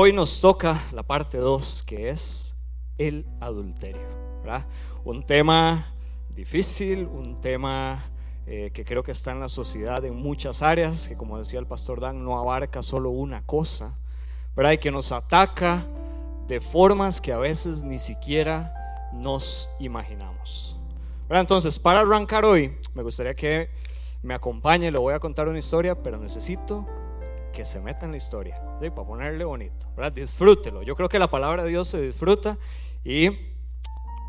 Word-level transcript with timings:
Hoy 0.00 0.12
nos 0.12 0.40
toca 0.40 0.84
la 0.92 1.02
parte 1.02 1.38
2, 1.38 1.82
que 1.82 2.08
es 2.10 2.54
el 2.98 3.26
adulterio. 3.40 4.06
Un 5.04 5.24
tema 5.24 5.92
difícil, 6.36 7.08
un 7.08 7.40
tema 7.40 8.08
eh, 8.46 8.70
que 8.72 8.84
creo 8.84 9.02
que 9.02 9.10
está 9.10 9.32
en 9.32 9.40
la 9.40 9.48
sociedad 9.48 10.04
en 10.04 10.14
muchas 10.14 10.62
áreas, 10.62 11.08
que 11.08 11.16
como 11.16 11.36
decía 11.36 11.58
el 11.58 11.66
pastor 11.66 12.00
Dan, 12.00 12.24
no 12.24 12.38
abarca 12.38 12.80
solo 12.80 13.10
una 13.10 13.42
cosa, 13.44 13.98
¿verdad? 14.54 14.70
y 14.70 14.78
que 14.78 14.92
nos 14.92 15.10
ataca 15.10 15.84
de 16.46 16.60
formas 16.60 17.20
que 17.20 17.32
a 17.32 17.38
veces 17.38 17.82
ni 17.82 17.98
siquiera 17.98 19.10
nos 19.12 19.68
imaginamos. 19.80 20.78
Entonces, 21.28 21.76
para 21.76 22.02
arrancar 22.02 22.44
hoy, 22.44 22.76
me 22.94 23.02
gustaría 23.02 23.34
que 23.34 23.68
me 24.22 24.34
acompañe, 24.34 24.92
le 24.92 24.98
voy 25.00 25.14
a 25.14 25.18
contar 25.18 25.48
una 25.48 25.58
historia, 25.58 26.00
pero 26.00 26.18
necesito 26.18 26.86
que 27.52 27.64
se 27.64 27.80
meta 27.80 28.04
en 28.04 28.12
la 28.12 28.18
historia, 28.18 28.62
para 28.78 29.06
ponerle 29.06 29.44
bonito, 29.44 29.88
¿verdad? 29.96 30.12
disfrútelo. 30.12 30.82
Yo 30.82 30.94
creo 30.94 31.08
que 31.08 31.18
la 31.18 31.28
palabra 31.28 31.64
de 31.64 31.70
Dios 31.70 31.88
se 31.88 32.00
disfruta 32.00 32.56
y 33.04 33.28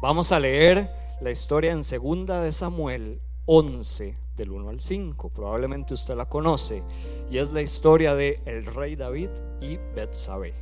vamos 0.02 0.32
a 0.32 0.40
leer 0.40 0.90
la 1.22 1.30
historia 1.30 1.72
en 1.72 1.84
segunda 1.84 2.42
de 2.42 2.52
Samuel 2.52 3.22
11 3.46 4.16
del 4.36 4.52
1 4.52 4.70
al 4.70 4.80
5. 4.82 5.30
Probablemente 5.30 5.94
usted 5.94 6.16
la 6.16 6.26
conoce 6.26 6.84
y 7.30 7.38
es 7.38 7.52
la 7.54 7.62
historia 7.62 8.16
de 8.16 8.42
el 8.46 8.66
rey 8.66 8.96
David 8.96 9.30
y 9.62 9.78
Betsabé. 9.96 10.54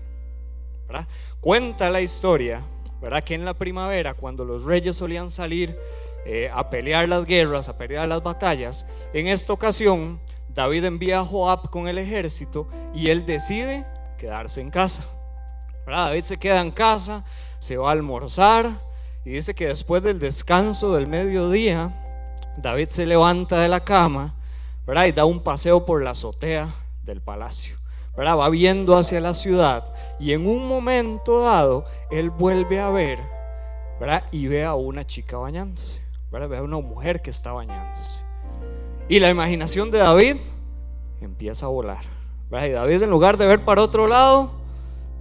Cuenta 1.40 1.90
la 1.90 2.02
historia, 2.02 2.62
¿verdad? 3.02 3.24
Que 3.24 3.36
en 3.36 3.46
la 3.46 3.54
primavera 3.54 4.14
cuando 4.14 4.46
los 4.46 4.64
reyes 4.64 4.98
solían 4.98 5.32
salir 5.32 5.78
eh, 6.26 6.50
a 6.54 6.70
pelear 6.70 7.08
las 7.08 7.26
guerras, 7.26 7.70
a 7.70 7.78
pelear 7.78 8.08
las 8.08 8.22
batallas. 8.22 8.86
En 9.14 9.28
esta 9.28 9.54
ocasión, 9.54 10.20
David 10.58 10.86
envía 10.86 11.20
a 11.20 11.24
Joab 11.24 11.70
con 11.70 11.88
el 11.88 12.00
ejército 12.00 12.68
y 12.92 13.12
él 13.12 13.28
decide 13.28 13.86
quedarse 14.18 14.60
en 14.60 14.72
casa. 14.72 15.06
David 15.86 16.24
se 16.24 16.38
queda 16.38 16.62
en 16.62 16.72
casa, 16.72 17.24
se 17.60 17.78
va 17.78 17.90
a 17.90 17.92
almorzar 17.92 18.68
y 19.24 19.30
dice 19.34 19.54
que 19.54 19.68
después 19.68 20.02
del 20.02 20.18
descanso 20.18 20.96
del 20.96 21.06
mediodía, 21.06 21.94
David 22.58 22.90
se 22.90 23.06
levanta 23.06 23.60
de 23.60 23.68
la 23.68 23.82
cama 23.82 24.34
y 25.06 25.12
da 25.12 25.26
un 25.26 25.42
paseo 25.42 25.86
por 25.86 26.02
la 26.02 26.10
azotea 26.10 26.74
del 27.04 27.22
palacio. 27.22 27.78
Va 28.18 28.50
viendo 28.50 28.98
hacia 28.98 29.22
la 29.22 29.36
ciudad 29.36 29.94
y 30.20 30.34
en 30.34 30.48
un 30.48 30.68
momento 30.68 31.42
dado 31.42 31.86
él 32.10 32.32
vuelve 32.32 32.80
a 32.80 32.90
ver 32.90 33.20
y 34.32 34.48
ve 34.48 34.66
a 34.66 34.74
una 34.74 35.06
chica 35.06 35.38
bañándose. 35.38 36.02
Ve 36.32 36.58
a 36.58 36.64
una 36.64 36.80
mujer 36.80 37.22
que 37.22 37.30
está 37.30 37.52
bañándose. 37.52 38.27
Y 39.10 39.20
la 39.20 39.30
imaginación 39.30 39.90
de 39.92 40.00
David 40.00 40.38
empieza 41.22 41.66
a 41.66 41.70
volar. 41.70 42.04
Y 42.52 42.70
David 42.72 43.04
en 43.04 43.10
lugar 43.10 43.38
de 43.38 43.46
ver 43.46 43.64
para 43.64 43.82
otro 43.82 44.08
lado, 44.08 44.52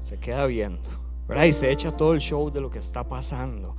se 0.01 0.19
queda 0.19 0.47
viendo. 0.47 0.89
Y 1.45 1.53
se 1.53 1.71
echa 1.71 1.97
todo 1.97 2.13
el 2.13 2.21
show 2.21 2.51
de 2.51 2.61
lo 2.61 2.71
que 2.71 2.79
está 2.79 3.05
pasando. 3.05 3.77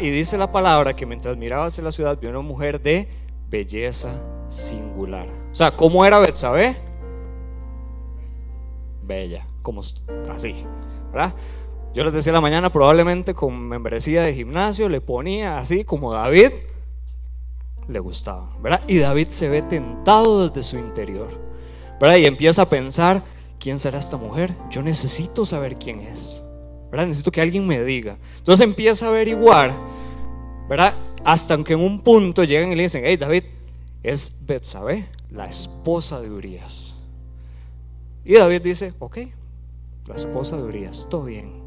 Y 0.00 0.10
dice 0.10 0.38
la 0.38 0.50
palabra 0.50 0.96
que 0.96 1.06
mientras 1.06 1.36
miraba 1.36 1.66
hacia 1.66 1.84
la 1.84 1.92
ciudad 1.92 2.18
vio 2.18 2.30
una 2.30 2.40
mujer 2.40 2.80
de 2.80 3.08
belleza 3.48 4.22
singular. 4.48 5.28
O 5.52 5.54
sea, 5.54 5.76
¿cómo 5.76 6.04
era 6.04 6.18
Betsabé? 6.18 6.76
Bella, 9.02 9.46
como 9.62 9.82
así. 10.30 10.64
¿verdad? 11.12 11.34
Yo 11.94 12.04
les 12.04 12.12
decía 12.12 12.32
la 12.32 12.40
mañana, 12.40 12.70
probablemente 12.70 13.34
con 13.34 13.68
membresía 13.68 14.22
de 14.22 14.34
gimnasio 14.34 14.88
le 14.88 15.00
ponía 15.00 15.58
así 15.58 15.84
como 15.84 16.12
David 16.12 16.52
le 17.88 17.98
gustaba, 18.00 18.50
¿verdad? 18.60 18.82
Y 18.86 18.98
David 18.98 19.28
se 19.28 19.48
ve 19.48 19.62
tentado 19.62 20.48
desde 20.48 20.62
su 20.62 20.78
interior, 20.78 21.28
¿verdad? 22.00 22.16
Y 22.16 22.26
empieza 22.26 22.62
a 22.62 22.68
pensar, 22.68 23.22
¿quién 23.58 23.78
será 23.78 23.98
esta 23.98 24.16
mujer? 24.16 24.54
Yo 24.70 24.82
necesito 24.82 25.46
saber 25.46 25.76
quién 25.76 26.00
es, 26.00 26.42
¿verdad? 26.90 27.06
Necesito 27.06 27.30
que 27.30 27.40
alguien 27.40 27.66
me 27.66 27.82
diga. 27.84 28.18
Entonces 28.38 28.64
empieza 28.64 29.06
a 29.06 29.08
averiguar, 29.10 29.72
¿verdad? 30.68 30.94
Hasta 31.24 31.62
que 31.62 31.74
en 31.74 31.80
un 31.80 32.00
punto 32.00 32.44
llegan 32.44 32.72
y 32.72 32.76
le 32.76 32.84
dicen, 32.84 33.02
hey 33.04 33.16
David, 33.16 33.44
es 34.02 34.32
Betsabé, 34.40 35.08
la 35.30 35.46
esposa 35.46 36.20
de 36.20 36.30
Urias. 36.30 36.96
Y 38.24 38.34
David 38.34 38.62
dice, 38.62 38.94
ok, 38.98 39.18
la 40.06 40.16
esposa 40.16 40.56
de 40.56 40.62
Urias, 40.62 41.06
todo 41.08 41.24
bien. 41.24 41.62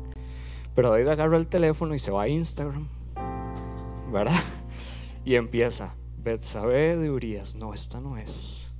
Pero 0.75 0.91
David 0.91 1.08
agarra 1.08 1.38
el 1.38 1.47
teléfono 1.47 1.96
y 1.96 2.00
se 2.00 2.12
va 2.12 2.24
a 2.24 2.28
Instagram, 2.28 2.88
¿verdad? 4.12 4.41
Y 5.25 5.35
empieza, 5.35 5.94
Betsabé 6.22 6.97
de 6.97 7.09
Urias, 7.09 7.56
no, 7.56 7.74
esta 7.74 8.00
no 8.00 8.18
es. 8.18 8.74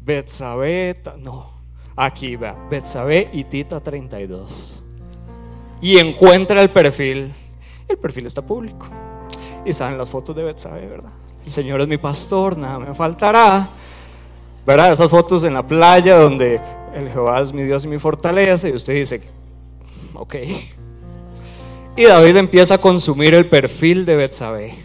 Betsabé, 0.00 1.00
no, 1.18 1.50
aquí 1.96 2.36
va, 2.36 2.56
Betsabé 2.70 3.30
y 3.32 3.44
Tita 3.44 3.80
32. 3.80 4.82
Y 5.80 5.98
encuentra 5.98 6.60
el 6.62 6.70
perfil, 6.70 7.32
el 7.86 7.98
perfil 7.98 8.26
está 8.26 8.42
público. 8.42 8.86
Y 9.64 9.72
salen 9.72 9.98
las 9.98 10.08
fotos 10.08 10.34
de 10.34 10.44
Betsabé, 10.44 10.86
¿verdad? 10.86 11.12
El 11.44 11.50
Señor 11.52 11.80
es 11.80 11.88
mi 11.88 11.98
pastor, 11.98 12.56
nada 12.56 12.78
me 12.78 12.94
faltará. 12.94 13.70
¿Verdad? 14.66 14.92
Esas 14.92 15.10
fotos 15.10 15.44
en 15.44 15.54
la 15.54 15.66
playa 15.66 16.16
donde 16.16 16.60
el 16.94 17.08
Jehová 17.10 17.40
es 17.40 17.52
mi 17.52 17.62
Dios 17.62 17.84
y 17.84 17.88
mi 17.88 17.98
fortaleza. 17.98 18.68
Y 18.68 18.72
usted 18.72 18.94
dice, 18.94 19.22
ok, 20.14 20.34
y 21.98 22.04
David 22.04 22.36
empieza 22.36 22.74
a 22.74 22.78
consumir 22.78 23.34
el 23.34 23.48
perfil 23.48 24.06
de 24.06 24.14
Betsabé, 24.14 24.78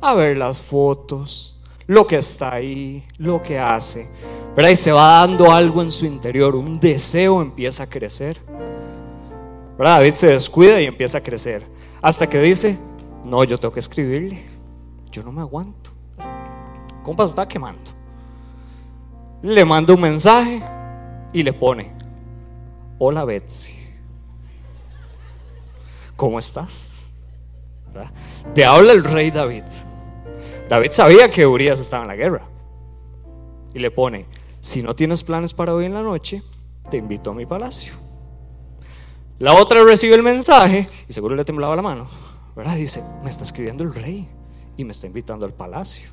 a 0.00 0.14
ver 0.14 0.36
las 0.36 0.58
fotos, 0.60 1.56
lo 1.86 2.06
que 2.06 2.16
está 2.16 2.54
ahí, 2.54 3.04
lo 3.18 3.42
que 3.42 3.58
hace. 3.58 4.08
¿verdad? 4.56 4.70
Y 4.70 4.76
se 4.76 4.92
va 4.92 5.20
dando 5.20 5.52
algo 5.52 5.82
en 5.82 5.90
su 5.90 6.06
interior, 6.06 6.54
un 6.54 6.78
deseo 6.78 7.40
empieza 7.42 7.84
a 7.84 7.88
crecer. 7.88 8.38
¿verdad? 9.76 9.98
David 9.98 10.14
se 10.14 10.28
descuida 10.28 10.80
y 10.80 10.86
empieza 10.86 11.18
a 11.18 11.22
crecer. 11.22 11.64
Hasta 12.02 12.28
que 12.28 12.40
dice, 12.40 12.78
no, 13.24 13.44
yo 13.44 13.58
tengo 13.58 13.72
que 13.72 13.80
escribirle. 13.80 14.44
Yo 15.10 15.22
no 15.22 15.32
me 15.32 15.40
aguanto. 15.40 15.90
Compa 17.02 17.24
está 17.24 17.46
quemando. 17.46 17.90
Le 19.42 19.64
manda 19.64 19.94
un 19.94 20.00
mensaje 20.00 20.62
y 21.32 21.42
le 21.42 21.52
pone, 21.52 21.92
hola 22.98 23.24
Betsy. 23.24 23.78
¿cómo 26.18 26.40
estás? 26.40 27.06
Te 28.54 28.64
habla 28.64 28.92
el 28.92 29.04
rey 29.04 29.30
David. 29.30 29.62
David 30.68 30.90
sabía 30.90 31.30
que 31.30 31.46
Urias 31.46 31.80
estaba 31.80 32.02
en 32.02 32.08
la 32.08 32.16
guerra. 32.16 32.42
Y 33.72 33.78
le 33.78 33.90
pone, 33.90 34.26
si 34.60 34.82
no 34.82 34.94
tienes 34.94 35.24
planes 35.24 35.54
para 35.54 35.72
hoy 35.72 35.86
en 35.86 35.94
la 35.94 36.02
noche, 36.02 36.42
te 36.90 36.96
invito 36.96 37.30
a 37.30 37.34
mi 37.34 37.46
palacio. 37.46 37.94
La 39.38 39.54
otra 39.54 39.82
recibe 39.84 40.14
el 40.14 40.22
mensaje 40.22 40.88
y 41.08 41.12
seguro 41.12 41.36
le 41.36 41.44
temblaba 41.44 41.76
la 41.76 41.82
mano. 41.82 42.08
¿Verdad? 42.56 42.76
Dice, 42.76 43.02
me 43.22 43.30
está 43.30 43.44
escribiendo 43.44 43.84
el 43.84 43.94
rey 43.94 44.28
y 44.76 44.84
me 44.84 44.92
está 44.92 45.06
invitando 45.06 45.46
al 45.46 45.54
palacio. 45.54 46.10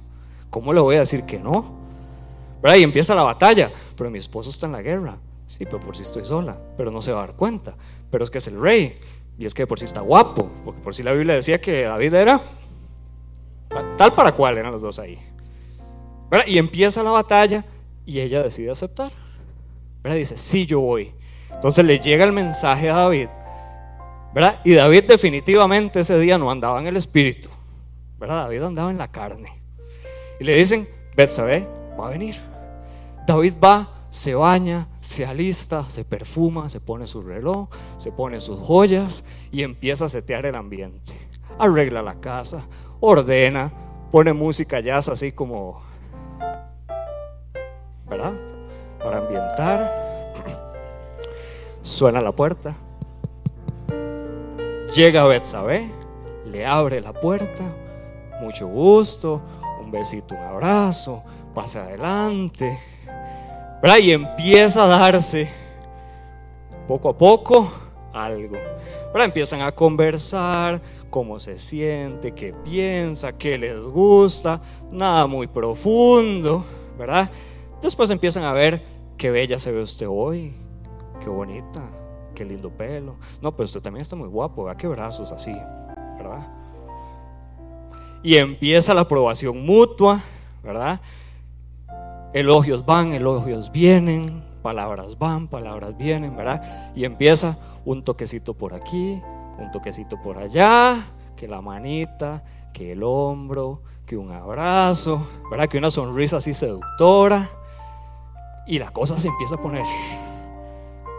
¿Cómo 0.50 0.74
le 0.74 0.80
voy 0.80 0.96
a 0.96 1.00
decir 1.00 1.24
que 1.24 1.40
no? 1.40 1.80
¿Verdad? 2.62 2.78
Y 2.78 2.84
empieza 2.84 3.16
la 3.16 3.24
batalla. 3.24 3.72
Pero 3.98 4.12
mi 4.12 4.20
esposo 4.20 4.52
está 4.52 4.68
en 4.68 4.74
la 4.74 4.82
guerra. 4.82 5.18
Sí, 5.48 5.66
pero 5.66 5.80
por 5.80 5.98
si 5.98 6.04
estoy 6.04 6.24
sola. 6.24 6.58
Pero 6.78 6.92
no 6.92 7.02
se 7.02 7.12
va 7.12 7.24
a 7.24 7.28
dar 7.28 7.36
cuenta. 7.36 7.76
Pero 8.12 8.24
es 8.24 8.30
que 8.30 8.38
es 8.38 8.48
el 8.48 8.62
rey. 8.62 8.96
Y 9.40 9.46
es 9.46 9.54
que 9.54 9.66
por 9.68 9.80
si 9.80 9.86
está 9.86 10.02
guapo, 10.02 10.50
porque 10.64 10.80
por 10.82 10.96
si 10.96 11.04
la 11.04 11.12
Biblia 11.12 11.36
decía 11.36 11.60
que 11.60 11.84
David 11.84 12.14
era 12.14 12.42
tal 13.98 14.14
para 14.14 14.32
cual 14.34 14.58
eran 14.58 14.72
los 14.72 14.82
dos 14.82 15.00
ahí. 15.00 15.20
Y 16.48 16.58
empieza 16.58 17.04
la 17.04 17.12
batalla 17.12 17.64
y 18.06 18.20
ella 18.20 18.44
decide 18.44 18.72
aceptar. 18.72 19.12
Dice, 20.04 20.38
sí, 20.38 20.66
yo 20.66 20.82
voy. 20.82 21.14
Entonces 21.52 21.84
le 21.84 22.00
llega 22.00 22.26
el 22.26 22.32
mensaje 22.32 22.90
a 22.90 22.96
David. 22.96 23.28
¿verdad? 24.34 24.60
Y 24.64 24.74
David 24.74 25.06
definitivamente 25.06 26.02
ese 26.02 26.20
día 26.20 26.38
no 26.38 26.52
andaba 26.52 26.80
en 26.80 26.88
el 26.88 26.98
espíritu. 26.98 27.50
¿verdad? 28.20 28.44
David 28.44 28.64
andaba 28.64 28.92
en 28.92 28.98
la 28.98 29.12
carne. 29.12 29.62
Y 30.40 30.44
le 30.44 30.56
dicen, 30.56 30.88
Betsabé 31.16 31.68
va 32.00 32.08
a 32.08 32.12
venir. 32.12 32.36
David 33.26 33.54
va 33.64 33.96
se 34.16 34.34
baña, 34.34 34.88
se 35.02 35.26
alista, 35.26 35.90
se 35.90 36.06
perfuma, 36.06 36.70
se 36.70 36.80
pone 36.80 37.06
su 37.06 37.22
reloj, 37.22 37.68
se 37.98 38.14
pone 38.14 38.40
sus 38.40 38.58
joyas 38.58 39.26
y 39.52 39.62
empieza 39.62 40.06
a 40.06 40.10
setear 40.10 40.46
el 40.46 40.56
ambiente. 40.56 41.14
Arregla 41.60 42.02
la 42.02 42.22
casa, 42.22 42.66
ordena, 43.02 43.74
pone 44.12 44.34
música 44.34 44.80
jazz 44.80 45.10
así 45.10 45.32
como, 45.32 45.82
¿verdad? 48.10 48.34
Para 49.00 49.18
ambientar. 49.18 50.34
Suena 51.82 52.22
la 52.22 52.32
puerta. 52.32 52.76
Llega 54.96 55.28
Betsabé, 55.28 55.92
le 56.46 56.66
abre 56.66 57.02
la 57.02 57.14
puerta. 57.14 57.64
Mucho 58.42 58.68
gusto, 58.68 59.42
un 59.82 59.92
besito, 59.92 60.36
un 60.36 60.42
abrazo, 60.42 61.24
pasa 61.54 61.84
adelante 61.84 62.78
y 64.00 64.12
empieza 64.12 64.84
a 64.84 64.88
darse 64.88 65.48
poco 66.88 67.10
a 67.10 67.18
poco 67.18 67.72
algo. 68.14 68.58
Empiezan 69.24 69.62
a 69.62 69.72
conversar, 69.72 70.82
cómo 71.10 71.40
se 71.40 71.58
siente, 71.58 72.34
qué 72.34 72.54
piensa, 72.54 73.34
qué 73.38 73.58
les 73.58 73.80
gusta, 73.80 74.62
nada 74.92 75.26
muy 75.26 75.48
profundo, 75.48 76.64
¿verdad? 76.98 77.32
Después 77.82 78.10
empiezan 78.12 78.44
a 78.44 78.54
ver 78.54 78.84
qué 79.18 79.32
bella 79.32 79.58
se 79.58 79.72
ve 79.72 79.82
usted 79.82 80.08
hoy, 80.08 80.54
qué 81.20 81.30
bonita, 81.30 81.82
qué 82.36 82.46
lindo 82.46 82.70
pelo. 82.70 83.16
No, 83.42 83.56
pero 83.56 83.66
usted 83.66 83.82
también 83.82 84.02
está 84.02 84.16
muy 84.16 84.28
guapo, 84.28 84.66
vea 84.66 84.76
qué 84.76 84.88
brazos 84.88 85.32
así, 85.32 85.54
¿verdad? 86.18 86.48
Y 88.22 88.36
empieza 88.36 88.94
la 88.94 89.02
aprobación 89.02 89.66
mutua, 89.66 90.22
¿verdad? 90.64 91.02
Elogios 92.34 92.86
van, 92.86 93.14
elogios 93.14 93.72
vienen, 93.72 94.44
palabras 94.66 95.20
van, 95.20 95.48
palabras 95.48 95.96
vienen, 95.96 96.36
¿verdad? 96.36 96.92
Y 96.96 97.06
empieza 97.06 97.56
un 97.86 98.04
toquecito 98.04 98.56
por 98.56 98.74
aquí, 98.74 99.22
un 99.60 99.72
toquecito 99.72 100.20
por 100.20 100.40
allá, 100.40 101.06
que 101.36 101.48
la 101.48 101.62
manita, 101.62 102.44
que 102.74 102.94
el 102.94 103.04
hombro, 103.04 103.84
que 104.08 104.18
un 104.18 104.32
abrazo, 104.32 105.28
¿verdad? 105.52 105.70
Que 105.70 105.78
una 105.78 105.92
sonrisa 105.92 106.38
así 106.38 106.56
seductora. 106.56 107.48
Y 108.66 108.80
la 108.80 108.90
cosa 108.90 109.20
se 109.20 109.28
empieza 109.28 109.54
a 109.54 109.62
poner, 109.62 109.86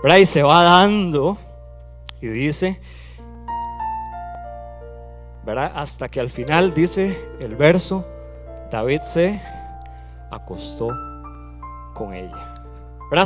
¿verdad? 0.02 0.18
Y 0.18 0.26
se 0.26 0.42
va 0.42 0.64
dando 0.64 1.38
y 2.20 2.26
dice, 2.26 2.80
¿verdad? 5.44 5.70
Hasta 5.76 6.08
que 6.08 6.18
al 6.18 6.30
final 6.30 6.74
dice 6.74 7.16
el 7.38 7.54
verso, 7.54 8.04
David 8.72 9.02
se 9.02 9.40
acostó 10.32 10.88
con 11.94 12.12
ella. 12.12 12.55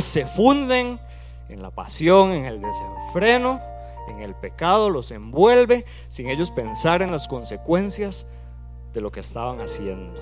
Se 0.01 0.27
funden 0.27 1.01
en 1.49 1.63
la 1.63 1.71
pasión, 1.71 2.33
en 2.33 2.47
el 2.47 2.61
desenfreno, 2.61 3.61
en 4.09 4.21
el 4.21 4.35
pecado, 4.35 4.91
los 4.91 5.11
envuelve 5.11 5.85
sin 6.09 6.29
ellos 6.29 6.51
pensar 6.51 7.03
en 7.03 7.13
las 7.13 7.29
consecuencias 7.29 8.27
de 8.93 9.01
lo 9.01 9.11
que 9.11 9.21
estaban 9.21 9.61
haciendo. 9.61 10.21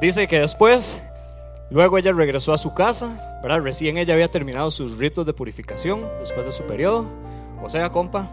Dice 0.00 0.28
que 0.28 0.40
después, 0.40 1.02
luego 1.70 1.96
ella 1.96 2.12
regresó 2.12 2.52
a 2.52 2.58
su 2.58 2.74
casa, 2.74 3.40
¿verdad? 3.42 3.62
Recién 3.62 3.96
ella 3.96 4.14
había 4.14 4.30
terminado 4.30 4.70
sus 4.70 4.98
ritos 4.98 5.24
de 5.24 5.32
purificación 5.32 6.06
después 6.20 6.44
de 6.44 6.52
su 6.52 6.64
periodo. 6.64 7.06
O 7.62 7.68
sea, 7.68 7.90
compa, 7.90 8.28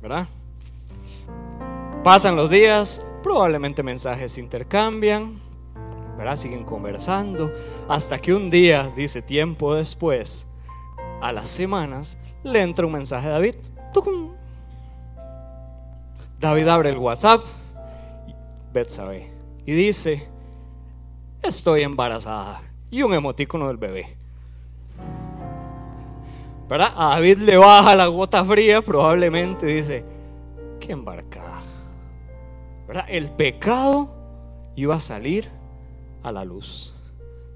¿verdad? 0.00 0.28
Pasan 2.04 2.36
los 2.36 2.48
días, 2.48 3.02
probablemente 3.24 3.82
mensajes 3.82 4.32
se 4.32 4.40
intercambian, 4.42 5.40
¿verdad? 6.18 6.36
Siguen 6.36 6.62
conversando, 6.62 7.50
hasta 7.88 8.18
que 8.18 8.34
un 8.34 8.50
día, 8.50 8.92
dice 8.94 9.22
tiempo 9.22 9.74
después, 9.74 10.46
a 11.22 11.32
las 11.32 11.48
semanas, 11.48 12.18
le 12.42 12.60
entra 12.60 12.84
un 12.84 12.92
mensaje 12.92 13.26
a 13.26 13.30
David. 13.30 13.54
David 16.38 16.68
abre 16.68 16.90
el 16.90 16.98
WhatsApp, 16.98 17.42
Betsabe, 18.74 19.30
y 19.64 19.72
dice, 19.72 20.28
estoy 21.42 21.82
embarazada, 21.82 22.60
y 22.90 23.02
un 23.02 23.14
emotícono 23.14 23.68
del 23.68 23.78
bebé. 23.78 24.18
¿Verdad? 26.68 26.92
A 26.94 27.14
David 27.14 27.38
le 27.38 27.56
baja 27.56 27.94
la 27.94 28.06
gota 28.06 28.44
fría, 28.44 28.82
probablemente 28.82 29.64
dice, 29.64 30.04
qué 30.78 30.92
embarcada. 30.92 31.73
El 33.08 33.30
pecado 33.30 34.14
iba 34.76 34.96
a 34.96 35.00
salir 35.00 35.50
a 36.22 36.32
la 36.32 36.44
luz. 36.44 36.94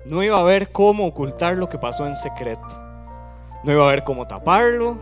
No 0.05 0.23
iba 0.23 0.37
a 0.39 0.41
haber 0.41 0.73
cómo 0.73 1.07
ocultar 1.07 1.57
lo 1.57 1.69
que 1.69 1.79
pasó 1.79 2.07
en 2.07 2.17
secreto. 2.17 2.69
No 3.65 3.73
iba 3.73 3.85
a 3.85 3.89
haber 3.89 4.05
cómo 4.05 4.27
taparlo. 4.27 4.97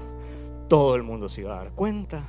Todo 0.68 0.96
el 0.96 1.02
mundo 1.02 1.28
se 1.28 1.42
iba 1.42 1.54
a 1.54 1.64
dar 1.64 1.72
cuenta. 1.72 2.24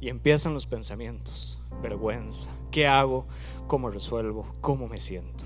Y 0.00 0.08
empiezan 0.08 0.54
los 0.54 0.66
pensamientos. 0.66 1.60
Vergüenza. 1.82 2.50
¿Qué 2.70 2.86
hago? 2.86 3.26
¿Cómo 3.66 3.90
resuelvo? 3.90 4.46
¿Cómo 4.60 4.86
me 4.86 5.00
siento? 5.00 5.44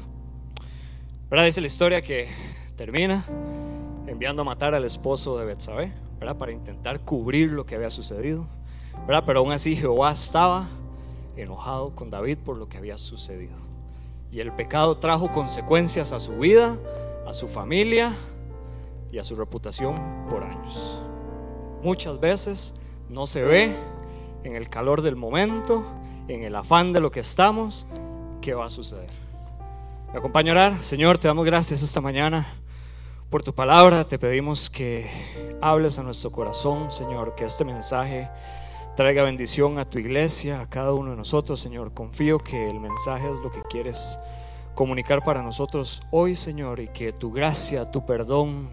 ¿Verdad? 1.30 1.44
Dice 1.44 1.60
la 1.60 1.66
historia 1.66 2.02
que 2.02 2.28
termina 2.76 3.24
enviando 4.06 4.42
a 4.42 4.44
matar 4.44 4.74
al 4.74 4.84
esposo 4.84 5.38
de 5.38 5.44
Betsabé, 5.44 5.92
¿verdad? 6.18 6.36
Para 6.36 6.52
intentar 6.52 7.00
cubrir 7.00 7.52
lo 7.52 7.66
que 7.66 7.74
había 7.74 7.90
sucedido, 7.90 8.46
¿verdad? 9.06 9.24
Pero 9.26 9.40
aún 9.40 9.52
así 9.52 9.76
Jehová 9.76 10.12
estaba 10.12 10.68
enojado 11.42 11.94
con 11.94 12.10
David 12.10 12.38
por 12.44 12.56
lo 12.56 12.68
que 12.68 12.78
había 12.78 12.98
sucedido. 12.98 13.56
Y 14.30 14.40
el 14.40 14.52
pecado 14.52 14.98
trajo 14.98 15.32
consecuencias 15.32 16.12
a 16.12 16.20
su 16.20 16.36
vida, 16.38 16.76
a 17.26 17.32
su 17.32 17.48
familia 17.48 18.16
y 19.10 19.18
a 19.18 19.24
su 19.24 19.36
reputación 19.36 19.94
por 20.28 20.42
años. 20.42 20.98
Muchas 21.82 22.20
veces 22.20 22.74
no 23.08 23.26
se 23.26 23.42
ve 23.42 23.76
en 24.44 24.56
el 24.56 24.68
calor 24.68 25.02
del 25.02 25.16
momento, 25.16 25.84
en 26.28 26.42
el 26.42 26.54
afán 26.54 26.92
de 26.92 27.00
lo 27.00 27.10
que 27.10 27.20
estamos, 27.20 27.86
qué 28.40 28.54
va 28.54 28.66
a 28.66 28.70
suceder. 28.70 29.10
Me 30.12 30.18
acompaña 30.18 30.52
a 30.52 30.54
orar. 30.54 30.84
Señor, 30.84 31.18
te 31.18 31.28
damos 31.28 31.44
gracias 31.46 31.82
esta 31.82 32.00
mañana 32.00 32.46
por 33.30 33.42
tu 33.42 33.54
palabra. 33.54 34.04
Te 34.04 34.18
pedimos 34.18 34.70
que 34.70 35.06
hables 35.60 35.98
a 35.98 36.02
nuestro 36.02 36.30
corazón, 36.32 36.92
Señor, 36.92 37.34
que 37.34 37.44
este 37.44 37.64
mensaje 37.64 38.28
traiga 38.98 39.22
bendición 39.22 39.78
a 39.78 39.84
tu 39.84 40.00
iglesia, 40.00 40.60
a 40.60 40.68
cada 40.68 40.92
uno 40.92 41.12
de 41.12 41.16
nosotros, 41.16 41.60
Señor. 41.60 41.94
Confío 41.94 42.40
que 42.40 42.64
el 42.64 42.80
mensaje 42.80 43.30
es 43.30 43.38
lo 43.38 43.48
que 43.48 43.62
quieres 43.70 44.18
comunicar 44.74 45.22
para 45.22 45.40
nosotros 45.40 46.02
hoy, 46.10 46.34
Señor, 46.34 46.80
y 46.80 46.88
que 46.88 47.12
tu 47.12 47.30
gracia, 47.30 47.88
tu 47.92 48.04
perdón 48.04 48.68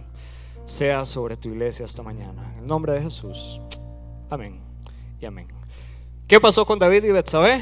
sea 0.66 1.06
sobre 1.06 1.38
tu 1.38 1.50
iglesia 1.50 1.86
esta 1.86 2.02
mañana. 2.02 2.42
En 2.54 2.62
el 2.62 2.66
nombre 2.66 2.94
de 2.94 3.04
Jesús. 3.04 3.62
Amén 4.28 4.60
y 5.22 5.28
amén. 5.28 5.48
¿Qué 6.28 6.40
pasó 6.40 6.66
con 6.66 6.80
David 6.80 7.04
y 7.04 7.12
Betsabé? 7.12 7.62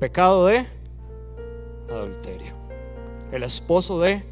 Pecado 0.00 0.46
de 0.46 0.66
adulterio. 1.90 2.54
El 3.32 3.42
esposo 3.42 4.00
de 4.00 4.24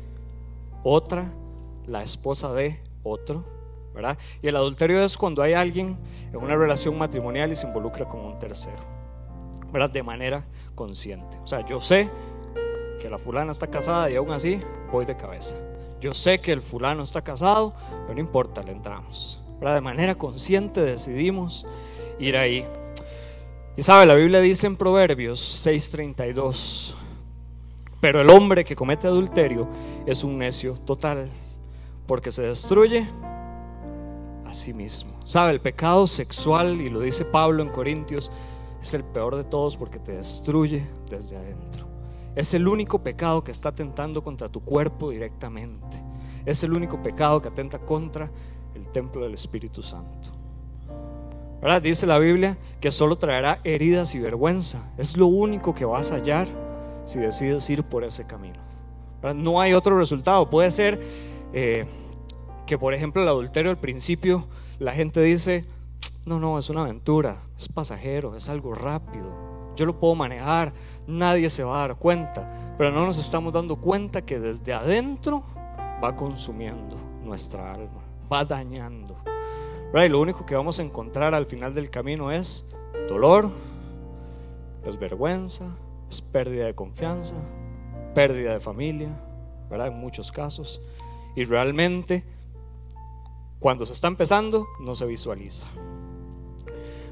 otra, 0.83 1.31
la 1.87 2.03
esposa 2.03 2.55
de 2.55 2.81
otro 3.03 3.56
y 4.43 4.49
el 4.49 4.57
adulterio 4.57 5.03
es 5.03 5.17
cuando 5.17 5.43
hay 5.43 5.55
alguien 5.55 5.97
en 6.33 6.37
una 6.37 6.55
relación 6.55 6.99
matrimonial 6.99 7.51
y 7.51 7.57
se 7.57 7.67
involucra 7.67 8.07
con 8.07 8.21
un 8.21 8.39
tercero, 8.39 8.83
¿verdad? 9.73 9.91
De 9.91 10.03
manera 10.03 10.45
consciente. 10.75 11.39
O 11.43 11.47
sea, 11.47 11.65
yo 11.65 11.81
sé 11.81 12.11
que 13.01 13.09
la 13.09 13.19
fulana 13.19 13.53
está 13.53 13.67
casada 13.67 14.11
y 14.11 14.17
aún 14.17 14.31
así 14.33 14.61
voy 14.93 15.05
de 15.05 15.17
cabeza. 15.17 15.57
Yo 16.01 16.13
sé 16.13 16.41
que 16.41 16.53
el 16.53 16.61
fulano 16.61 17.03
está 17.03 17.23
casado, 17.23 17.75
pero 18.03 18.15
no 18.15 18.21
importa, 18.21 18.63
le 18.63 18.73
entramos. 18.73 19.43
¿verdad? 19.59 19.77
De 19.77 19.81
manera 19.81 20.15
consciente 20.15 20.83
decidimos 20.83 21.67
ir 22.19 22.37
ahí. 22.37 22.67
Y 23.77 23.83
sabe, 23.83 24.07
la 24.07 24.15
Biblia 24.15 24.41
dice 24.41 24.67
en 24.67 24.77
Proverbios 24.77 25.67
6:32, 25.67 26.95
pero 28.01 28.21
el 28.21 28.31
hombre 28.31 28.65
que 28.65 28.77
comete 28.77 29.07
adulterio 29.07 29.69
es 30.07 30.23
un 30.23 30.39
necio 30.39 30.75
total, 30.75 31.31
porque 32.07 32.31
se 32.31 32.43
destruye 32.43 33.09
sí 34.57 34.73
mismo. 34.73 35.13
¿Sabe? 35.25 35.53
El 35.53 35.61
pecado 35.61 36.07
sexual, 36.07 36.81
y 36.81 36.91
lo 36.91 37.01
dice 37.01 37.25
Pablo 37.25 37.63
en 37.63 37.69
Corintios, 37.71 38.31
es 38.83 38.95
el 38.95 39.05
peor 39.05 39.37
de 39.37 39.45
todos 39.45 39.77
porque 39.77 39.99
te 39.99 40.13
destruye 40.13 40.87
desde 41.11 41.37
adentro. 41.37 41.87
Es 42.35 42.53
el 42.55 42.69
único 42.69 43.03
pecado 43.03 43.43
que 43.43 43.53
está 43.53 43.71
atentando 43.71 44.23
contra 44.23 44.49
tu 44.49 44.61
cuerpo 44.61 45.11
directamente. 45.11 46.03
Es 46.45 46.63
el 46.63 46.73
único 46.73 47.03
pecado 47.03 47.41
que 47.41 47.49
atenta 47.49 47.79
contra 47.79 48.31
el 48.75 48.87
templo 48.89 49.25
del 49.25 49.35
Espíritu 49.35 49.83
Santo. 49.83 50.31
¿Verdad? 51.61 51.83
Dice 51.83 52.07
la 52.07 52.19
Biblia 52.19 52.59
que 52.81 52.93
solo 52.93 53.17
traerá 53.17 53.61
heridas 53.65 54.15
y 54.15 54.19
vergüenza. 54.19 54.93
Es 54.99 55.17
lo 55.17 55.27
único 55.27 55.75
que 55.75 55.85
vas 55.85 56.13
a 56.13 56.17
hallar 56.17 56.47
si 57.07 57.19
decides 57.19 57.69
ir 57.71 57.83
por 57.83 58.05
ese 58.05 58.27
camino. 58.27 58.61
No 59.35 59.61
hay 59.61 59.73
otro 59.73 59.99
resultado. 59.99 60.49
Puede 60.49 60.71
ser 60.71 61.01
eh, 61.53 61.87
que 62.67 62.79
por 62.79 62.95
ejemplo 62.95 63.23
el 63.23 63.29
adulterio 63.29 63.71
al 63.71 63.79
principio 63.79 64.47
la 64.79 64.93
gente 64.93 65.21
dice, 65.23 65.65
no, 66.25 66.39
no, 66.39 66.59
es 66.59 66.69
una 66.69 66.83
aventura, 66.83 67.37
es 67.57 67.69
pasajero, 67.69 68.37
es 68.37 68.49
algo 68.49 68.75
rápido, 68.75 69.33
yo 69.77 69.87
lo 69.87 69.99
puedo 69.99 70.15
manejar, 70.15 70.73
nadie 71.07 71.49
se 71.49 71.63
va 71.65 71.77
a 71.77 71.89
dar 71.89 71.97
cuenta, 71.97 72.75
pero 72.77 72.91
no 72.91 73.07
nos 73.07 73.19
estamos 73.19 73.53
dando 73.53 73.77
cuenta 73.77 74.23
que 74.23 74.41
desde 74.41 74.73
adentro 74.73 75.45
va 76.03 76.17
consumiendo 76.17 76.97
nuestra 77.23 77.73
alma, 77.73 78.03
va 78.31 78.45
dañando. 78.45 79.17
Y 79.95 80.09
lo 80.09 80.21
único 80.21 80.45
que 80.45 80.55
vamos 80.55 80.79
a 80.79 80.83
encontrar 80.83 81.35
al 81.35 81.47
final 81.47 81.73
del 81.73 81.89
camino 81.89 82.31
es 82.31 82.67
dolor, 83.09 83.51
es 84.85 84.99
vergüenza, 84.99 85.65
es 86.11 86.21
pérdida 86.21 86.67
de 86.67 86.75
confianza, 86.75 87.35
pérdida 88.15 88.53
de 88.53 88.61
familia, 88.61 89.09
¿verdad? 89.71 89.87
En 89.87 89.99
muchos 89.99 90.31
casos. 90.31 90.83
Y 91.35 91.45
realmente 91.45 92.25
cuando 93.59 93.87
se 93.87 93.93
está 93.93 94.09
empezando, 94.09 94.67
no 94.81 94.95
se 94.95 95.07
visualiza. 95.07 95.67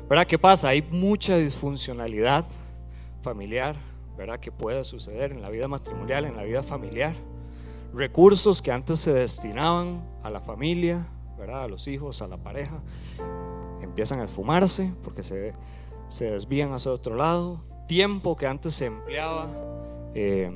¿Verdad? 0.09 0.27
¿Qué 0.27 0.39
pasa? 0.39 0.69
Hay 0.69 0.83
mucha 0.83 1.37
disfuncionalidad 1.37 2.47
familiar, 3.23 3.77
¿verdad? 4.19 4.39
Que 4.39 4.53
puede 4.53 4.85
suceder 4.85 5.33
en 5.33 5.41
la 5.41 5.49
vida 5.49 5.67
matrimonial, 5.67 6.27
en 6.27 6.37
la 6.37 6.45
vida 6.45 6.63
familiar. 6.63 7.15
Recursos 7.95 8.61
que 8.61 8.71
antes 8.71 8.99
se 8.99 9.15
destinaban 9.15 10.05
a 10.23 10.29
la 10.29 10.41
familia, 10.41 11.07
¿verdad? 11.39 11.63
A 11.63 11.69
los 11.69 11.89
hijos, 11.89 12.21
a 12.21 12.27
la 12.27 12.37
pareja, 12.37 12.83
empiezan 13.81 14.21
a 14.21 14.25
esfumarse 14.25 14.93
porque 15.03 15.23
se, 15.23 15.55
se 16.09 16.27
desvían 16.27 16.73
hacia 16.73 16.93
otro 16.93 17.17
lado. 17.17 17.61
Tiempo 17.89 18.37
que 18.37 18.47
antes 18.47 18.75
se 18.75 18.87
empleaba 18.87 19.49
eh, 20.15 20.51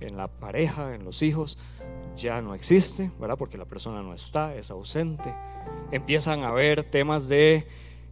en 0.00 0.16
la 0.16 0.28
pareja, 0.28 0.94
en 0.94 1.04
los 1.04 1.22
hijos, 1.22 1.58
ya 2.16 2.40
no 2.40 2.54
existe, 2.54 3.10
¿verdad? 3.18 3.36
Porque 3.36 3.58
la 3.58 3.64
persona 3.64 4.02
no 4.02 4.14
está, 4.14 4.54
es 4.54 4.70
ausente. 4.70 5.34
Empiezan 5.90 6.42
a 6.42 6.48
haber 6.48 6.84
temas 6.84 7.28
de 7.28 7.66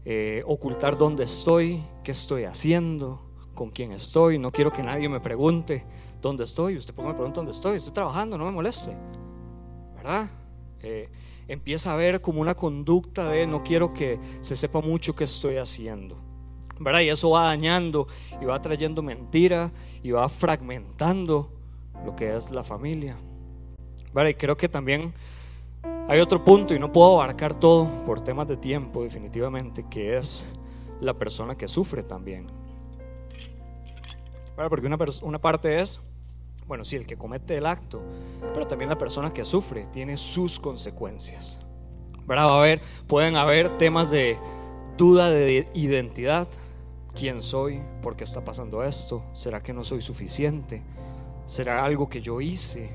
eh, 0.04 0.42
ocultar 0.46 0.96
dónde 0.96 1.24
estoy, 1.24 1.82
qué 2.02 2.12
estoy 2.12 2.44
haciendo, 2.44 3.20
con 3.54 3.70
quién 3.70 3.92
estoy. 3.92 4.38
No 4.38 4.52
quiero 4.52 4.72
que 4.72 4.82
nadie 4.82 5.08
me 5.08 5.20
pregunte 5.20 5.84
dónde 6.20 6.44
estoy. 6.44 6.76
Usted 6.76 6.94
me 6.94 7.14
pregunta 7.14 7.36
dónde 7.36 7.52
estoy. 7.52 7.76
Estoy 7.76 7.92
trabajando, 7.92 8.38
no 8.38 8.44
me 8.44 8.52
moleste, 8.52 8.96
¿verdad? 9.96 10.30
Eh, 10.82 11.08
empieza 11.48 11.90
a 11.90 11.94
haber 11.94 12.20
como 12.20 12.40
una 12.40 12.54
conducta 12.54 13.28
de 13.30 13.46
no 13.46 13.62
quiero 13.62 13.92
que 13.92 14.18
se 14.40 14.56
sepa 14.56 14.80
mucho 14.80 15.14
qué 15.14 15.24
estoy 15.24 15.56
haciendo. 15.56 16.30
¿verdad? 16.80 17.00
Y 17.00 17.10
eso 17.10 17.30
va 17.30 17.44
dañando 17.44 18.08
y 18.40 18.46
va 18.46 18.60
trayendo 18.60 19.02
mentira 19.02 19.70
y 20.02 20.10
va 20.10 20.28
fragmentando 20.28 21.52
lo 22.04 22.16
que 22.16 22.34
es 22.34 22.50
la 22.50 22.64
familia. 22.64 23.16
¿Verdad? 24.12 24.30
Y 24.30 24.34
creo 24.34 24.56
que 24.56 24.68
también 24.68 25.12
hay 26.08 26.20
otro 26.20 26.44
punto, 26.44 26.74
y 26.74 26.78
no 26.78 26.90
puedo 26.90 27.20
abarcar 27.20 27.54
todo 27.54 27.88
por 28.04 28.22
temas 28.22 28.48
de 28.48 28.56
tiempo, 28.56 29.02
definitivamente, 29.02 29.84
que 29.88 30.16
es 30.16 30.44
la 31.00 31.14
persona 31.14 31.56
que 31.56 31.68
sufre 31.68 32.02
también. 32.02 32.46
Porque 34.68 34.86
una, 34.86 34.98
una 35.22 35.38
parte 35.38 35.80
es, 35.80 36.02
bueno, 36.66 36.84
sí, 36.84 36.96
el 36.96 37.06
que 37.06 37.16
comete 37.16 37.56
el 37.56 37.66
acto, 37.66 38.02
pero 38.52 38.66
también 38.66 38.90
la 38.90 38.98
persona 38.98 39.32
que 39.32 39.44
sufre 39.44 39.86
tiene 39.92 40.16
sus 40.16 40.60
consecuencias. 40.60 41.60
¿verdad? 42.26 42.46
Va 42.46 42.56
a 42.56 42.58
haber, 42.58 42.80
pueden 43.06 43.36
haber 43.36 43.78
temas 43.78 44.10
de 44.10 44.38
duda 44.96 45.30
de 45.30 45.68
identidad. 45.74 46.48
¿Quién 47.14 47.42
soy? 47.42 47.82
¿Por 48.02 48.16
qué 48.16 48.24
está 48.24 48.44
pasando 48.44 48.84
esto? 48.84 49.24
¿Será 49.32 49.62
que 49.62 49.72
no 49.72 49.82
soy 49.82 50.00
suficiente? 50.00 50.82
¿Será 51.46 51.84
algo 51.84 52.08
que 52.08 52.20
yo 52.20 52.40
hice 52.40 52.90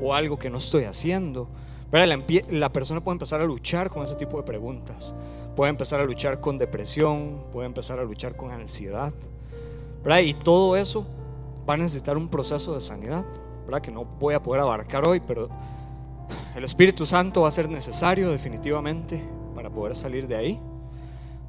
o 0.00 0.14
algo 0.14 0.38
que 0.38 0.50
no 0.50 0.58
estoy 0.58 0.84
haciendo? 0.84 1.48
La, 1.92 2.72
persona 2.72 3.02
puede 3.02 3.14
empezar 3.14 3.40
a 3.40 3.44
luchar 3.44 3.88
con 3.88 4.02
ese 4.02 4.16
tipo 4.16 4.36
de 4.36 4.42
preguntas. 4.42 5.14
Puede 5.54 5.70
empezar 5.70 6.00
a 6.00 6.04
luchar 6.04 6.40
con 6.40 6.58
depresión, 6.58 7.44
puede 7.52 7.66
empezar 7.66 7.98
a 7.98 8.04
luchar 8.04 8.36
con 8.36 8.50
ansiedad. 8.50 9.14
Y 10.22 10.34
todo 10.34 10.76
eso 10.76 11.06
va 11.68 11.74
a 11.74 11.76
necesitar 11.76 12.16
un 12.16 12.28
proceso 12.28 12.74
de 12.74 12.80
sanidad, 12.80 13.24
¿verdad? 13.64 13.80
que 13.80 13.90
no 13.90 14.04
voy 14.04 14.34
a 14.34 14.42
poder 14.42 14.62
abarcar 14.62 15.08
hoy, 15.08 15.20
pero 15.20 15.48
el 16.54 16.64
Espíritu 16.64 17.06
Santo 17.06 17.42
va 17.42 17.48
a 17.48 17.52
ser 17.52 17.68
necesario 17.68 18.30
definitivamente 18.30 19.22
para 19.54 19.70
poder 19.70 19.94
salir 19.94 20.26
de 20.26 20.36
ahí. 20.36 20.60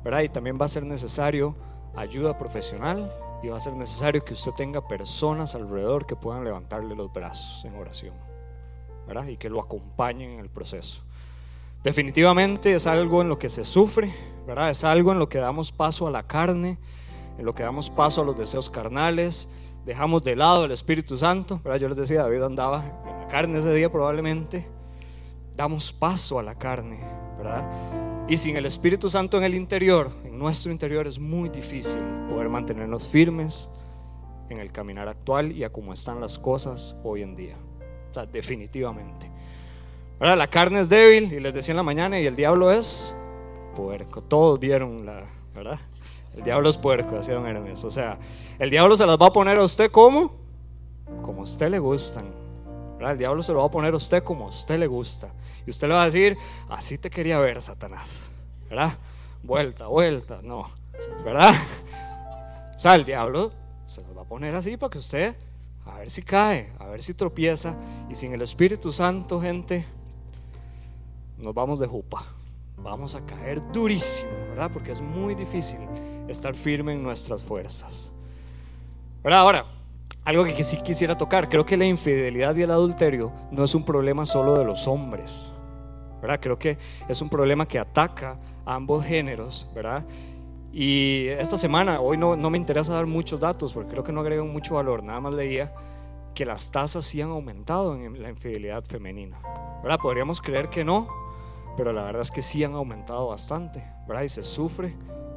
¿verdad? 0.03 0.21
Y 0.21 0.29
también 0.29 0.57
va 0.59 0.65
a 0.65 0.69
ser 0.69 0.83
necesario 0.83 1.55
ayuda 1.95 2.37
profesional 2.37 3.11
y 3.43 3.49
va 3.49 3.57
a 3.57 3.59
ser 3.59 3.73
necesario 3.73 4.23
que 4.23 4.33
usted 4.33 4.51
tenga 4.51 4.87
personas 4.87 5.55
alrededor 5.55 6.05
que 6.05 6.15
puedan 6.15 6.43
levantarle 6.43 6.95
los 6.95 7.11
brazos 7.11 7.65
en 7.65 7.75
oración 7.75 8.26
y 9.29 9.37
que 9.37 9.49
lo 9.49 9.61
acompañen 9.61 10.31
en 10.31 10.39
el 10.39 10.49
proceso. 10.49 11.01
Definitivamente 11.83 12.73
es 12.73 12.87
algo 12.87 13.21
en 13.21 13.29
lo 13.29 13.39
que 13.39 13.49
se 13.49 13.63
sufre, 13.63 14.13
¿verdad? 14.45 14.69
es 14.69 14.83
algo 14.83 15.11
en 15.11 15.19
lo 15.19 15.29
que 15.29 15.37
damos 15.37 15.71
paso 15.71 16.07
a 16.07 16.11
la 16.11 16.23
carne, 16.23 16.77
en 17.37 17.45
lo 17.45 17.53
que 17.53 17.63
damos 17.63 17.89
paso 17.89 18.21
a 18.21 18.25
los 18.25 18.37
deseos 18.37 18.69
carnales, 18.69 19.47
dejamos 19.85 20.23
de 20.23 20.35
lado 20.35 20.65
el 20.65 20.71
Espíritu 20.71 21.17
Santo, 21.17 21.61
¿verdad? 21.63 21.79
yo 21.79 21.87
les 21.87 21.97
decía, 21.97 22.23
David 22.23 22.43
andaba 22.43 22.83
en 23.07 23.19
la 23.21 23.27
carne 23.27 23.59
ese 23.59 23.73
día 23.73 23.91
probablemente, 23.91 24.67
damos 25.55 25.93
paso 25.93 26.39
a 26.39 26.43
la 26.43 26.55
carne, 26.55 26.99
¿verdad? 27.37 28.25
Y 28.27 28.35
sin 28.35 28.57
el 28.57 28.65
Espíritu 28.65 29.09
Santo 29.09 29.37
en 29.37 29.45
el 29.45 29.55
interior, 29.55 30.11
en 30.25 30.37
nuestro 30.37 30.71
interior, 30.71 31.07
es 31.07 31.17
muy 31.17 31.47
difícil 31.47 32.01
poder 32.29 32.49
mantenernos 32.49 33.07
firmes 33.07 33.69
en 34.49 34.59
el 34.59 34.71
caminar 34.73 35.07
actual 35.07 35.53
y 35.53 35.63
a 35.63 35.71
cómo 35.71 35.93
están 35.93 36.19
las 36.19 36.37
cosas 36.37 36.97
hoy 37.03 37.21
en 37.21 37.35
día 37.37 37.55
definitivamente. 38.25 39.29
La 40.19 40.47
carne 40.47 40.81
es 40.81 40.89
débil, 40.89 41.31
y 41.31 41.39
les 41.39 41.53
decía 41.53 41.73
en 41.73 41.77
la 41.77 41.83
mañana, 41.83 42.19
y 42.19 42.25
el 42.25 42.35
diablo 42.35 42.71
es 42.71 43.15
puerco. 43.75 44.23
Todos 44.23 44.59
vieron 44.59 45.05
la, 45.05 45.23
¿verdad? 45.53 45.79
El 46.35 46.43
diablo 46.43 46.69
es 46.69 46.77
puerco, 46.77 47.15
decía 47.15 47.35
don 47.35 47.45
Hermes. 47.45 47.83
O 47.83 47.91
sea, 47.91 48.17
el 48.57 48.69
diablo 48.69 48.95
se 48.95 49.05
las 49.05 49.17
va 49.17 49.27
a 49.27 49.33
poner 49.33 49.59
a 49.59 49.63
usted 49.63 49.91
como, 49.91 50.35
como 51.21 51.41
a 51.41 51.43
usted 51.43 51.69
le 51.69 51.79
gustan. 51.79 52.25
El 52.99 53.17
diablo 53.17 53.43
se 53.43 53.53
lo 53.53 53.59
va 53.59 53.65
a 53.65 53.71
poner 53.71 53.93
a 53.93 53.97
usted 53.97 54.23
como 54.23 54.45
a 54.45 54.49
usted 54.49 54.79
le 54.79 54.87
gusta. 54.87 55.29
Y 55.65 55.69
usted 55.69 55.87
le 55.87 55.93
va 55.93 56.01
a 56.01 56.05
decir, 56.05 56.37
así 56.69 56.97
te 56.97 57.09
quería 57.09 57.39
ver, 57.39 57.61
Satanás. 57.61 58.29
¿Verdad? 58.69 58.97
Vuelta, 59.43 59.87
vuelta, 59.87 60.39
no. 60.41 60.69
¿Verdad? 61.23 61.53
O 62.75 62.79
sea, 62.79 62.95
el 62.95 63.05
diablo 63.05 63.51
se 63.87 64.01
las 64.01 64.17
va 64.17 64.21
a 64.21 64.25
poner 64.25 64.55
así 64.55 64.77
para 64.77 64.89
que 64.89 64.99
usted 64.99 65.35
a 65.89 65.99
ver 65.99 66.09
si 66.09 66.21
cae, 66.21 66.71
a 66.79 66.85
ver 66.85 67.01
si 67.01 67.13
tropieza. 67.13 67.75
Y 68.09 68.15
sin 68.15 68.33
el 68.33 68.41
Espíritu 68.41 68.91
Santo, 68.91 69.41
gente, 69.41 69.85
nos 71.37 71.53
vamos 71.53 71.79
de 71.79 71.87
jupa. 71.87 72.25
Vamos 72.77 73.15
a 73.15 73.25
caer 73.25 73.61
durísimo, 73.71 74.31
¿verdad? 74.49 74.69
Porque 74.71 74.91
es 74.91 75.01
muy 75.01 75.35
difícil 75.35 75.79
estar 76.27 76.55
firme 76.55 76.93
en 76.93 77.03
nuestras 77.03 77.43
fuerzas. 77.43 78.11
¿Verdad? 79.23 79.39
Ahora, 79.39 79.65
algo 80.23 80.43
que 80.43 80.63
sí 80.63 80.77
quisiera 80.77 81.15
tocar, 81.15 81.49
creo 81.49 81.65
que 81.65 81.77
la 81.77 81.85
infidelidad 81.85 82.55
y 82.55 82.61
el 82.61 82.71
adulterio 82.71 83.31
no 83.51 83.63
es 83.63 83.73
un 83.73 83.83
problema 83.83 84.25
solo 84.25 84.57
de 84.57 84.65
los 84.65 84.87
hombres, 84.87 85.51
¿verdad? 86.21 86.39
Creo 86.41 86.59
que 86.59 86.77
es 87.07 87.21
un 87.21 87.29
problema 87.29 87.65
que 87.67 87.79
ataca 87.79 88.37
a 88.65 88.75
ambos 88.75 89.05
géneros, 89.05 89.65
¿verdad? 89.73 90.03
Y 90.71 91.27
esta 91.27 91.57
semana, 91.57 91.99
hoy 92.01 92.17
no, 92.17 92.35
no 92.35 92.49
me 92.49 92.57
interesa 92.57 92.93
dar 92.93 93.05
muchos 93.05 93.39
datos 93.39 93.73
porque 93.73 93.91
creo 93.91 94.03
que 94.03 94.11
no 94.11 94.21
agregan 94.21 94.51
mucho 94.51 94.75
valor, 94.75 95.03
nada 95.03 95.19
más 95.19 95.33
leía 95.33 95.73
que 96.35 96.45
las 96.45 96.71
tasas 96.71 97.03
sí 97.03 97.19
han 97.19 97.31
aumentado 97.31 97.95
en 97.95 98.21
la 98.21 98.29
infidelidad 98.29 98.83
femenina. 98.83 99.39
¿verdad? 99.81 99.99
Podríamos 99.99 100.41
creer 100.41 100.69
que 100.69 100.83
no, 100.83 101.07
pero 101.75 101.93
la 101.93 102.03
verdad 102.03 102.21
es 102.21 102.31
que 102.31 102.41
sí 102.41 102.63
han 102.63 102.73
aumentado 102.73 103.27
bastante, 103.27 103.83
¿verdad? 104.07 104.23
Y 104.23 104.29
se 104.29 104.43
sufre 104.43 104.95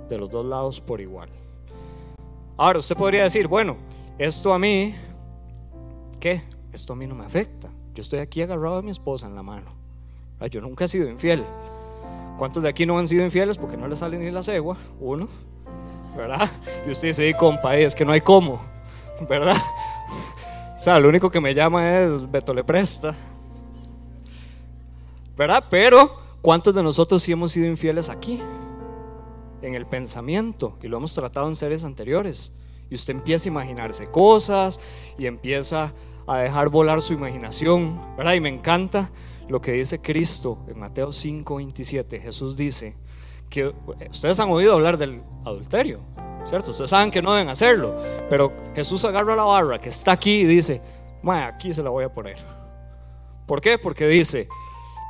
de 0.08 0.18
los 0.18 0.30
dos 0.30 0.44
lados 0.44 0.80
por 0.80 1.00
igual. 1.00 1.28
Ahora, 2.56 2.80
usted 2.80 2.96
podría 2.96 3.22
decir, 3.22 3.46
bueno, 3.46 3.76
esto 4.18 4.52
a 4.52 4.58
mí, 4.58 4.94
¿qué? 6.18 6.42
Esto 6.72 6.92
a 6.92 6.96
mí 6.96 7.06
no 7.06 7.14
me 7.14 7.24
afecta. 7.24 7.70
Yo 7.94 8.02
estoy 8.02 8.18
aquí 8.18 8.42
agarrado 8.42 8.76
a 8.76 8.82
mi 8.82 8.90
esposa 8.90 9.26
en 9.26 9.34
la 9.34 9.42
mano. 9.42 9.72
Yo 10.50 10.60
nunca 10.60 10.84
he 10.84 10.88
sido 10.88 11.08
infiel. 11.08 11.44
¿Cuántos 12.40 12.62
de 12.62 12.70
aquí 12.70 12.86
no 12.86 12.98
han 12.98 13.06
sido 13.06 13.22
infieles 13.22 13.58
porque 13.58 13.76
no 13.76 13.86
les 13.86 13.98
sale 13.98 14.16
ni 14.16 14.30
la 14.30 14.42
cegua? 14.42 14.78
Uno, 14.98 15.28
¿verdad? 16.16 16.50
Y 16.86 16.90
usted 16.90 17.08
dice, 17.08 17.34
compa, 17.36 17.76
es 17.76 17.94
que 17.94 18.02
no 18.02 18.12
hay 18.12 18.22
cómo, 18.22 18.62
¿verdad? 19.28 19.58
O 20.74 20.82
sea, 20.82 20.98
lo 20.98 21.10
único 21.10 21.30
que 21.30 21.38
me 21.38 21.52
llama 21.52 22.00
es 22.00 22.30
Beto 22.30 22.54
le 22.54 22.64
presta, 22.64 23.14
¿verdad? 25.36 25.64
Pero, 25.68 26.16
¿cuántos 26.40 26.74
de 26.74 26.82
nosotros 26.82 27.22
sí 27.22 27.30
hemos 27.30 27.52
sido 27.52 27.66
infieles 27.66 28.08
aquí? 28.08 28.40
En 29.60 29.74
el 29.74 29.84
pensamiento, 29.84 30.78
y 30.82 30.88
lo 30.88 30.96
hemos 30.96 31.12
tratado 31.12 31.46
en 31.46 31.54
series 31.54 31.84
anteriores. 31.84 32.54
Y 32.88 32.94
usted 32.94 33.16
empieza 33.16 33.50
a 33.50 33.52
imaginarse 33.52 34.06
cosas 34.06 34.80
y 35.18 35.26
empieza 35.26 35.92
a 36.26 36.38
dejar 36.38 36.70
volar 36.70 37.02
su 37.02 37.12
imaginación, 37.12 38.00
¿verdad? 38.16 38.32
Y 38.32 38.40
me 38.40 38.48
encanta 38.48 39.10
lo 39.50 39.60
que 39.60 39.72
dice 39.72 40.00
Cristo 40.00 40.64
en 40.68 40.78
Mateo 40.78 41.12
5, 41.12 41.56
27. 41.56 42.20
Jesús 42.20 42.56
dice 42.56 42.94
que 43.48 43.74
ustedes 44.08 44.38
han 44.38 44.48
oído 44.48 44.74
hablar 44.74 44.96
del 44.96 45.22
adulterio, 45.44 45.98
¿cierto? 46.46 46.70
Ustedes 46.70 46.90
saben 46.90 47.10
que 47.10 47.20
no 47.20 47.32
deben 47.32 47.48
hacerlo, 47.48 48.00
pero 48.28 48.52
Jesús 48.76 49.04
agarra 49.04 49.34
la 49.34 49.42
barra 49.42 49.80
que 49.80 49.88
está 49.88 50.12
aquí 50.12 50.42
y 50.42 50.44
dice, 50.44 50.80
aquí 51.28 51.72
se 51.74 51.82
la 51.82 51.90
voy 51.90 52.04
a 52.04 52.14
poner. 52.14 52.38
¿Por 53.46 53.60
qué? 53.60 53.76
Porque 53.76 54.06
dice, 54.06 54.46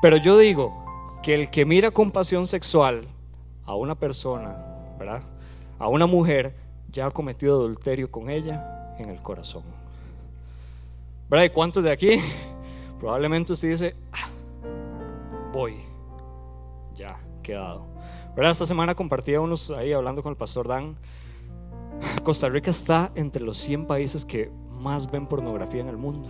pero 0.00 0.16
yo 0.16 0.38
digo 0.38 1.18
que 1.22 1.34
el 1.34 1.50
que 1.50 1.66
mira 1.66 1.90
con 1.90 2.10
pasión 2.10 2.46
sexual 2.46 3.06
a 3.64 3.74
una 3.74 3.94
persona, 3.94 4.56
¿verdad? 4.98 5.22
A 5.78 5.88
una 5.88 6.06
mujer, 6.06 6.54
ya 6.90 7.06
ha 7.06 7.10
cometido 7.10 7.56
adulterio 7.56 8.10
con 8.10 8.30
ella 8.30 8.94
en 8.98 9.10
el 9.10 9.20
corazón. 9.20 9.64
¿Verdad? 11.28 11.44
¿Y 11.44 11.50
cuántos 11.50 11.84
de 11.84 11.92
aquí 11.92 12.18
Probablemente 13.00 13.54
usted 13.54 13.70
dice, 13.70 13.96
ah, 14.12 14.28
voy, 15.52 15.76
ya, 16.94 17.18
quedado. 17.42 17.86
¿Verdad? 18.36 18.50
Esta 18.50 18.66
semana 18.66 18.94
compartía 18.94 19.40
unos 19.40 19.70
ahí 19.70 19.92
hablando 19.92 20.22
con 20.22 20.30
el 20.30 20.36
pastor 20.36 20.68
Dan. 20.68 20.96
Costa 22.22 22.48
Rica 22.48 22.70
está 22.70 23.10
entre 23.14 23.42
los 23.42 23.58
100 23.58 23.86
países 23.86 24.24
que 24.24 24.52
más 24.70 25.10
ven 25.10 25.26
pornografía 25.26 25.80
en 25.80 25.88
el 25.88 25.96
mundo. 25.96 26.28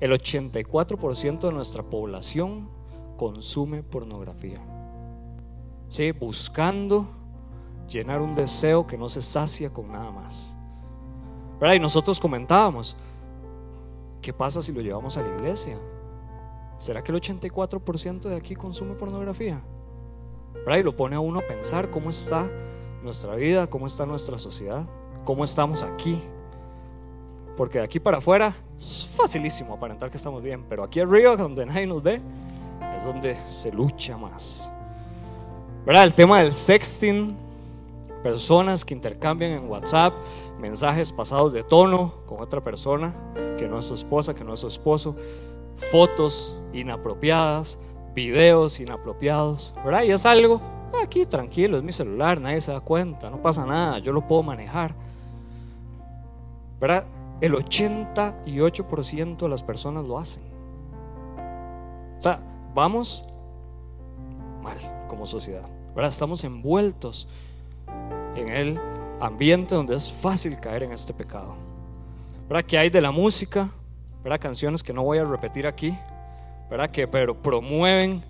El 0.00 0.12
84% 0.12 1.40
de 1.40 1.52
nuestra 1.52 1.82
población 1.84 2.68
consume 3.16 3.82
pornografía. 3.82 4.60
¿Sí? 5.88 6.10
Buscando 6.12 7.06
llenar 7.88 8.20
un 8.20 8.34
deseo 8.34 8.86
que 8.86 8.98
no 8.98 9.08
se 9.08 9.22
sacia 9.22 9.72
con 9.72 9.92
nada 9.92 10.10
más. 10.10 10.56
¿Verdad? 11.60 11.74
Y 11.74 11.80
nosotros 11.80 12.18
comentábamos, 12.18 12.96
¿Qué 14.20 14.32
pasa 14.32 14.60
si 14.60 14.72
lo 14.72 14.80
llevamos 14.80 15.16
a 15.16 15.22
la 15.22 15.28
iglesia? 15.28 15.78
¿Será 16.76 17.02
que 17.02 17.12
el 17.12 17.20
84% 17.20 18.22
de 18.22 18.36
aquí 18.36 18.54
consume 18.54 18.94
pornografía? 18.94 19.62
Y 20.66 20.82
lo 20.82 20.96
pone 20.96 21.16
a 21.16 21.20
uno 21.20 21.40
a 21.40 21.46
pensar 21.46 21.90
cómo 21.90 22.10
está 22.10 22.48
nuestra 23.02 23.34
vida, 23.34 23.66
cómo 23.68 23.86
está 23.86 24.06
nuestra 24.06 24.38
sociedad, 24.38 24.86
cómo 25.24 25.44
estamos 25.44 25.82
aquí. 25.82 26.22
Porque 27.56 27.78
de 27.78 27.84
aquí 27.84 27.98
para 27.98 28.18
afuera 28.18 28.54
Es 28.78 29.06
facilísimo 29.14 29.74
aparentar 29.74 30.10
que 30.10 30.16
estamos 30.16 30.42
bien, 30.42 30.64
pero 30.68 30.82
aquí 30.84 31.00
arriba, 31.00 31.36
donde 31.36 31.66
nadie 31.66 31.86
nos 31.86 32.02
ve, 32.02 32.20
es 32.96 33.04
donde 33.04 33.36
se 33.46 33.70
lucha 33.72 34.16
más. 34.16 34.70
El 35.86 36.14
tema 36.14 36.40
del 36.40 36.52
sexting, 36.52 37.36
personas 38.22 38.84
que 38.84 38.94
intercambian 38.94 39.52
en 39.52 39.68
WhatsApp 39.68 40.12
mensajes 40.58 41.12
pasados 41.12 41.52
de 41.52 41.62
tono 41.62 42.14
con 42.26 42.40
otra 42.40 42.62
persona 42.62 43.14
que 43.58 43.66
no 43.68 43.78
es 43.78 43.86
su 43.86 43.94
esposa, 43.94 44.34
que 44.34 44.44
no 44.44 44.54
es 44.54 44.60
su 44.60 44.66
esposo, 44.66 45.16
fotos 45.76 46.56
inapropiadas, 46.72 47.78
videos 48.14 48.80
inapropiados, 48.80 49.74
¿verdad? 49.84 50.02
Y 50.02 50.10
es 50.10 50.26
algo 50.26 50.60
aquí 51.02 51.26
tranquilo, 51.26 51.76
es 51.76 51.82
mi 51.82 51.92
celular, 51.92 52.40
nadie 52.40 52.60
se 52.60 52.72
da 52.72 52.80
cuenta, 52.80 53.30
no 53.30 53.40
pasa 53.40 53.64
nada, 53.64 53.98
yo 53.98 54.12
lo 54.12 54.26
puedo 54.26 54.42
manejar. 54.42 54.94
¿Verdad? 56.80 57.04
El 57.40 57.54
88% 57.54 59.36
de 59.38 59.48
las 59.48 59.62
personas 59.62 60.06
lo 60.06 60.18
hacen. 60.18 60.42
O 62.18 62.22
sea, 62.22 62.40
vamos 62.74 63.24
mal 64.62 64.76
como 65.08 65.26
sociedad. 65.26 65.68
¿verdad? 65.94 66.10
Estamos 66.10 66.44
envueltos 66.44 67.28
en 68.36 68.48
el 68.48 68.80
ambiente 69.20 69.74
donde 69.74 69.94
es 69.94 70.10
fácil 70.10 70.58
caer 70.58 70.82
en 70.82 70.92
este 70.92 71.12
pecado. 71.12 71.54
¿Verdad? 72.48 72.64
Que 72.64 72.78
hay 72.78 72.90
de 72.90 73.00
la 73.00 73.10
música, 73.10 73.68
¿verdad? 74.22 74.40
Canciones 74.40 74.82
que 74.82 74.92
no 74.92 75.02
voy 75.02 75.18
a 75.18 75.24
repetir 75.24 75.66
aquí, 75.66 75.96
¿verdad? 76.68 76.90
Que 76.90 77.06
pero 77.06 77.34
promueven 77.34 78.24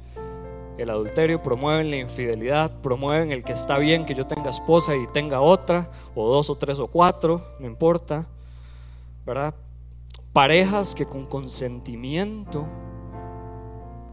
el 0.79 0.91
adulterio, 0.91 1.43
promueven 1.43 1.91
la 1.91 1.97
infidelidad, 1.97 2.71
promueven 2.83 3.33
el 3.33 3.45
que 3.45 3.53
está 3.53 3.79
bien 3.79 4.05
que 4.05 4.15
yo 4.15 4.27
tenga 4.27 4.51
esposa 4.51 4.97
y 4.97 5.07
tenga 5.09 5.41
otra, 5.41 5.91
o 6.15 6.29
dos 6.29 6.49
o 6.51 6.57
tres 6.57 6.79
o 6.79 6.87
cuatro, 6.87 7.43
no 7.59 7.67
importa, 7.67 8.27
¿verdad? 9.27 9.55
Parejas 10.33 10.95
que 10.95 11.07
con 11.07 11.27
consentimiento, 11.27 12.67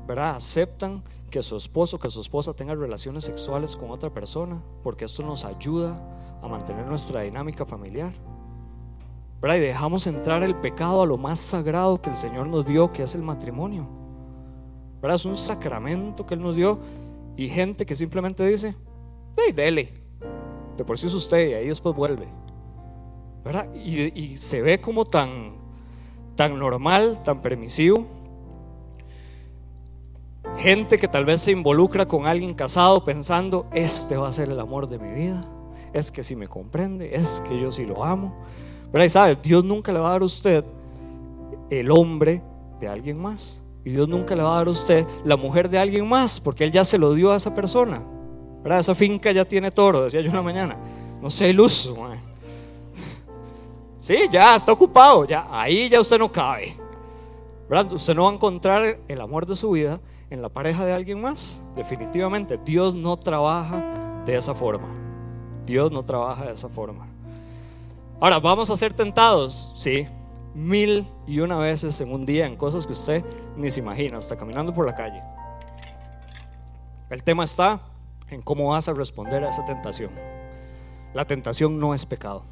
¿verdad? 0.08 0.36
Aceptan 0.36 1.04
que 1.30 1.44
su 1.44 1.58
esposo, 1.58 2.00
que 2.00 2.10
su 2.10 2.22
esposa 2.22 2.54
tenga 2.54 2.74
relaciones 2.74 3.26
sexuales 3.26 3.76
con 3.76 3.92
otra 3.92 4.10
persona, 4.10 4.62
porque 4.84 5.06
esto 5.06 5.24
nos 5.24 5.44
ayuda 5.44 6.00
a 6.42 6.48
mantener 6.48 6.86
nuestra 6.86 7.22
dinámica 7.22 7.66
familiar. 7.66 8.14
¿verdad? 9.42 9.58
Y 9.58 9.60
dejamos 9.60 10.08
entrar 10.08 10.42
el 10.44 10.56
pecado 10.56 11.02
a 11.02 11.06
lo 11.06 11.18
más 11.18 11.40
sagrado 11.40 12.02
que 12.02 12.10
el 12.10 12.18
Señor 12.18 12.48
nos 12.48 12.66
dio, 12.66 12.92
que 12.92 13.04
es 13.04 13.14
el 13.14 13.22
matrimonio. 13.22 13.88
¿verdad? 15.02 15.16
Es 15.16 15.26
un 15.26 15.38
sacramento 15.38 16.26
que 16.26 16.34
Él 16.34 16.42
nos 16.42 16.56
dio 16.56 16.80
y 17.36 17.48
gente 17.50 17.86
que 17.86 17.94
simplemente 17.94 18.46
dice, 18.48 18.76
hey, 19.36 19.52
dele, 19.54 19.94
de 20.76 20.84
por 20.84 20.98
sí 20.98 21.08
es 21.08 21.14
usted 21.14 21.50
y 21.50 21.54
ahí 21.54 21.68
después 21.68 21.96
vuelve. 21.96 22.28
¿verdad? 23.44 23.74
Y, 23.76 24.20
y 24.20 24.38
se 24.38 24.62
ve 24.62 24.82
como 24.82 25.06
tan, 25.06 25.56
tan 26.36 26.58
normal, 26.58 27.22
tan 27.24 27.42
permisivo 27.42 28.17
Gente 30.68 31.00
que 31.00 31.08
tal 31.08 31.24
vez 31.24 31.40
se 31.40 31.52
involucra 31.52 32.06
con 32.10 32.28
alguien 32.28 32.54
casado 32.54 33.02
pensando, 33.06 33.68
este 33.72 34.18
va 34.18 34.28
a 34.28 34.34
ser 34.34 34.50
el 34.50 34.60
amor 34.60 34.90
de 34.90 35.00
mi 35.00 35.14
vida, 35.14 35.40
es 35.94 36.12
que 36.12 36.24
si 36.24 36.36
me 36.36 36.50
comprende, 36.50 37.16
es 37.16 37.42
que 37.48 37.58
yo 37.58 37.72
sí 37.72 37.86
lo 37.86 38.04
amo. 38.04 38.36
Pero 38.92 39.02
ahí 39.02 39.10
sabe, 39.10 39.38
Dios 39.42 39.64
nunca 39.64 39.94
le 39.94 40.00
va 40.00 40.10
a 40.10 40.12
dar 40.12 40.24
a 40.24 40.26
usted 40.26 40.66
el 41.70 41.90
hombre 41.90 42.42
de 42.82 42.90
alguien 42.90 43.18
más. 43.18 43.64
Y 43.86 43.92
Dios 43.92 44.10
nunca 44.10 44.36
le 44.36 44.44
va 44.44 44.56
a 44.56 44.58
dar 44.58 44.68
a 44.68 44.72
usted 44.72 45.08
la 45.24 45.38
mujer 45.38 45.70
de 45.70 45.80
alguien 45.80 46.06
más, 46.06 46.38
porque 46.38 46.66
Él 46.66 46.74
ya 46.74 46.84
se 46.84 46.98
lo 46.98 47.14
dio 47.14 47.32
a 47.32 47.38
esa 47.38 47.56
persona. 47.56 48.04
¿verdad? 48.62 48.80
Esa 48.80 48.94
finca 48.94 49.32
ya 49.32 49.46
tiene 49.46 49.72
toro, 49.72 50.04
decía 50.04 50.20
yo 50.20 50.32
una 50.32 50.42
mañana. 50.42 50.76
No 51.22 51.30
sea 51.30 51.48
iluso. 51.48 51.96
Sí, 54.00 54.18
ya 54.30 54.54
está 54.54 54.74
ocupado, 54.74 55.24
ya 55.24 55.48
ahí 55.50 55.88
ya 55.88 56.02
usted 56.02 56.20
no 56.20 56.30
cabe. 56.30 56.76
¿verdad? 57.70 57.94
Usted 57.94 58.14
no 58.14 58.26
va 58.26 58.32
a 58.32 58.34
encontrar 58.34 59.00
el 59.08 59.22
amor 59.22 59.46
de 59.46 59.56
su 59.56 59.72
vida 59.72 60.02
en 60.30 60.42
la 60.42 60.50
pareja 60.50 60.86
de 60.86 60.94
alguien 60.94 61.22
más. 61.22 61.64
Definitivamente, 61.76 62.58
Dios 62.58 62.96
no 62.96 63.18
trabaja 63.18 64.24
de 64.26 64.36
esa 64.36 64.54
forma. 64.54 64.88
Dios 65.66 65.92
no 65.92 66.04
trabaja 66.04 66.46
de 66.46 66.54
esa 66.54 66.70
forma. 66.70 67.08
Ahora, 68.20 68.40
¿vamos 68.40 68.70
a 68.70 68.78
ser 68.78 68.94
tentados? 68.94 69.72
Sí, 69.76 70.08
mil 70.54 71.08
y 71.28 71.40
una 71.40 71.58
veces 71.58 72.02
en 72.02 72.12
un 72.12 72.26
día 72.26 72.48
en 72.48 72.56
cosas 72.56 72.88
que 72.88 72.94
usted 72.94 73.24
ni 73.56 73.70
se 73.70 73.80
imagina, 73.80 74.18
hasta 74.18 74.36
caminando 74.36 74.74
por 74.74 74.86
la 74.86 74.96
calle. 74.96 75.22
El 77.10 77.24
tema 77.24 77.44
está 77.44 77.82
en 78.30 78.42
cómo 78.42 78.70
vas 78.70 78.90
a 78.90 78.94
responder 78.94 79.44
a 79.44 79.50
esa 79.50 79.66
tentación. 79.66 80.12
La 81.14 81.26
tentación 81.26 81.80
no 81.80 81.94
es 81.94 82.06
pecado. 82.06 82.44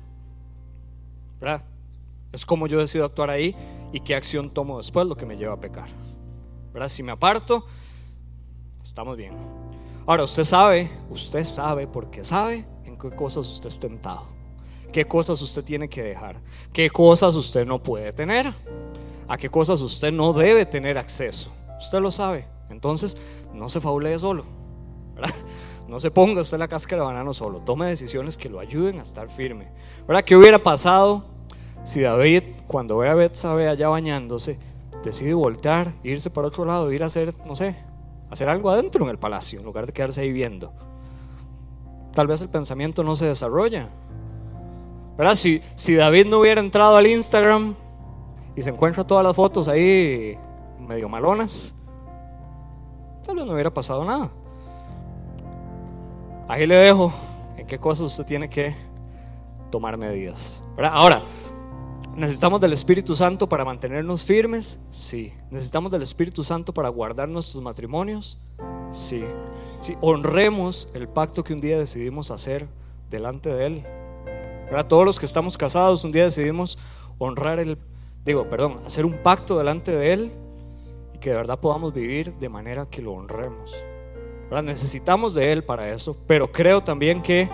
¿Verdad? 1.40 1.64
Es 2.32 2.46
como 2.46 2.68
yo 2.68 2.80
decido 2.80 3.06
actuar 3.06 3.30
ahí 3.30 3.56
y 3.92 4.00
qué 4.00 4.16
acción 4.16 4.50
tomo 4.50 4.78
después 4.78 5.08
lo 5.08 5.16
que 5.16 5.26
me 5.26 5.36
lleva 5.36 5.54
a 5.54 5.60
pecar. 5.60 5.90
Si 6.88 7.02
me 7.02 7.12
aparto, 7.12 7.66
estamos 8.84 9.18
bien. 9.18 9.34
Ahora, 10.06 10.24
usted 10.24 10.44
sabe, 10.44 10.92
usted 11.10 11.44
sabe 11.44 11.88
porque 11.88 12.24
sabe 12.24 12.66
en 12.84 12.98
qué 12.98 13.10
cosas 13.10 13.48
usted 13.48 13.70
es 13.70 13.80
tentado, 13.80 14.24
qué 14.92 15.06
cosas 15.06 15.42
usted 15.42 15.64
tiene 15.64 15.90
que 15.90 16.04
dejar, 16.04 16.40
qué 16.72 16.90
cosas 16.92 17.34
usted 17.36 17.66
no 17.66 17.82
puede 17.82 18.14
tener, 18.14 18.54
a 19.28 19.38
qué 19.38 19.50
cosas 19.50 19.82
usted 19.82 20.12
no 20.12 20.32
debe 20.34 20.66
tener 20.66 20.98
acceso. 20.98 21.52
Usted 21.80 22.00
lo 22.00 22.12
sabe. 22.12 22.46
Entonces, 22.70 23.18
no 23.54 23.70
se 23.70 23.80
faulee 23.80 24.20
solo. 24.20 24.46
No 25.88 26.00
se 26.00 26.10
ponga 26.10 26.42
usted 26.42 26.58
la 26.58 26.68
cáscara 26.68 27.04
de 27.04 27.08
banano 27.08 27.32
solo. 27.32 27.60
Tome 27.60 27.86
decisiones 27.86 28.38
que 28.38 28.50
lo 28.50 28.60
ayuden 28.60 29.00
a 29.00 29.04
estar 29.04 29.30
firme. 29.30 29.68
¿Verdad? 30.08 30.24
¿Qué 30.24 30.36
hubiera 30.36 30.62
pasado 30.62 31.24
si 31.84 32.02
David, 32.02 32.44
cuando 32.66 32.98
ve 32.98 33.10
a 33.10 33.14
Betsabe 33.14 33.70
allá 33.70 33.88
bañándose, 33.88 34.58
decide 35.10 35.34
voltear, 35.34 35.94
irse 36.04 36.30
para 36.30 36.48
otro 36.48 36.66
lado, 36.66 36.92
ir 36.92 37.04
a 37.04 37.08
hacer, 37.08 37.34
no 37.46 37.56
sé, 37.56 37.76
hacer 38.30 38.50
algo 38.50 38.70
adentro 38.70 39.04
en 39.04 39.12
el 39.12 39.18
palacio, 39.18 39.60
en 39.60 39.66
lugar 39.66 39.86
de 39.86 39.94
quedarse 39.94 40.22
ahí 40.22 40.32
viendo. 40.32 40.74
Tal 42.14 42.28
vez 42.28 42.42
el 42.42 42.50
pensamiento 42.50 43.04
no 43.04 43.16
se 43.16 43.26
desarrolla. 43.26 43.90
¿Verdad? 45.18 45.36
Si, 45.36 45.62
si 45.76 45.96
David 45.96 46.28
no 46.28 46.40
hubiera 46.40 46.60
entrado 46.60 46.98
al 46.98 47.08
Instagram 47.08 47.76
y 48.56 48.62
se 48.62 48.70
encuentra 48.70 49.06
todas 49.06 49.24
las 49.24 49.36
fotos 49.36 49.68
ahí 49.68 50.38
medio 50.80 51.08
malonas, 51.08 51.74
tal 53.26 53.36
vez 53.36 53.46
no 53.46 53.54
hubiera 53.54 53.74
pasado 53.74 54.04
nada. 54.04 54.30
Ahí 56.48 56.68
le 56.68 56.76
dejo 56.76 57.14
en 57.58 57.66
qué 57.66 57.80
cosas 57.80 58.06
usted 58.08 58.26
tiene 58.26 58.50
que 58.50 58.76
tomar 59.72 59.98
medidas. 59.98 60.62
¿verdad? 60.76 60.92
Ahora, 60.94 61.24
¿Necesitamos 62.16 62.62
del 62.62 62.72
Espíritu 62.72 63.14
Santo 63.14 63.50
para 63.50 63.66
mantenernos 63.66 64.24
firmes? 64.24 64.80
Sí. 64.90 65.34
¿Necesitamos 65.52 65.92
del 65.92 66.02
Espíritu 66.02 66.46
Santo 66.46 66.74
para 66.74 66.88
guardar 66.88 67.28
nuestros 67.28 67.62
matrimonios? 67.62 68.40
Sí. 68.90 69.26
sí. 69.82 69.98
Honremos 70.00 70.88
el 70.94 71.10
pacto 71.10 71.44
que 71.44 71.54
un 71.54 71.60
día 71.60 71.78
decidimos 71.78 72.32
hacer 72.32 72.70
delante 73.10 73.54
de 73.54 73.66
Él. 73.66 73.84
Para 74.70 74.88
todos 74.88 75.04
los 75.04 75.20
que 75.20 75.26
estamos 75.26 75.58
casados, 75.58 76.06
un 76.06 76.14
día 76.14 76.24
decidimos 76.24 76.80
honrar 77.18 77.60
el, 77.60 77.78
digo, 78.24 78.50
perdón, 78.50 78.80
hacer 78.86 79.06
un 79.06 79.22
pacto 79.22 79.58
delante 79.58 79.92
de 79.92 80.14
Él 80.14 80.32
y 81.14 81.18
que 81.18 81.32
de 81.32 81.36
verdad 81.36 81.60
podamos 81.60 81.94
vivir 81.94 82.34
de 82.36 82.48
manera 82.48 82.86
que 82.86 83.02
lo 83.02 83.12
honremos. 83.12 83.76
Necesitamos 84.64 85.34
de 85.34 85.52
Él 85.52 85.66
para 85.66 85.92
eso, 85.92 86.16
pero 86.28 86.50
creo 86.50 86.82
también 86.82 87.22
que 87.22 87.50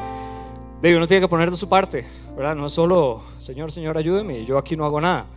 Digo, 0.82 0.98
uno 0.98 1.08
tiene 1.08 1.22
que 1.22 1.28
poner 1.28 1.52
de 1.52 1.58
su 1.58 1.70
parte, 1.70 2.06
No 2.42 2.66
es 2.66 2.74
solo, 2.74 3.22
Señor, 3.38 3.72
Señor, 3.72 3.98
ayúdeme, 3.98 4.44
yo 4.46 4.58
aquí 4.58 4.76
no 4.76 4.86
hago 4.86 5.00
nada. 5.00 5.28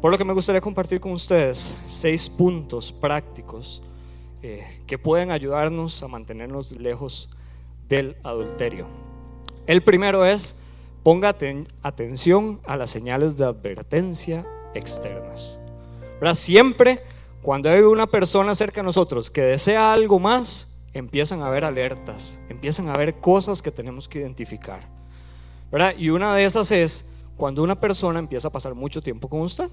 Por 0.00 0.10
lo 0.10 0.16
que 0.16 0.24
me 0.24 0.32
gustaría 0.32 0.62
compartir 0.62 0.98
con 0.98 1.12
ustedes 1.12 1.76
seis 1.86 2.30
puntos 2.30 2.90
prácticos 2.90 3.82
eh, 4.42 4.80
que 4.86 4.96
pueden 4.96 5.30
ayudarnos 5.30 6.02
a 6.02 6.08
mantenernos 6.08 6.72
lejos 6.72 7.28
del 7.88 8.16
adulterio. 8.22 8.86
El 9.66 9.82
primero 9.82 10.24
es, 10.24 10.56
ponga 11.02 11.36
atención 11.82 12.60
a 12.64 12.76
las 12.76 12.90
señales 12.90 13.36
de 13.36 13.44
advertencia 13.44 14.46
externas. 14.74 15.60
¿verdad? 16.18 16.34
Siempre 16.34 17.02
cuando 17.42 17.68
hay 17.68 17.80
una 17.80 18.06
persona 18.06 18.54
cerca 18.54 18.80
de 18.80 18.86
nosotros 18.86 19.30
que 19.30 19.42
desea 19.42 19.92
algo 19.92 20.18
más, 20.18 20.66
empiezan 20.94 21.42
a 21.42 21.48
haber 21.48 21.64
alertas, 21.64 22.40
empiezan 22.48 22.88
a 22.88 22.94
haber 22.94 23.16
cosas 23.20 23.60
que 23.60 23.70
tenemos 23.70 24.08
que 24.08 24.20
identificar. 24.20 24.97
¿Verdad? 25.70 25.94
Y 25.96 26.10
una 26.10 26.34
de 26.34 26.44
esas 26.44 26.70
es 26.70 27.04
cuando 27.36 27.62
una 27.62 27.78
persona 27.78 28.18
empieza 28.18 28.48
a 28.48 28.52
pasar 28.52 28.74
mucho 28.74 29.00
tiempo 29.00 29.28
con 29.28 29.40
usted. 29.40 29.68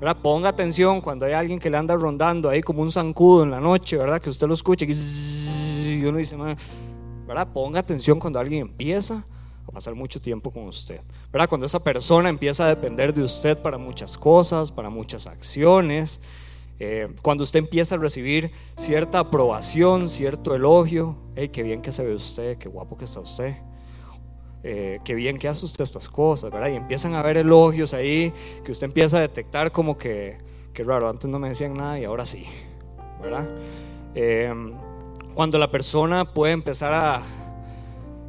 ¿verdad? 0.00 0.16
Ponga 0.20 0.48
atención 0.48 1.00
cuando 1.00 1.26
hay 1.26 1.32
alguien 1.32 1.60
que 1.60 1.70
le 1.70 1.76
anda 1.76 1.94
rondando 1.94 2.48
ahí 2.48 2.60
como 2.60 2.82
un 2.82 2.90
zancudo 2.90 3.44
en 3.44 3.52
la 3.52 3.60
noche, 3.60 3.96
¿verdad? 3.96 4.20
Que 4.20 4.30
usted 4.30 4.48
lo 4.48 4.54
escuche 4.54 4.84
y 4.84 6.04
uno 6.04 6.18
dice, 6.18 6.36
¿verdad? 7.26 7.48
Ponga 7.52 7.78
atención 7.78 8.18
cuando 8.18 8.40
alguien 8.40 8.62
empieza 8.62 9.24
a 9.64 9.70
pasar 9.70 9.94
mucho 9.94 10.20
tiempo 10.20 10.50
con 10.50 10.64
usted. 10.64 11.00
¿verdad? 11.32 11.48
Cuando 11.48 11.66
esa 11.66 11.78
persona 11.78 12.28
empieza 12.28 12.64
a 12.64 12.68
depender 12.68 13.14
de 13.14 13.22
usted 13.22 13.56
para 13.56 13.78
muchas 13.78 14.18
cosas, 14.18 14.72
para 14.72 14.90
muchas 14.90 15.28
acciones, 15.28 16.20
eh, 16.80 17.08
cuando 17.22 17.44
usted 17.44 17.60
empieza 17.60 17.94
a 17.94 17.98
recibir 17.98 18.50
cierta 18.76 19.20
aprobación, 19.20 20.08
cierto 20.08 20.54
elogio, 20.54 21.16
hey, 21.36 21.48
qué 21.50 21.62
bien 21.62 21.80
que 21.80 21.92
se 21.92 22.02
ve 22.02 22.14
usted, 22.14 22.58
qué 22.58 22.68
guapo 22.68 22.98
que 22.98 23.04
está 23.04 23.20
usted. 23.20 23.54
Eh, 24.64 25.00
qué 25.04 25.14
bien 25.14 25.38
que 25.38 25.48
hace 25.48 25.64
usted 25.64 25.82
estas 25.82 26.08
cosas, 26.08 26.50
¿verdad? 26.50 26.70
Y 26.70 26.76
empiezan 26.76 27.14
a 27.14 27.20
haber 27.20 27.36
elogios 27.36 27.94
ahí, 27.94 28.32
que 28.64 28.72
usted 28.72 28.86
empieza 28.86 29.18
a 29.18 29.20
detectar 29.20 29.72
como 29.72 29.98
que, 29.98 30.38
qué 30.72 30.84
raro, 30.84 31.08
antes 31.08 31.28
no 31.28 31.38
me 31.38 31.48
decían 31.48 31.74
nada 31.74 31.98
y 31.98 32.04
ahora 32.04 32.26
sí, 32.26 32.44
¿verdad? 33.20 33.48
Em, 34.14 34.72
cuando 35.34 35.58
la 35.58 35.70
persona 35.70 36.24
puede 36.32 36.52
empezar 36.52 36.94
a 36.94 37.22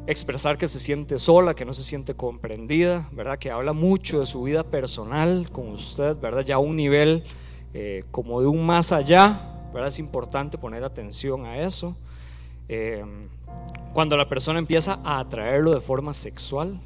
expresar 0.06 0.58
que 0.58 0.68
se 0.68 0.78
siente 0.80 1.18
sola, 1.18 1.54
que 1.54 1.64
no 1.64 1.72
se 1.72 1.82
siente 1.82 2.14
comprendida, 2.14 3.08
¿verdad? 3.12 3.38
Que 3.38 3.50
habla 3.50 3.72
mucho 3.72 4.20
de 4.20 4.26
su 4.26 4.42
vida 4.42 4.64
personal 4.64 5.48
con 5.50 5.68
usted, 5.68 6.16
¿verdad? 6.16 6.42
Ya 6.42 6.56
a 6.56 6.58
un 6.58 6.76
nivel 6.76 7.24
eh, 7.72 8.04
como 8.10 8.40
de 8.40 8.46
un 8.46 8.66
más 8.66 8.92
allá, 8.92 9.68
¿verdad? 9.72 9.88
Es 9.88 9.98
importante 9.98 10.58
poner 10.58 10.84
atención 10.84 11.46
a 11.46 11.58
eso. 11.58 11.96
Em, 12.68 13.28
cuando 13.92 14.16
la 14.16 14.28
persona 14.28 14.58
empieza 14.58 15.00
a 15.04 15.20
atraerlo 15.20 15.72
de 15.72 15.80
forma 15.80 16.14
sexual, 16.14 16.80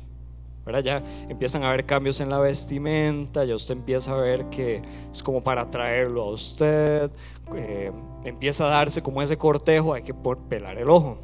¿verdad? 0.67 0.83
Ya 0.83 1.03
empiezan 1.31 1.63
a 1.63 1.69
haber 1.69 1.87
cambios 1.87 2.21
en 2.21 2.29
la 2.29 2.39
vestimenta, 2.39 3.45
ya 3.45 3.55
usted 3.55 3.75
empieza 3.75 4.13
a 4.13 4.17
ver 4.17 4.51
que 4.51 4.83
es 5.11 5.23
como 5.23 5.43
para 5.43 5.63
atraerlo 5.63 6.25
a 6.25 6.31
usted, 6.31 7.11
eh, 7.55 7.91
empieza 8.25 8.67
a 8.67 8.71
darse 8.71 9.03
como 9.03 9.23
ese 9.23 9.39
cortejo, 9.39 9.95
hay 9.95 10.03
que 10.03 10.13
pelar 10.13 10.77
el 10.77 10.91
ojo. 10.91 11.19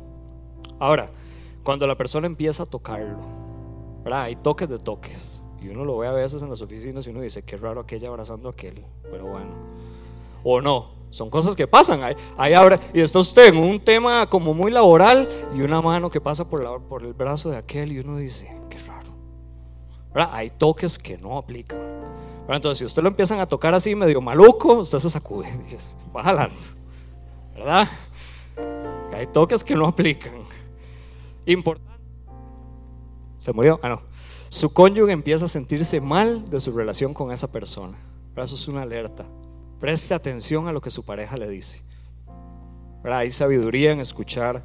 Ahora, 0.79 1.11
cuando 1.63 1.87
la 1.87 1.97
persona 1.97 2.27
empieza 2.27 2.63
a 2.63 2.67
tocarlo, 2.67 3.19
¿verdad? 4.03 4.23
Hay 4.23 4.37
toques 4.37 4.69
de 4.69 4.79
toques. 4.79 5.43
Y 5.61 5.69
uno 5.69 5.85
lo 5.85 5.97
ve 5.99 6.09
a 6.09 6.13
veces 6.13 6.43
en 6.43 6.51
las 6.51 6.61
oficinas 6.61 7.07
y 7.07 7.11
uno 7.11 7.21
dice, 7.21 7.43
qué 7.43 7.57
raro 7.57 7.81
aquella 7.81 8.09
abrazando 8.09 8.49
a 8.49 8.53
aquel. 8.53 8.85
Pero 9.11 9.27
bueno. 9.27 9.51
O 10.45 10.61
no. 10.61 10.95
Son 11.11 11.31
cosas 11.31 11.57
que 11.57 11.67
pasan. 11.67 12.03
Ahí, 12.37 12.55
ahora, 12.55 12.79
y 12.93 13.01
está 13.01 13.19
usted 13.19 13.47
en 13.47 13.57
un 13.57 13.81
tema 13.81 14.29
como 14.29 14.53
muy 14.53 14.71
laboral 14.71 15.29
y 15.55 15.63
una 15.63 15.81
mano 15.81 16.11
que 16.11 16.21
pasa 16.21 16.49
por, 16.49 16.63
la, 16.63 16.79
por 16.79 17.05
el 17.05 17.13
brazo 17.15 17.51
de 17.51 17.57
aquel 17.57 17.93
y 17.93 18.01
uno 18.01 18.17
dice, 18.17 18.53
qué 18.69 18.79
raro. 18.79 19.13
¿verdad? 20.13 20.31
Hay 20.33 20.51
toques 20.51 20.99
que 20.99 21.17
no 21.17 21.39
aplican. 21.39 21.79
Entonces, 22.49 22.79
si 22.79 22.85
usted 22.85 23.03
lo 23.03 23.09
empiezan 23.09 23.41
a 23.41 23.47
tocar 23.47 23.75
así 23.75 23.95
medio 23.95 24.21
maluco, 24.21 24.81
usted 24.81 24.99
se 24.99 25.09
sacude 25.09 25.49
y 25.69 25.73
dice, 25.73 25.89
va 26.15 26.23
jalando. 26.23 26.61
¿Verdad? 27.55 27.89
Hay 29.13 29.29
toques 29.29 29.63
que 29.63 29.75
no 29.75 29.87
aplican. 29.87 30.33
Importante. 31.47 31.95
¿Se 33.39 33.53
murió? 33.53 33.79
Ah, 33.83 33.89
no. 33.89 34.03
Su 34.49 34.73
cónyuge 34.73 35.13
empieza 35.13 35.45
a 35.45 35.49
sentirse 35.49 36.01
mal 36.01 36.45
de 36.47 36.59
su 36.59 36.73
relación 36.77 37.15
con 37.15 37.31
esa 37.31 37.51
persona. 37.51 37.97
Eso 38.37 38.55
es 38.57 38.69
una 38.69 38.83
alerta. 38.83 39.25
Preste 39.85 40.15
atención 40.15 40.67
a 40.67 40.73
lo 40.73 40.81
que 40.81 40.91
su 40.91 41.05
pareja 41.05 41.37
le 41.37 41.47
dice. 41.47 41.83
Hay 43.05 43.31
sabiduría 43.31 43.93
en 43.93 44.01
escuchar 44.01 44.63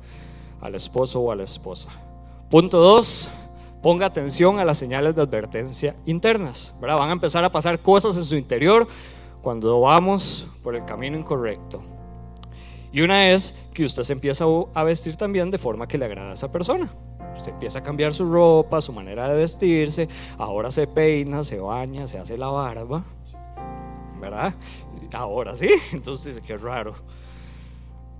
al 0.61 0.75
esposo 0.75 1.19
o 1.19 1.29
a 1.29 1.35
la 1.35 1.43
esposa. 1.43 1.89
Punto 2.49 2.79
dos, 2.79 3.29
ponga 3.83 4.05
atención 4.05 4.59
a 4.59 4.63
las 4.63 4.77
señales 4.77 5.17
de 5.17 5.21
advertencia 5.21 5.97
internas. 6.05 6.73
Van 6.79 7.09
a 7.09 7.11
empezar 7.11 7.43
a 7.43 7.51
pasar 7.51 7.81
cosas 7.81 8.15
en 8.15 8.23
su 8.23 8.37
interior 8.37 8.87
cuando 9.41 9.81
vamos 9.81 10.47
por 10.63 10.73
el 10.73 10.85
camino 10.85 11.17
incorrecto. 11.17 11.81
Y 12.93 13.01
una 13.01 13.29
es 13.31 13.53
que 13.73 13.83
usted 13.83 14.03
se 14.03 14.13
empieza 14.13 14.45
a 14.73 14.83
vestir 14.85 15.17
también 15.17 15.51
de 15.51 15.57
forma 15.57 15.85
que 15.85 15.97
le 15.97 16.05
agrada 16.05 16.29
a 16.29 16.33
esa 16.35 16.49
persona. 16.49 16.93
Usted 17.35 17.51
empieza 17.51 17.79
a 17.79 17.83
cambiar 17.83 18.13
su 18.13 18.23
ropa, 18.23 18.79
su 18.79 18.93
manera 18.93 19.27
de 19.27 19.35
vestirse, 19.35 20.07
ahora 20.37 20.71
se 20.71 20.87
peina, 20.87 21.43
se 21.43 21.59
baña, 21.59 22.07
se 22.07 22.19
hace 22.19 22.37
la 22.37 22.47
barba, 22.47 23.03
¿verdad? 24.21 24.53
Ahora 25.13 25.55
sí, 25.55 25.69
entonces 25.91 26.35
dice, 26.35 26.45
qué 26.45 26.57
raro, 26.57 26.93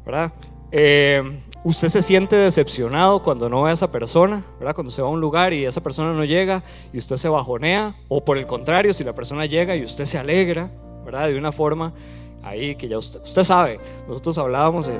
¿verdad? 0.06 0.34
Eh, 0.72 1.42
usted 1.64 1.88
se 1.88 2.02
siente 2.02 2.36
decepcionado 2.36 3.22
cuando 3.22 3.50
no 3.50 3.64
ve 3.64 3.72
a 3.72 3.74
esa 3.74 3.92
persona, 3.92 4.44
¿verdad? 4.60 4.76
Cuando 4.76 4.92
se 4.92 5.02
va 5.02 5.08
a 5.08 5.12
un 5.12 5.22
lugar 5.22 5.54
y 5.54 5.66
esa 5.66 5.82
persona 5.82 6.14
no 6.14 6.24
llega 6.24 6.64
y 6.94 6.98
usted 6.98 7.18
se 7.18 7.30
bajonea, 7.30 7.96
o 8.08 8.24
por 8.24 8.38
el 8.38 8.46
contrario, 8.46 8.94
si 8.94 9.04
la 9.04 9.14
persona 9.14 9.46
llega 9.46 9.76
y 9.76 9.84
usted 9.84 10.06
se 10.06 10.18
alegra, 10.18 10.72
¿verdad? 11.06 11.28
De 11.28 11.38
una 11.38 11.52
forma 11.52 11.94
ahí 12.44 12.76
que 12.76 12.88
ya 12.88 12.98
usted, 12.98 13.44
sabe, 13.44 13.80
nosotros 14.08 14.38
hablábamos 14.38 14.88
el, 14.88 15.00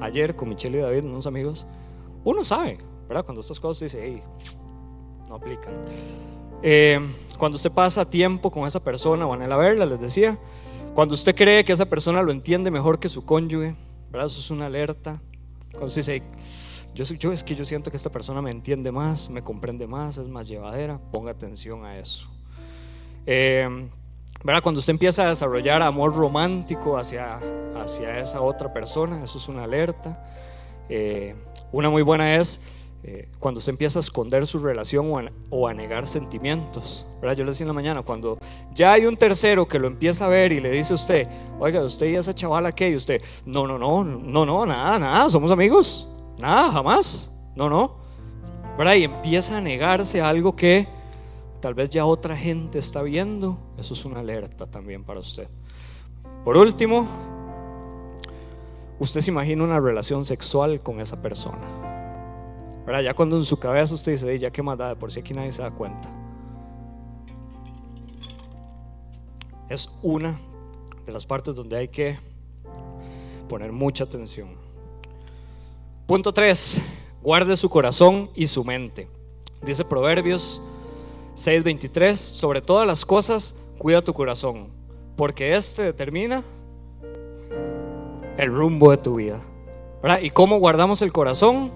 ayer 0.00 0.34
con 0.36 0.48
Michelle 0.48 0.78
y 0.78 0.82
David, 0.82 1.04
unos 1.04 1.26
amigos, 1.26 1.66
uno 2.24 2.44
sabe, 2.44 2.78
¿verdad? 3.08 3.24
Cuando 3.24 3.40
estas 3.40 3.60
cosas 3.60 3.92
dice, 3.92 4.00
hey, 4.02 4.22
no 5.28 5.36
aplican. 5.36 5.74
Eh, 6.62 6.98
cuando 7.38 7.56
usted 7.56 7.70
pasa 7.70 8.08
tiempo 8.08 8.50
con 8.50 8.66
esa 8.66 8.80
persona, 8.80 9.24
van 9.26 9.50
a 9.50 9.56
verla, 9.56 9.86
les 9.86 10.00
decía, 10.00 10.38
cuando 10.96 11.12
usted 11.12 11.36
cree 11.36 11.62
que 11.62 11.74
esa 11.74 11.84
persona 11.84 12.22
lo 12.22 12.32
entiende 12.32 12.70
mejor 12.70 12.98
que 12.98 13.10
su 13.10 13.22
cónyuge, 13.22 13.76
¿verdad? 14.10 14.28
Eso 14.28 14.40
es 14.40 14.50
una 14.50 14.64
alerta. 14.64 15.20
Cuando 15.72 15.88
usted 15.88 16.00
dice, 16.00 16.22
yo, 16.94 17.32
es 17.32 17.44
que 17.44 17.54
yo 17.54 17.66
siento 17.66 17.90
que 17.90 17.98
esta 17.98 18.08
persona 18.08 18.40
me 18.40 18.50
entiende 18.50 18.90
más, 18.90 19.28
me 19.28 19.42
comprende 19.42 19.86
más, 19.86 20.16
es 20.16 20.26
más 20.26 20.48
llevadera, 20.48 20.98
ponga 21.12 21.32
atención 21.32 21.84
a 21.84 21.98
eso. 21.98 22.26
Eh, 23.26 23.68
cuando 24.62 24.78
usted 24.78 24.92
empieza 24.92 25.26
a 25.26 25.28
desarrollar 25.28 25.82
amor 25.82 26.16
romántico 26.16 26.96
hacia, 26.96 27.40
hacia 27.74 28.18
esa 28.18 28.40
otra 28.40 28.72
persona, 28.72 29.22
eso 29.22 29.36
es 29.36 29.48
una 29.48 29.64
alerta. 29.64 30.24
Eh, 30.88 31.34
una 31.72 31.90
muy 31.90 32.00
buena 32.00 32.36
es 32.36 32.58
eh, 33.02 33.28
cuando 33.38 33.58
usted 33.58 33.70
empieza 33.70 33.98
a 33.98 34.00
esconder 34.00 34.46
su 34.46 34.58
relación 34.58 35.30
o 35.50 35.68
a, 35.68 35.74
negar 35.74 36.06
sentimientos. 36.06 37.06
¿verdad? 37.20 37.36
Yo 37.36 37.44
le 37.44 37.50
decía 37.50 37.64
en 37.64 37.68
la 37.68 37.74
mañana, 37.74 38.02
cuando 38.02 38.38
ya 38.74 38.92
hay 38.92 39.06
un 39.06 39.16
tercero 39.16 39.68
que 39.68 39.78
lo 39.78 39.86
empieza 39.86 40.26
a 40.26 40.28
ver 40.28 40.52
y 40.52 40.60
le 40.60 40.70
dice 40.70 40.92
a 40.92 40.96
usted, 40.96 41.28
oiga, 41.60 41.84
usted 41.84 42.06
y 42.06 42.16
esa 42.16 42.34
chavala 42.34 42.72
qué, 42.72 42.90
y 42.90 42.96
usted, 42.96 43.22
no, 43.44 43.66
no, 43.66 43.78
no, 43.78 44.02
no, 44.02 44.46
no, 44.46 44.66
nada, 44.66 44.98
nada, 44.98 45.30
somos 45.30 45.50
amigos, 45.50 46.08
nada, 46.38 46.72
jamás, 46.72 47.30
no, 47.54 47.68
no. 47.68 47.96
¿verdad? 48.76 48.94
Y 48.94 49.04
empieza 49.04 49.56
a 49.56 49.60
negarse 49.60 50.20
a 50.20 50.28
algo 50.28 50.54
que 50.54 50.88
tal 51.60 51.74
vez 51.74 51.90
ya 51.90 52.04
otra 52.04 52.36
gente 52.36 52.78
está 52.78 53.02
viendo, 53.02 53.58
eso 53.78 53.94
es 53.94 54.04
una 54.04 54.20
alerta 54.20 54.66
también 54.66 55.04
para 55.04 55.20
usted. 55.20 55.48
Por 56.44 56.56
último, 56.56 57.06
usted 58.98 59.20
se 59.20 59.30
imagina 59.30 59.64
una 59.64 59.80
relación 59.80 60.24
sexual 60.24 60.80
con 60.80 61.00
esa 61.00 61.20
persona. 61.20 61.85
¿Verdad? 62.86 63.00
Ya 63.02 63.14
cuando 63.14 63.36
en 63.36 63.44
su 63.44 63.58
cabeza 63.58 63.94
usted 63.94 64.12
dice, 64.12 64.38
ya 64.38 64.50
qué 64.50 64.62
más 64.62 64.78
da, 64.78 64.94
por 64.94 65.10
si 65.10 65.20
aquí 65.20 65.34
nadie 65.34 65.50
se 65.50 65.60
da 65.60 65.70
cuenta. 65.70 66.08
Es 69.68 69.90
una 70.02 70.38
de 71.04 71.12
las 71.12 71.26
partes 71.26 71.56
donde 71.56 71.76
hay 71.76 71.88
que 71.88 72.16
poner 73.48 73.72
mucha 73.72 74.04
atención. 74.04 74.50
Punto 76.06 76.32
3. 76.32 76.80
Guarde 77.22 77.56
su 77.56 77.68
corazón 77.68 78.30
y 78.34 78.46
su 78.46 78.64
mente. 78.64 79.08
Dice 79.62 79.84
Proverbios 79.84 80.62
6:23, 81.34 82.14
sobre 82.16 82.62
todas 82.62 82.86
las 82.86 83.04
cosas, 83.04 83.56
cuida 83.78 84.02
tu 84.02 84.14
corazón, 84.14 84.68
porque 85.16 85.56
este 85.56 85.82
determina 85.82 86.44
el 88.36 88.54
rumbo 88.54 88.92
de 88.92 88.96
tu 88.98 89.16
vida. 89.16 89.40
¿Y 90.22 90.30
cómo 90.30 90.58
guardamos 90.58 91.02
el 91.02 91.12
corazón? 91.12 91.72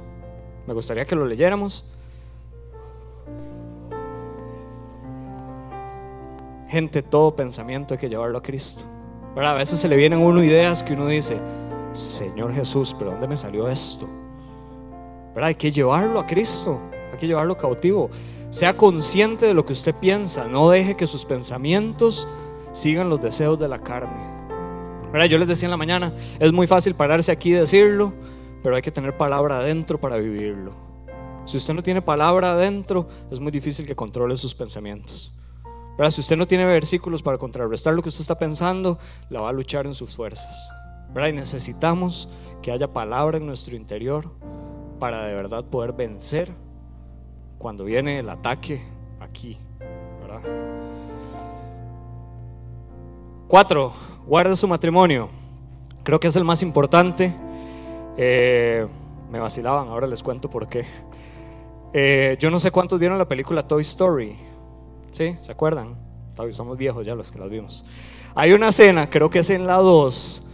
Me 0.66 0.74
gustaría 0.74 1.04
que 1.04 1.14
lo 1.14 1.26
leyéramos. 1.26 1.84
Gente, 6.68 7.02
todo 7.02 7.34
pensamiento 7.34 7.94
hay 7.94 7.98
que 7.98 8.08
llevarlo 8.08 8.38
a 8.38 8.42
Cristo. 8.42 8.84
A 9.36 9.54
veces 9.54 9.80
se 9.80 9.88
le 9.88 9.96
vienen 9.96 10.20
uno 10.20 10.42
ideas 10.42 10.82
que 10.84 10.92
uno 10.92 11.06
dice, 11.06 11.38
Señor 11.92 12.52
Jesús, 12.52 12.94
¿pero 12.98 13.12
dónde 13.12 13.26
me 13.26 13.36
salió 13.36 13.68
esto? 13.68 14.08
Hay 15.34 15.54
que 15.54 15.70
llevarlo 15.70 16.20
a 16.20 16.26
Cristo, 16.26 16.78
hay 17.12 17.18
que 17.18 17.26
llevarlo 17.26 17.56
cautivo. 17.56 18.10
Sea 18.50 18.76
consciente 18.76 19.46
de 19.46 19.54
lo 19.54 19.64
que 19.64 19.72
usted 19.72 19.94
piensa, 19.94 20.46
no 20.46 20.70
deje 20.70 20.96
que 20.96 21.06
sus 21.06 21.24
pensamientos 21.24 22.28
sigan 22.72 23.08
los 23.08 23.20
deseos 23.20 23.58
de 23.58 23.68
la 23.68 23.78
carne. 23.78 24.30
Yo 25.28 25.38
les 25.38 25.48
decía 25.48 25.66
en 25.66 25.72
la 25.72 25.76
mañana, 25.76 26.12
es 26.38 26.52
muy 26.52 26.66
fácil 26.66 26.94
pararse 26.94 27.32
aquí 27.32 27.50
y 27.50 27.54
decirlo, 27.54 28.12
pero 28.62 28.76
hay 28.76 28.82
que 28.82 28.90
tener 28.90 29.16
palabra 29.16 29.58
adentro 29.58 30.00
para 30.00 30.16
vivirlo. 30.16 30.72
Si 31.44 31.56
usted 31.56 31.74
no 31.74 31.82
tiene 31.82 32.02
palabra 32.02 32.52
adentro, 32.52 33.08
es 33.30 33.40
muy 33.40 33.50
difícil 33.50 33.86
que 33.86 33.96
controle 33.96 34.36
sus 34.36 34.54
pensamientos. 34.54 35.32
Si 36.08 36.20
usted 36.20 36.36
no 36.36 36.46
tiene 36.46 36.64
versículos 36.64 37.22
para 37.22 37.36
contrarrestar 37.36 37.92
lo 37.92 38.02
que 38.02 38.08
usted 38.08 38.22
está 38.22 38.38
pensando, 38.38 38.98
la 39.28 39.42
va 39.42 39.50
a 39.50 39.52
luchar 39.52 39.86
en 39.86 39.92
sus 39.92 40.16
fuerzas. 40.16 40.72
Y 41.14 41.32
necesitamos 41.32 42.28
que 42.62 42.72
haya 42.72 42.88
palabra 42.88 43.36
en 43.36 43.46
nuestro 43.46 43.76
interior 43.76 44.30
para 44.98 45.26
de 45.26 45.34
verdad 45.34 45.64
poder 45.64 45.92
vencer 45.92 46.50
cuando 47.58 47.84
viene 47.84 48.20
el 48.20 48.30
ataque 48.30 48.82
aquí. 49.20 49.58
¿verdad? 50.22 50.40
Cuatro, 53.46 53.92
guarde 54.26 54.54
su 54.56 54.66
matrimonio. 54.68 55.28
Creo 56.02 56.18
que 56.18 56.28
es 56.28 56.36
el 56.36 56.44
más 56.44 56.62
importante. 56.62 57.34
Eh, 58.16 58.86
me 59.30 59.38
vacilaban, 59.38 59.88
ahora 59.88 60.06
les 60.06 60.22
cuento 60.22 60.50
por 60.50 60.68
qué. 60.68 60.84
Eh, 61.92 62.36
yo 62.38 62.50
no 62.50 62.60
sé 62.60 62.70
cuántos 62.70 62.98
vieron 62.98 63.18
la 63.18 63.28
película 63.28 63.66
Toy 63.66 63.82
Story. 63.82 64.36
¿Sí? 65.12 65.36
¿Se 65.40 65.52
acuerdan? 65.52 65.96
Somos 66.52 66.78
viejos 66.78 67.04
ya 67.04 67.14
los 67.14 67.30
que 67.30 67.38
las 67.38 67.50
vimos. 67.50 67.84
Hay 68.34 68.52
una 68.52 68.68
escena, 68.68 69.10
creo 69.10 69.28
que 69.28 69.40
es 69.40 69.50
en 69.50 69.66
la 69.66 69.76
2, 69.76 70.48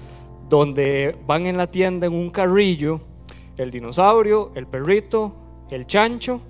donde 0.49 1.17
van 1.27 1.47
en 1.47 1.57
la 1.57 1.69
tienda 1.69 2.07
en 2.07 2.15
un 2.15 2.31
carrillo 2.31 3.01
el 3.57 3.71
dinosaurio, 3.71 4.53
el 4.55 4.67
perrito, 4.67 5.35
el 5.71 5.87
chancho 5.87 6.41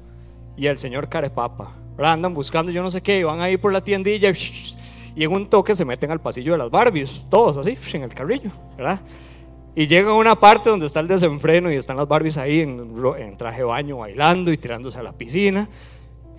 y 0.57 0.67
el 0.67 0.79
señor 0.79 1.09
Carepapa. 1.09 1.75
¿verdad? 1.97 2.13
Andan 2.13 2.35
buscando 2.35 2.71
yo 2.73 2.83
no 2.83 2.91
sé 2.91 3.01
qué 3.03 3.19
y 3.19 3.23
van 3.23 3.41
ahí 3.41 3.57
por 3.57 3.73
la 3.73 3.81
tiendilla 3.81 4.31
y 5.17 5.25
en 5.25 5.33
un 5.33 5.47
toque 5.49 5.75
se 5.75 5.85
meten 5.85 6.11
al 6.11 6.21
pasillo 6.21 6.53
de 6.53 6.59
las 6.59 6.71
Barbies, 6.71 7.27
todos 7.31 7.57
así, 7.57 7.79
en 7.95 8.03
el 8.03 8.13
carrillo, 8.15 8.51
¿verdad? 8.77 9.01
Y 9.77 9.87
llegan 9.87 10.13
a 10.13 10.15
una 10.15 10.35
parte 10.35 10.71
donde 10.71 10.87
está 10.87 11.01
el 11.01 11.07
desenfreno 11.07 11.71
y 11.71 11.77
están 11.77 11.99
las 11.99 12.09
Barbies 12.09 12.39
ahí 12.39 12.61
en, 12.61 12.97
en 13.19 13.37
traje 13.37 13.59
de 13.59 13.65
baño 13.65 13.99
bailando 13.99 14.51
y 14.51 14.57
tirándose 14.57 14.99
a 14.99 15.03
la 15.03 15.13
piscina 15.13 15.69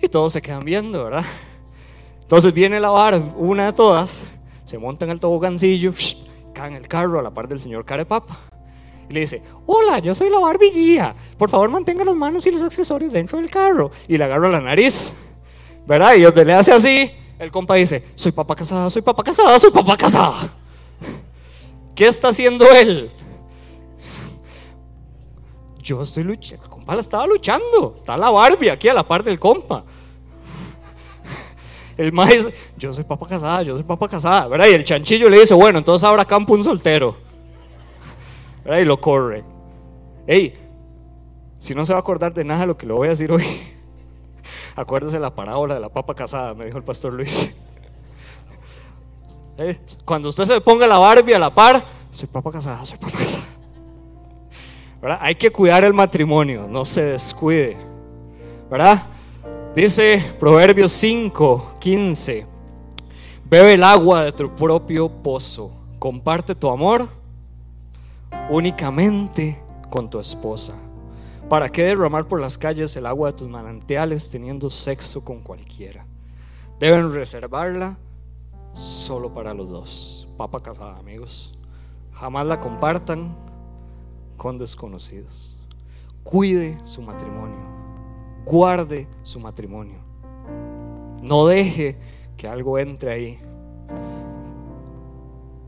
y 0.00 0.08
todos 0.08 0.32
se 0.32 0.42
quedan 0.42 0.64
viendo, 0.64 1.04
¿verdad? 1.04 1.24
Entonces 2.20 2.52
viene 2.52 2.78
la 2.78 2.90
Barbie, 2.90 3.32
una 3.36 3.66
de 3.66 3.72
todas, 3.72 4.22
se 4.64 4.78
monta 4.78 5.04
en 5.04 5.10
el 5.10 5.20
tobogancillo, 5.20 5.92
cae 6.52 6.68
en 6.68 6.76
el 6.76 6.86
carro 6.86 7.18
a 7.18 7.22
la 7.22 7.30
par 7.30 7.48
del 7.48 7.58
señor 7.58 7.84
Carepapa. 7.84 8.38
Y 9.08 9.14
le 9.14 9.20
dice, 9.20 9.42
hola, 9.66 9.98
yo 10.00 10.14
soy 10.14 10.28
la 10.28 10.38
Barbie 10.38 10.70
guía. 10.70 11.14
Por 11.38 11.48
favor, 11.48 11.70
mantenga 11.70 12.04
las 12.04 12.14
manos 12.14 12.46
y 12.46 12.50
los 12.50 12.62
accesorios 12.62 13.12
dentro 13.12 13.38
del 13.38 13.50
carro. 13.50 13.90
Y 14.06 14.18
le 14.18 14.24
agarra 14.24 14.50
la 14.50 14.60
nariz. 14.60 15.14
¿Verdad? 15.86 16.16
Y 16.16 16.20
donde 16.20 16.44
le 16.44 16.52
hace 16.52 16.72
así, 16.72 17.10
el 17.38 17.50
compa 17.50 17.76
dice, 17.76 18.04
soy 18.14 18.32
papá 18.32 18.54
casada, 18.54 18.90
soy 18.90 19.00
papá 19.00 19.24
casada, 19.24 19.58
soy 19.58 19.70
papá 19.70 19.96
casada. 19.96 20.52
¿Qué 21.94 22.06
está 22.06 22.28
haciendo 22.28 22.70
él? 22.70 23.10
Yo 25.88 26.02
estoy 26.02 26.22
luchando. 26.22 26.64
El 26.64 26.70
compa 26.70 26.94
la 26.94 27.00
estaba 27.00 27.26
luchando. 27.26 27.94
Está 27.96 28.14
la 28.18 28.28
Barbie 28.28 28.70
aquí 28.70 28.88
a 28.88 28.94
la 28.94 29.08
par 29.08 29.24
del 29.24 29.38
compa. 29.38 29.84
El 31.96 32.12
maíz, 32.12 32.46
yo 32.76 32.92
soy 32.92 33.04
papá 33.04 33.26
casada, 33.26 33.62
yo 33.62 33.74
soy 33.74 33.84
papá 33.84 34.06
casada, 34.06 34.46
¿verdad? 34.48 34.66
Y 34.66 34.74
el 34.74 34.84
chanchillo 34.84 35.30
le 35.30 35.40
dice, 35.40 35.54
bueno, 35.54 35.78
entonces 35.78 36.06
ahora 36.06 36.26
campo 36.26 36.52
un 36.52 36.62
soltero. 36.62 37.16
¿Verdad? 38.62 38.80
Y 38.80 38.84
lo 38.84 39.00
corre. 39.00 39.42
Ey, 40.26 40.52
si 41.58 41.74
no 41.74 41.86
se 41.86 41.94
va 41.94 41.98
a 41.98 42.02
acordar 42.02 42.34
de 42.34 42.44
nada 42.44 42.60
de 42.60 42.66
lo 42.66 42.76
que 42.76 42.86
le 42.86 42.92
voy 42.92 43.06
a 43.06 43.10
decir 43.10 43.32
hoy, 43.32 43.44
acuérdese 44.76 45.18
la 45.18 45.34
parábola 45.34 45.74
de 45.74 45.80
la 45.80 45.88
papa 45.88 46.14
casada, 46.14 46.52
me 46.52 46.66
dijo 46.66 46.76
el 46.76 46.84
pastor 46.84 47.14
Luis. 47.14 47.50
Cuando 50.04 50.28
usted 50.28 50.44
se 50.44 50.60
ponga 50.60 50.86
la 50.86 50.98
Barbie 50.98 51.32
a 51.32 51.38
la 51.38 51.52
par, 51.52 51.82
soy 52.10 52.28
papa 52.28 52.52
casada, 52.52 52.84
soy 52.84 52.98
papa 52.98 53.16
casada. 53.16 53.37
Hay 55.02 55.36
que 55.36 55.50
cuidar 55.50 55.84
el 55.84 55.94
matrimonio, 55.94 56.66
no 56.68 56.84
se 56.84 57.02
descuide. 57.02 57.76
¿Verdad? 58.70 59.06
Dice 59.74 60.22
Proverbios 60.40 60.90
5, 60.92 61.76
15. 61.78 62.46
Bebe 63.44 63.74
el 63.74 63.84
agua 63.84 64.24
de 64.24 64.32
tu 64.32 64.54
propio 64.54 65.08
pozo. 65.08 65.72
Comparte 65.98 66.54
tu 66.54 66.68
amor 66.68 67.08
únicamente 68.50 69.58
con 69.88 70.10
tu 70.10 70.18
esposa. 70.18 70.74
¿Para 71.48 71.68
qué 71.68 71.84
derramar 71.84 72.26
por 72.26 72.40
las 72.40 72.58
calles 72.58 72.94
el 72.96 73.06
agua 73.06 73.30
de 73.30 73.38
tus 73.38 73.48
manantiales 73.48 74.28
teniendo 74.28 74.68
sexo 74.68 75.24
con 75.24 75.40
cualquiera? 75.40 76.04
Deben 76.78 77.12
reservarla 77.12 77.96
solo 78.74 79.32
para 79.32 79.54
los 79.54 79.68
dos. 79.68 80.28
Papa 80.36 80.60
casada, 80.60 80.98
amigos. 80.98 81.52
Jamás 82.12 82.46
la 82.46 82.60
compartan 82.60 83.34
con 84.38 84.56
desconocidos. 84.56 85.58
Cuide 86.24 86.78
su 86.84 87.02
matrimonio. 87.02 87.58
Guarde 88.46 89.06
su 89.22 89.38
matrimonio. 89.38 89.98
No 91.20 91.46
deje 91.46 91.98
que 92.38 92.48
algo 92.48 92.78
entre 92.78 93.12
ahí. 93.12 93.38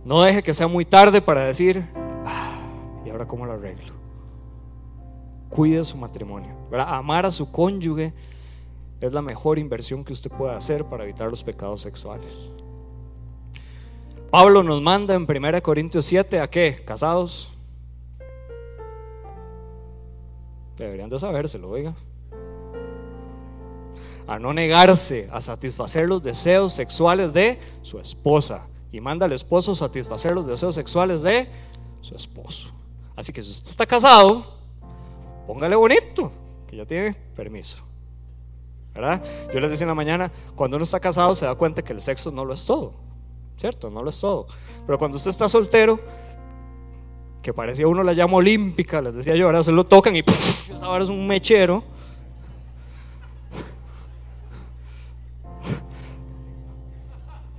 No 0.05 0.23
deje 0.23 0.43
que 0.43 0.55
sea 0.55 0.67
muy 0.67 0.87
tarde 0.87 1.21
para 1.21 1.45
decir, 1.45 1.85
ah, 2.25 2.59
¿y 3.05 3.11
ahora 3.11 3.27
cómo 3.27 3.45
lo 3.45 3.53
arreglo? 3.53 3.93
Cuide 5.51 5.85
su 5.85 5.99
matrimonio. 5.99 6.55
Amar 6.73 7.27
a 7.27 7.31
su 7.31 7.51
cónyuge 7.53 8.15
es 9.01 9.13
la 9.13 9.21
mejor 9.21 9.59
inversión 9.59 10.05
que 10.05 10.13
usted 10.13 10.31
puede 10.31 10.55
hacer 10.55 10.85
para 10.85 11.05
evitar 11.05 11.29
los 11.29 11.45
pecados 11.45 11.83
sexuales. 11.83 12.53
Pablo 14.31 14.63
nos 14.63 14.81
manda 14.81 15.15
en 15.15 15.27
1 15.29 15.63
Corintios 15.63 16.05
7 16.07 16.39
a 16.41 16.49
qué? 16.49 16.83
Casados. 16.85 17.51
Deberían 20.81 21.11
de 21.11 21.19
sabérselo, 21.19 21.69
oiga. 21.69 21.95
A 24.27 24.39
no 24.39 24.55
negarse 24.55 25.29
a 25.31 25.43
satisfacer 25.43 26.09
los 26.09 26.23
deseos 26.23 26.73
sexuales 26.73 27.35
de 27.35 27.59
su 27.83 27.99
esposa. 27.99 28.67
Y 28.91 28.99
manda 28.99 29.27
al 29.27 29.33
esposo 29.33 29.75
satisfacer 29.75 30.33
los 30.33 30.47
deseos 30.47 30.75
sexuales 30.75 31.21
de 31.21 31.49
su 32.01 32.17
esposo. 32.17 32.73
Así 33.15 33.31
que 33.31 33.43
si 33.43 33.51
usted 33.51 33.69
está 33.69 33.85
casado, 33.85 34.57
póngale 35.47 35.77
bonito, 35.77 36.33
que 36.67 36.79
ya 36.79 36.87
tiene 36.87 37.15
permiso. 37.37 37.85
¿Verdad? 38.95 39.23
Yo 39.53 39.61
les 39.61 39.71
decía 39.71 39.85
en 39.85 39.89
la 39.89 39.95
mañana, 39.95 40.33
cuando 40.57 40.79
uno 40.79 40.85
está 40.85 40.99
casado 40.99 41.35
se 41.35 41.45
da 41.45 41.55
cuenta 41.57 41.83
que 41.83 41.93
el 41.93 42.01
sexo 42.01 42.31
no 42.31 42.47
lo 42.47 42.55
es 42.55 42.65
todo. 42.65 42.95
¿cierto? 43.61 43.91
No 43.91 44.03
lo 44.03 44.09
es 44.09 44.19
todo. 44.19 44.47
Pero 44.87 44.99
cuando 44.99 45.19
usted 45.19 45.29
está 45.29 45.47
soltero, 45.49 46.01
que 47.43 47.55
parecía 47.55 47.89
uno 47.89 48.03
la 48.03 48.13
llama 48.13 48.37
olímpica, 48.37 49.01
les 49.01 49.15
decía 49.15 49.35
yo, 49.35 49.47
ahora 49.47 49.63
se 49.63 49.73
lo 49.73 49.85
tocan 49.85 50.15
y 50.17 50.23
ahora 50.83 51.05
es 51.05 51.11
un 51.11 51.27
mechero. 51.27 51.83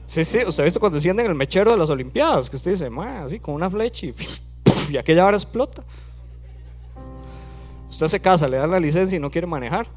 Sí, 0.05 0.25
sí, 0.25 0.39
usted 0.45 0.63
ha 0.63 0.65
visto 0.65 0.79
cuando 0.81 0.97
encienden 0.97 1.25
el 1.25 1.35
mechero 1.35 1.71
de 1.71 1.77
las 1.77 1.89
Olimpiadas, 1.89 2.49
que 2.49 2.57
usted 2.57 2.71
dice, 2.71 2.89
así 3.23 3.39
con 3.39 3.55
una 3.55 3.69
flecha 3.69 4.07
y, 4.07 4.97
aquella 4.97 5.25
hora 5.25 5.37
explota. 5.37 5.83
Usted 7.89 8.07
se 8.07 8.19
casa, 8.19 8.45
le 8.49 8.57
dan 8.57 8.71
la 8.71 8.79
licencia 8.79 9.15
y 9.15 9.19
no 9.19 9.31
quiere 9.31 9.47
manejar. 9.47 9.87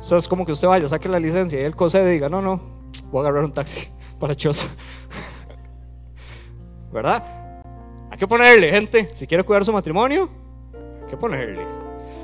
O 0.00 0.04
sea, 0.04 0.18
es 0.18 0.28
como 0.28 0.46
que 0.46 0.52
usted 0.52 0.68
vaya, 0.68 0.88
saque 0.88 1.08
la 1.08 1.18
licencia 1.18 1.60
y 1.60 1.64
él 1.64 1.74
concede 1.74 2.10
y 2.10 2.12
diga, 2.12 2.28
no, 2.28 2.40
no, 2.40 2.60
voy 3.10 3.18
a 3.18 3.28
agarrar 3.28 3.44
un 3.44 3.52
taxi 3.52 3.88
para 4.20 4.36
Choza. 4.36 4.68
¿Verdad? 6.92 7.41
Que 8.22 8.28
ponerle, 8.28 8.70
gente. 8.70 9.08
Si 9.14 9.26
quiere 9.26 9.42
cuidar 9.42 9.64
su 9.64 9.72
matrimonio, 9.72 10.28
hay 11.02 11.10
que 11.10 11.16
ponerle. 11.16 11.66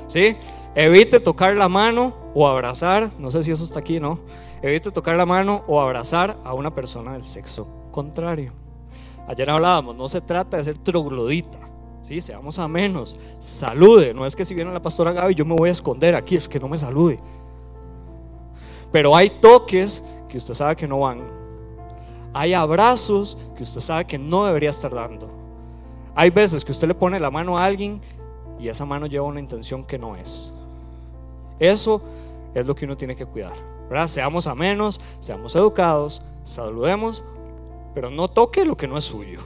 ¿Sí? 0.07 0.33
Evite 0.73 1.19
tocar 1.19 1.57
la 1.57 1.67
mano 1.67 2.13
o 2.33 2.47
abrazar. 2.47 3.09
No 3.19 3.29
sé 3.29 3.43
si 3.43 3.51
eso 3.51 3.65
está 3.65 3.81
aquí, 3.81 3.99
¿no? 3.99 4.21
Evite 4.61 4.91
tocar 4.91 5.17
la 5.17 5.25
mano 5.25 5.65
o 5.67 5.81
abrazar 5.81 6.37
a 6.45 6.53
una 6.53 6.73
persona 6.73 7.11
del 7.11 7.25
sexo 7.25 7.67
contrario. 7.91 8.53
Ayer 9.27 9.49
hablábamos, 9.49 9.93
no 9.93 10.07
se 10.07 10.21
trata 10.21 10.55
de 10.55 10.63
ser 10.63 10.77
troglodita. 10.77 11.59
¿sí? 12.03 12.21
Seamos 12.21 12.59
amenos. 12.59 13.19
Salude. 13.39 14.13
No 14.13 14.25
es 14.25 14.37
que 14.37 14.45
si 14.45 14.55
viene 14.55 14.71
la 14.71 14.81
pastora 14.81 15.11
Gaby 15.11 15.35
yo 15.35 15.43
me 15.43 15.55
voy 15.55 15.67
a 15.67 15.73
esconder 15.73 16.15
aquí, 16.15 16.37
es 16.37 16.47
que 16.47 16.61
no 16.61 16.69
me 16.69 16.77
salude. 16.77 17.19
Pero 18.93 19.17
hay 19.17 19.31
toques 19.41 20.01
que 20.29 20.37
usted 20.37 20.53
sabe 20.53 20.77
que 20.77 20.87
no 20.87 21.01
van. 21.01 21.23
Hay 22.33 22.53
abrazos 22.53 23.37
que 23.57 23.63
usted 23.63 23.81
sabe 23.81 24.05
que 24.05 24.17
no 24.17 24.45
debería 24.45 24.69
estar 24.69 24.95
dando. 24.95 25.38
Hay 26.19 26.31
veces 26.31 26.65
que 26.65 26.73
usted 26.73 26.89
le 26.89 26.95
pone 26.95 27.17
la 27.17 27.31
mano 27.31 27.57
a 27.57 27.63
alguien 27.63 28.01
y 28.59 28.67
esa 28.67 28.83
mano 28.83 29.05
lleva 29.05 29.25
una 29.25 29.39
intención 29.39 29.85
que 29.85 29.97
no 29.97 30.17
es. 30.17 30.53
Eso 31.59 32.01
es 32.53 32.65
lo 32.65 32.75
que 32.75 32.83
uno 32.83 32.97
tiene 32.97 33.15
que 33.15 33.25
cuidar. 33.25 33.53
¿verdad? 33.89 34.05
Seamos 34.07 34.45
amenos, 34.45 34.99
seamos 35.21 35.55
educados, 35.55 36.21
saludemos, 36.43 37.23
pero 37.93 38.09
no 38.09 38.27
toque 38.27 38.65
lo 38.65 38.75
que 38.75 38.85
no 38.85 38.97
es 38.97 39.05
suyo. 39.05 39.39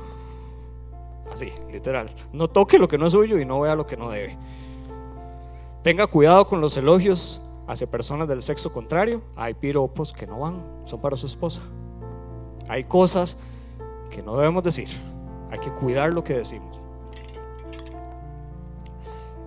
Así, 1.32 1.52
literal. 1.72 2.10
No 2.32 2.48
toque 2.48 2.80
lo 2.80 2.88
que 2.88 2.98
no 2.98 3.06
es 3.06 3.14
suyo 3.14 3.38
y 3.38 3.46
no 3.46 3.60
vea 3.60 3.76
lo 3.76 3.86
que 3.86 3.96
no 3.96 4.10
debe. 4.10 4.36
Tenga 5.84 6.08
cuidado 6.08 6.48
con 6.48 6.60
los 6.60 6.76
elogios 6.76 7.40
hacia 7.68 7.86
personas 7.86 8.28
del 8.28 8.42
sexo 8.42 8.74
contrario, 8.74 9.22
hay 9.36 9.54
piropos 9.54 10.12
que 10.12 10.26
no 10.26 10.40
van, 10.40 10.64
son 10.86 11.00
para 11.00 11.18
su 11.18 11.28
esposa. 11.28 11.62
Hay 12.68 12.86
cosas 12.86 13.38
que 14.10 14.24
no 14.24 14.36
debemos 14.38 14.64
decir, 14.64 14.90
hay 15.54 15.60
que 15.60 15.70
cuidar 15.70 16.12
lo 16.16 16.24
que 16.24 16.34
decimos. 16.34 16.82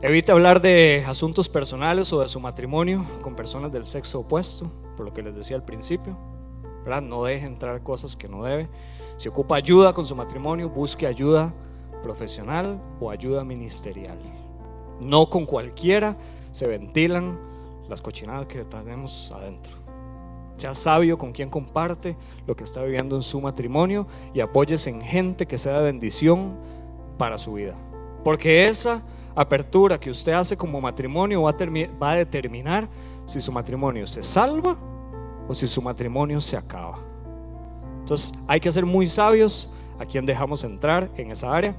Evite 0.01 0.31
hablar 0.31 0.61
de 0.61 1.05
asuntos 1.05 1.49
personales 1.49 2.12
o 2.12 2.21
de 2.21 2.29
su 2.29 2.38
matrimonio 2.38 3.05
con 3.23 3.35
personas 3.35 3.73
del 3.73 3.85
sexo 3.85 4.21
opuesto, 4.21 4.71
por 4.97 5.05
lo 5.05 5.12
que 5.12 5.21
les 5.23 5.35
decía 5.35 5.57
al 5.57 5.64
principio. 5.64 6.16
No 7.03 7.25
deje 7.25 7.45
entrar 7.45 7.83
cosas 7.83 8.14
que 8.14 8.29
no 8.29 8.45
debe. 8.45 8.69
Si 9.16 9.29
ocupa 9.29 9.57
ayuda 9.57 9.92
con 9.92 10.07
su 10.07 10.14
matrimonio, 10.14 10.69
busque 10.69 11.09
ayuda 11.09 11.53
profesional 12.05 12.81
o 13.01 13.11
ayuda 13.11 13.42
ministerial. 13.42 14.19
No 15.01 15.29
con 15.29 15.45
cualquiera 15.45 16.16
se 16.53 16.69
ventilan 16.69 17.37
las 17.88 18.01
cochinadas 18.01 18.47
que 18.47 18.62
tenemos 18.62 19.33
adentro. 19.35 19.86
Sea 20.57 20.75
sabio 20.75 21.19
con 21.19 21.33
quien 21.33 21.49
comparte 21.49 22.16
lo 22.47 22.57
que 22.57 22.64
está 22.64 22.83
viviendo 22.83 23.16
en 23.16 23.23
su 23.23 23.40
matrimonio 23.40 24.07
y 24.33 24.40
apóyese 24.40 24.90
en 24.90 25.03
gente 25.03 25.47
que 25.47 25.59
sea 25.59 25.79
de 25.79 25.85
bendición 25.85 26.57
para 27.19 27.38
su 27.38 27.55
vida. 27.55 27.75
Porque 28.25 28.66
esa 28.66 29.03
apertura 29.35 30.01
que 30.01 30.11
usted 30.11 30.33
hace 30.33 30.57
como 30.57 30.81
matrimonio 30.81 31.42
va 31.42 31.51
a, 32.11 32.14
determinar 32.14 32.88
si 33.27 33.40
su 33.40 33.53
matrimonio 33.53 34.07
se 34.07 34.23
salva 34.23 34.77
o 35.47 35.55
si 35.55 35.69
su 35.69 35.83
matrimonio 35.83 36.40
se 36.40 36.57
acaba. 36.57 36.99
Entonces 38.01 38.33
hay 38.49 38.61
que 38.61 38.73
ser 38.73 38.87
muy 38.87 39.09
sabios 39.09 39.71
a 39.99 40.07
quien 40.07 40.25
dejamos 40.25 40.64
entrar 40.64 41.11
en 41.16 41.31
esa 41.31 41.55
área. 41.55 41.75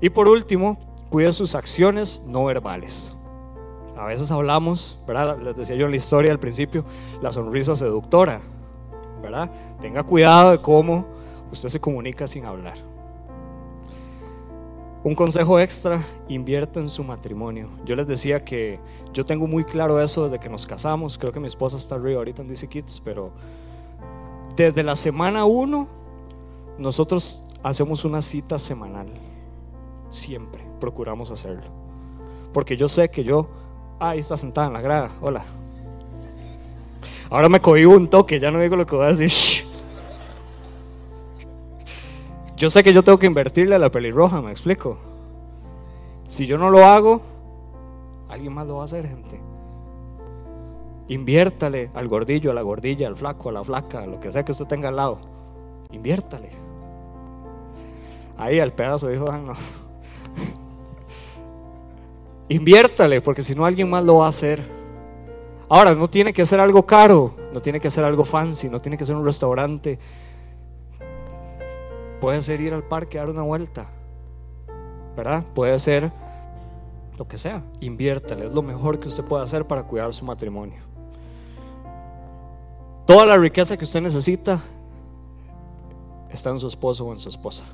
Y 0.00 0.10
por 0.10 0.28
último, 0.28 0.78
cuide 1.08 1.32
sus 1.32 1.54
acciones 1.54 2.22
no 2.26 2.44
verbales. 2.44 3.16
A 3.98 4.04
veces 4.04 4.30
hablamos, 4.30 4.96
¿verdad? 5.06 5.38
Les 5.38 5.56
decía 5.56 5.74
yo 5.74 5.86
en 5.86 5.90
la 5.90 5.96
historia 5.96 6.30
al 6.30 6.38
principio, 6.38 6.84
la 7.20 7.32
sonrisa 7.32 7.74
seductora, 7.74 8.40
¿verdad? 9.20 9.50
Tenga 9.80 10.04
cuidado 10.04 10.52
de 10.52 10.60
cómo 10.60 11.04
usted 11.50 11.68
se 11.68 11.80
comunica 11.80 12.26
sin 12.26 12.44
hablar. 12.44 12.78
Un 15.02 15.14
consejo 15.14 15.58
extra, 15.58 16.04
invierta 16.28 16.80
en 16.80 16.88
su 16.88 17.02
matrimonio. 17.02 17.70
Yo 17.84 17.96
les 17.96 18.06
decía 18.06 18.44
que 18.44 18.78
yo 19.12 19.24
tengo 19.24 19.46
muy 19.46 19.64
claro 19.64 20.00
eso 20.00 20.24
desde 20.24 20.38
que 20.38 20.48
nos 20.48 20.66
casamos. 20.66 21.18
Creo 21.18 21.32
que 21.32 21.40
mi 21.40 21.46
esposa 21.46 21.76
está 21.76 21.96
arriba 21.96 22.18
ahorita 22.18 22.42
en 22.42 22.48
DC 22.48 22.68
Kids, 22.68 23.00
pero 23.04 23.30
desde 24.54 24.82
la 24.82 24.96
semana 24.96 25.44
1 25.44 25.88
nosotros 26.78 27.44
hacemos 27.62 28.04
una 28.04 28.22
cita 28.22 28.58
semanal. 28.58 29.08
Siempre 30.10 30.64
procuramos 30.80 31.30
hacerlo. 31.30 31.66
Porque 32.52 32.76
yo 32.76 32.88
sé 32.88 33.08
que 33.10 33.24
yo, 33.24 33.48
ahí 33.98 34.20
está 34.20 34.36
sentada 34.36 34.68
en 34.68 34.72
la 34.72 34.80
grada, 34.80 35.10
hola. 35.20 35.44
Ahora 37.30 37.48
me 37.48 37.60
cohibo 37.60 37.94
un 37.94 38.08
toque, 38.08 38.40
ya 38.40 38.50
no 38.50 38.60
digo 38.60 38.76
lo 38.76 38.86
que 38.86 38.96
voy 38.96 39.06
a 39.06 39.12
decir. 39.14 39.66
Yo 42.56 42.70
sé 42.70 42.82
que 42.82 42.92
yo 42.92 43.04
tengo 43.04 43.18
que 43.18 43.26
invertirle 43.26 43.74
a 43.76 43.78
la 43.78 43.90
pelirroja, 43.90 44.40
me 44.40 44.50
explico. 44.50 44.98
Si 46.26 46.46
yo 46.46 46.58
no 46.58 46.70
lo 46.70 46.84
hago, 46.84 47.22
alguien 48.28 48.52
más 48.52 48.66
lo 48.66 48.76
va 48.76 48.82
a 48.82 48.84
hacer, 48.86 49.06
gente. 49.06 49.40
Inviértale 51.08 51.90
al 51.94 52.08
gordillo, 52.08 52.50
a 52.50 52.54
la 52.54 52.62
gordilla, 52.62 53.06
al 53.06 53.16
flaco, 53.16 53.48
a 53.48 53.52
la 53.52 53.64
flaca, 53.64 54.06
lo 54.06 54.20
que 54.20 54.32
sea 54.32 54.44
que 54.44 54.52
usted 54.52 54.66
tenga 54.66 54.88
al 54.88 54.96
lado. 54.96 55.18
Inviértale. 55.90 56.50
Ahí 58.36 58.60
al 58.60 58.72
pedazo 58.72 59.08
dijo, 59.08 59.26
ah, 59.30 59.38
no. 59.38 59.54
Inviértale, 62.48 63.20
porque 63.20 63.42
si 63.42 63.54
no 63.54 63.64
alguien 63.64 63.90
más 63.90 64.04
lo 64.04 64.16
va 64.16 64.26
a 64.26 64.28
hacer. 64.30 64.62
Ahora, 65.68 65.94
no 65.94 66.08
tiene 66.08 66.32
que 66.32 66.46
ser 66.46 66.60
algo 66.60 66.86
caro, 66.86 67.34
no 67.52 67.60
tiene 67.60 67.78
que 67.78 67.90
ser 67.90 68.04
algo 68.04 68.24
fancy, 68.24 68.68
no 68.68 68.80
tiene 68.80 68.96
que 68.96 69.04
ser 69.04 69.16
un 69.16 69.24
restaurante 69.24 69.98
Puede 72.20 72.42
ser 72.42 72.60
ir 72.60 72.74
al 72.74 72.82
parque 72.82 73.18
a 73.18 73.22
dar 73.22 73.30
una 73.30 73.42
vuelta, 73.42 73.86
¿verdad? 75.16 75.44
Puede 75.54 75.78
ser 75.78 76.10
lo 77.16 77.28
que 77.28 77.38
sea. 77.38 77.62
Inviértale, 77.80 78.46
es 78.46 78.52
lo 78.52 78.62
mejor 78.62 78.98
que 78.98 79.08
usted 79.08 79.24
puede 79.24 79.44
hacer 79.44 79.66
para 79.66 79.84
cuidar 79.84 80.12
su 80.12 80.24
matrimonio. 80.24 80.82
Toda 83.06 83.24
la 83.24 83.36
riqueza 83.36 83.76
que 83.76 83.84
usted 83.84 84.00
necesita 84.00 84.60
está 86.30 86.50
en 86.50 86.58
su 86.58 86.66
esposo 86.66 87.06
o 87.06 87.12
en 87.12 87.20
su 87.20 87.28
esposa. 87.28 87.64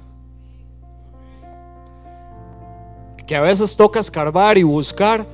Que 3.27 3.37
a 3.37 3.41
veces 3.41 3.77
toca 3.77 4.01
escarbar 4.01 4.59
y 4.59 4.63
buscar, 4.63 5.27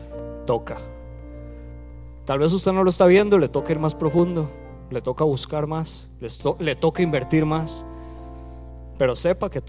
toca. 0.47 0.79
Tal 2.25 2.39
vez 2.39 2.53
usted 2.53 2.73
no 2.73 2.85
lo 2.85 2.91
está 2.91 3.07
viendo, 3.07 3.39
le 3.39 3.49
toca 3.49 3.73
ir 3.73 3.79
más 3.79 3.95
profundo, 3.95 4.49
le 4.91 5.03
toca 5.03 5.25
buscar 5.25 5.67
más, 5.67 6.11
le, 6.59 6.77
toca 6.77 7.03
invertir 7.03 7.45
más. 7.45 7.85
Pero 8.99 9.15
sepa 9.15 9.51
que, 9.51 9.61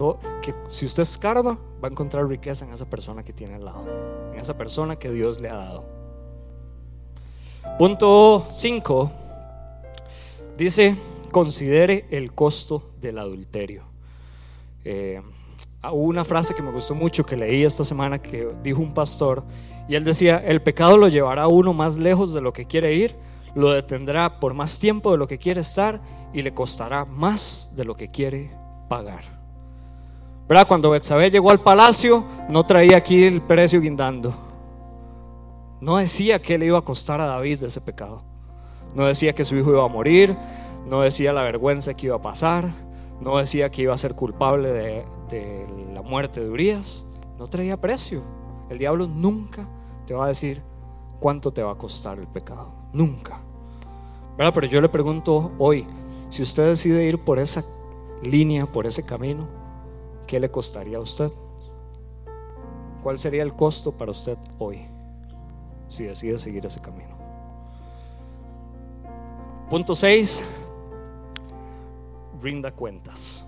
que 0.42 0.54
si 0.70 0.86
usted 0.86 1.04
escarba, 1.04 1.58
va 1.84 1.88
a 1.88 1.92
encontrar 1.92 2.28
riqueza 2.28 2.66
en 2.66 2.74
esa 2.74 2.86
persona 2.86 3.24
que 3.24 3.34
tiene 3.34 3.56
al 3.56 3.66
lado, 3.66 3.86
en 4.34 4.40
esa 4.40 4.58
persona 4.58 4.98
que 4.98 5.10
Dios 5.10 5.40
le 5.40 5.50
ha 5.50 5.56
dado. 5.56 5.86
Punto 7.78 8.46
5 8.52 9.12
dice, 10.58 10.96
considere 11.32 12.06
el 12.12 12.34
costo 12.34 12.92
del 13.02 13.18
adulterio. 13.18 13.84
Eh, 14.84 15.22
hubo 15.90 16.04
una 16.04 16.24
frase 16.24 16.54
que 16.54 16.62
me 16.62 16.72
gustó 16.72 16.94
mucho 16.94 17.26
que 17.26 17.36
leí 17.36 17.64
esta 17.64 17.84
semana 17.84 18.20
que 18.20 18.48
dijo 18.64 18.82
un 18.82 18.94
pastor 18.94 19.44
y 19.88 19.96
él 19.96 20.04
decía, 20.04 20.38
el 20.38 20.62
pecado 20.62 20.98
lo 20.98 21.08
llevará 21.08 21.44
a 21.44 21.48
uno 21.48 21.74
más 21.74 21.98
lejos 21.98 22.34
de 22.34 22.42
lo 22.42 22.54
que 22.54 22.66
quiere 22.66 22.94
ir, 22.94 23.16
lo 23.56 23.72
detendrá 23.72 24.40
por 24.40 24.54
más 24.54 24.80
tiempo 24.80 25.12
de 25.12 25.18
lo 25.18 25.28
que 25.28 25.38
quiere 25.38 25.62
estar 25.62 26.00
y 26.34 26.42
le 26.42 26.54
costará 26.54 27.06
más 27.06 27.72
de 27.76 27.84
lo 27.84 27.96
que 27.96 28.08
quiere 28.08 28.52
pagar. 28.88 29.24
¿Verdad? 30.48 30.68
Cuando 30.68 30.90
Betsabé 30.92 31.30
llegó 31.32 31.50
al 31.50 31.62
palacio, 31.62 32.26
no 32.50 32.66
traía 32.66 32.98
aquí 32.98 33.24
el 33.24 33.42
precio 33.42 33.82
guindando. 33.82 34.34
No 35.80 35.98
decía 35.98 36.42
que 36.42 36.58
le 36.58 36.68
iba 36.68 36.78
a 36.78 36.84
costar 36.84 37.22
a 37.22 37.26
David 37.26 37.64
ese 37.64 37.82
pecado. 37.82 38.22
No 38.94 39.06
decía 39.06 39.34
que 39.34 39.46
su 39.46 39.56
hijo 39.56 39.72
iba 39.72 39.84
a 39.84 39.88
morir. 39.88 40.36
No 40.86 41.02
decía 41.02 41.34
la 41.34 41.44
vergüenza 41.44 41.94
que 41.94 42.08
iba 42.08 42.18
a 42.18 42.22
pasar. 42.22 42.70
No 43.22 43.38
decía 43.38 43.70
que 43.70 43.84
iba 43.84 43.94
a 43.94 43.98
ser 43.98 44.16
culpable 44.16 44.70
de, 45.30 45.68
la 45.94 46.02
muerte 46.02 46.42
de 46.42 46.50
Urias. 46.50 47.06
No 47.38 47.48
traía 47.48 47.80
precio. 47.80 48.24
El 48.70 48.80
diablo 48.80 49.08
nunca 49.08 49.68
te 50.08 50.16
va 50.16 50.26
a 50.26 50.28
decir 50.30 50.64
cuánto 51.20 51.52
te 51.52 51.62
va 51.62 51.74
a 51.74 51.78
costar 51.78 52.18
el 52.18 52.28
pecado. 52.28 52.72
Nunca. 52.94 53.42
Pero 54.38 54.66
yo 54.66 54.82
le 54.82 54.90
pregunto 54.90 55.52
hoy, 55.60 55.86
si 56.30 56.42
usted 56.42 56.70
decide 56.70 57.06
ir 57.06 57.24
por 57.24 57.38
esa 57.38 57.64
línea, 58.24 58.66
por 58.66 58.88
ese 58.88 59.04
camino, 59.04 59.48
¿qué 60.26 60.40
le 60.40 60.50
costaría 60.50 60.98
a 60.98 61.02
usted? 61.02 61.32
¿Cuál 63.04 63.20
sería 63.20 63.44
el 63.44 63.54
costo 63.54 63.92
para 63.92 64.12
usted 64.12 64.38
hoy 64.58 64.88
si 65.88 66.06
decide 66.06 66.40
seguir 66.40 66.66
ese 66.66 66.82
camino? 66.82 67.16
Punto 69.70 69.94
6. 69.94 70.44
Rinda 72.42 72.72
cuentas. 72.72 73.48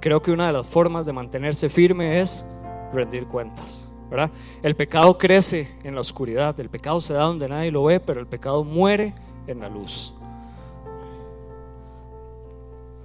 Creo 0.00 0.20
que 0.20 0.32
una 0.32 0.46
de 0.46 0.52
las 0.52 0.66
formas 0.66 1.06
de 1.06 1.12
mantenerse 1.12 1.68
firme 1.68 2.20
es 2.20 2.44
rendir 2.92 3.26
cuentas. 3.26 3.88
¿verdad? 4.10 4.30
El 4.62 4.76
pecado 4.76 5.16
crece 5.18 5.68
en 5.82 5.94
la 5.94 6.00
oscuridad, 6.00 6.58
el 6.60 6.68
pecado 6.68 7.00
se 7.00 7.14
da 7.14 7.24
donde 7.24 7.48
nadie 7.48 7.70
lo 7.70 7.84
ve, 7.84 8.00
pero 8.00 8.20
el 8.20 8.26
pecado 8.26 8.62
muere 8.62 9.14
en 9.46 9.60
la 9.60 9.68
luz. 9.68 10.14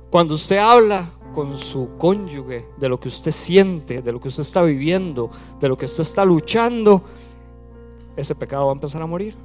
Cuando 0.10 0.34
usted 0.34 0.58
habla 0.58 1.10
con 1.34 1.58
su 1.58 1.98
cónyuge 1.98 2.66
de 2.78 2.90
lo 2.90 3.00
que 3.00 3.08
usted 3.08 3.32
siente, 3.32 4.02
de 4.02 4.12
lo 4.12 4.20
que 4.20 4.28
usted 4.28 4.42
está 4.42 4.62
viviendo, 4.62 5.30
de 5.60 5.68
lo 5.68 5.78
que 5.78 5.86
usted 5.86 6.02
está 6.02 6.26
luchando, 6.26 7.04
ese 8.16 8.36
pecado 8.36 8.66
va 8.66 8.72
a 8.72 8.76
empezar 8.76 9.02
a 9.02 9.06
morir. 9.06 9.36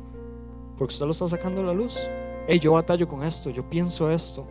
Porque 0.79 0.93
usted 0.93 1.05
lo 1.07 1.13
está 1.13 1.29
sacando 1.29 1.61
a 1.61 1.65
la 1.65 1.73
luz. 1.73 1.97
Yo 2.61 2.73
batallo 2.73 3.07
con 3.07 3.23
esto, 3.23 3.51
yo 3.51 3.69
pienso 3.69 4.11
esto, 4.11 4.47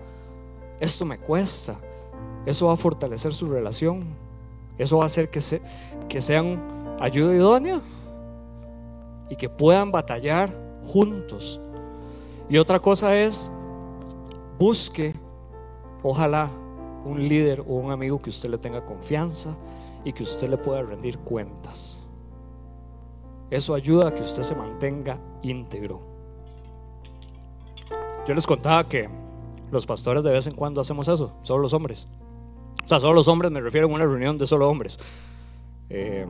esto 0.84 1.06
me 1.06 1.18
cuesta. 1.18 1.78
Eso 2.46 2.68
va 2.68 2.74
a 2.74 2.78
fortalecer 2.78 3.34
su 3.34 3.50
relación. 3.50 4.04
Eso 4.78 4.98
va 4.98 5.04
a 5.04 5.06
hacer 5.06 5.30
que, 5.30 5.42
se, 5.42 5.62
que 6.10 6.22
sean 6.22 6.96
ayuda 7.00 7.36
idónea 7.36 7.82
y 9.30 9.36
que 9.36 9.50
puedan 9.50 9.92
batallar 9.92 10.52
juntos. 10.84 11.60
Y 12.50 12.58
otra 12.58 12.80
cosa 12.80 13.16
es, 13.16 13.52
busque 14.60 15.14
Ojalá 16.04 16.50
un 17.06 17.28
líder 17.28 17.62
o 17.62 17.76
un 17.76 17.92
amigo 17.92 18.22
que 18.22 18.30
usted 18.30 18.50
le 18.50 18.58
tenga 18.58 18.86
confianza 18.86 19.56
y 20.04 20.12
que 20.12 20.24
usted 20.24 20.50
le 20.50 20.58
pueda 20.58 20.82
rendir 20.82 21.18
cuentas. 21.20 22.04
Eso 23.50 23.74
ayuda 23.74 24.10
a 24.10 24.14
que 24.14 24.22
usted 24.22 24.44
se 24.44 24.54
mantenga 24.54 25.18
íntegro. 25.42 26.02
Yo 28.28 28.34
les 28.34 28.46
contaba 28.46 28.88
que 28.88 29.10
los 29.74 29.86
pastores 29.86 30.24
de 30.24 30.32
vez 30.32 30.48
en 30.48 30.56
cuando 30.56 30.80
hacemos 30.80 31.08
eso, 31.08 31.34
solo 31.42 31.64
los 31.64 31.74
hombres. 31.74 32.08
O 32.84 32.88
sea, 32.88 33.00
solo 33.00 33.14
los 33.14 33.28
hombres 33.28 33.52
me 33.52 33.62
refiero 33.62 33.88
a 33.88 33.90
una 33.92 34.06
reunión 34.06 34.38
de 34.38 34.48
solo 34.48 34.70
hombres. 34.70 35.00
Eh, 35.90 36.26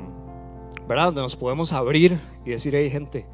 ¿Verdad? 0.88 1.06
Donde 1.06 1.22
nos 1.22 1.36
podemos 1.36 1.72
abrir 1.72 2.20
y 2.46 2.52
decir, 2.52 2.76
hey 2.76 2.90
gente, 2.90 3.28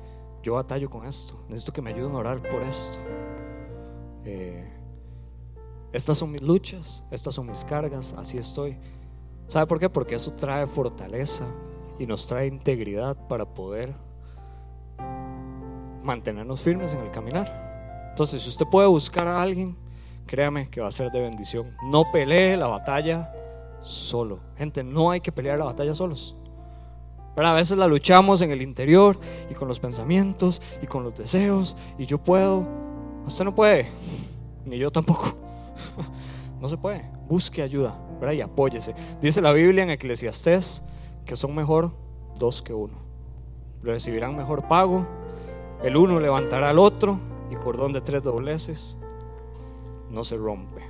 yo 0.43 0.55
batallo 0.55 0.89
con 0.89 1.05
esto, 1.05 1.39
necesito 1.47 1.73
que 1.73 1.81
me 1.81 1.91
ayuden 1.91 2.13
a 2.13 2.17
orar 2.17 2.41
por 2.41 2.61
esto. 2.63 2.97
Eh, 4.25 4.71
estas 5.91 6.17
son 6.17 6.31
mis 6.31 6.41
luchas, 6.41 7.03
estas 7.09 7.33
son 7.35 7.47
mis 7.47 7.65
cargas, 7.65 8.13
así 8.17 8.37
estoy. 8.37 8.77
¿Sabe 9.47 9.65
por 9.65 9.79
qué? 9.79 9.89
Porque 9.89 10.15
eso 10.15 10.33
trae 10.33 10.67
fortaleza 10.67 11.45
y 11.97 12.05
nos 12.05 12.27
trae 12.27 12.47
integridad 12.47 13.17
para 13.27 13.45
poder 13.45 13.95
mantenernos 16.03 16.61
firmes 16.61 16.93
en 16.93 16.99
el 16.99 17.11
caminar. 17.11 18.07
Entonces, 18.11 18.43
si 18.43 18.49
usted 18.49 18.65
puede 18.67 18.87
buscar 18.87 19.27
a 19.27 19.41
alguien, 19.41 19.75
créame 20.29 20.67
que 20.69 20.79
va 20.79 20.89
a 20.89 20.91
ser 20.91 21.11
de 21.11 21.19
bendición. 21.19 21.75
No 21.83 22.11
pelee 22.11 22.55
la 22.55 22.67
batalla 22.67 23.33
solo. 23.81 24.39
Gente, 24.57 24.83
no 24.83 25.09
hay 25.09 25.21
que 25.21 25.31
pelear 25.31 25.57
la 25.57 25.65
batalla 25.65 25.95
solos. 25.95 26.35
Pero 27.35 27.47
a 27.47 27.53
veces 27.53 27.79
la 27.79 27.87
luchamos 27.87 28.41
en 28.41 28.51
el 28.51 28.61
interior 28.61 29.19
y 29.49 29.55
con 29.55 29.67
los 29.67 29.79
pensamientos 29.79 30.61
y 30.83 30.85
con 30.85 31.03
los 31.03 31.17
deseos 31.17 31.75
y 31.97 32.05
yo 32.05 32.19
puedo. 32.19 32.63
Usted 33.25 33.43
no 33.43 33.55
puede, 33.55 33.87
ni 34.65 34.77
yo 34.77 34.91
tampoco. 34.91 35.33
No 36.59 36.67
se 36.67 36.75
puede. 36.75 37.09
Busque 37.29 37.61
ayuda 37.61 37.97
y 38.33 38.41
apóyese. 38.41 38.93
Dice 39.21 39.41
la 39.41 39.53
Biblia 39.53 39.83
en 39.83 39.91
Eclesiastés 39.91 40.83
que 41.23 41.37
son 41.37 41.55
mejor 41.55 41.93
dos 42.37 42.61
que 42.61 42.73
uno. 42.73 42.95
Recibirán 43.81 44.35
mejor 44.35 44.67
pago. 44.67 45.07
El 45.81 45.95
uno 45.95 46.19
levantará 46.19 46.71
al 46.71 46.77
otro 46.77 47.17
y 47.49 47.55
cordón 47.55 47.93
de 47.93 48.01
tres 48.01 48.21
dobleces 48.23 48.97
no 50.09 50.23
se 50.23 50.37
rompe. 50.37 50.81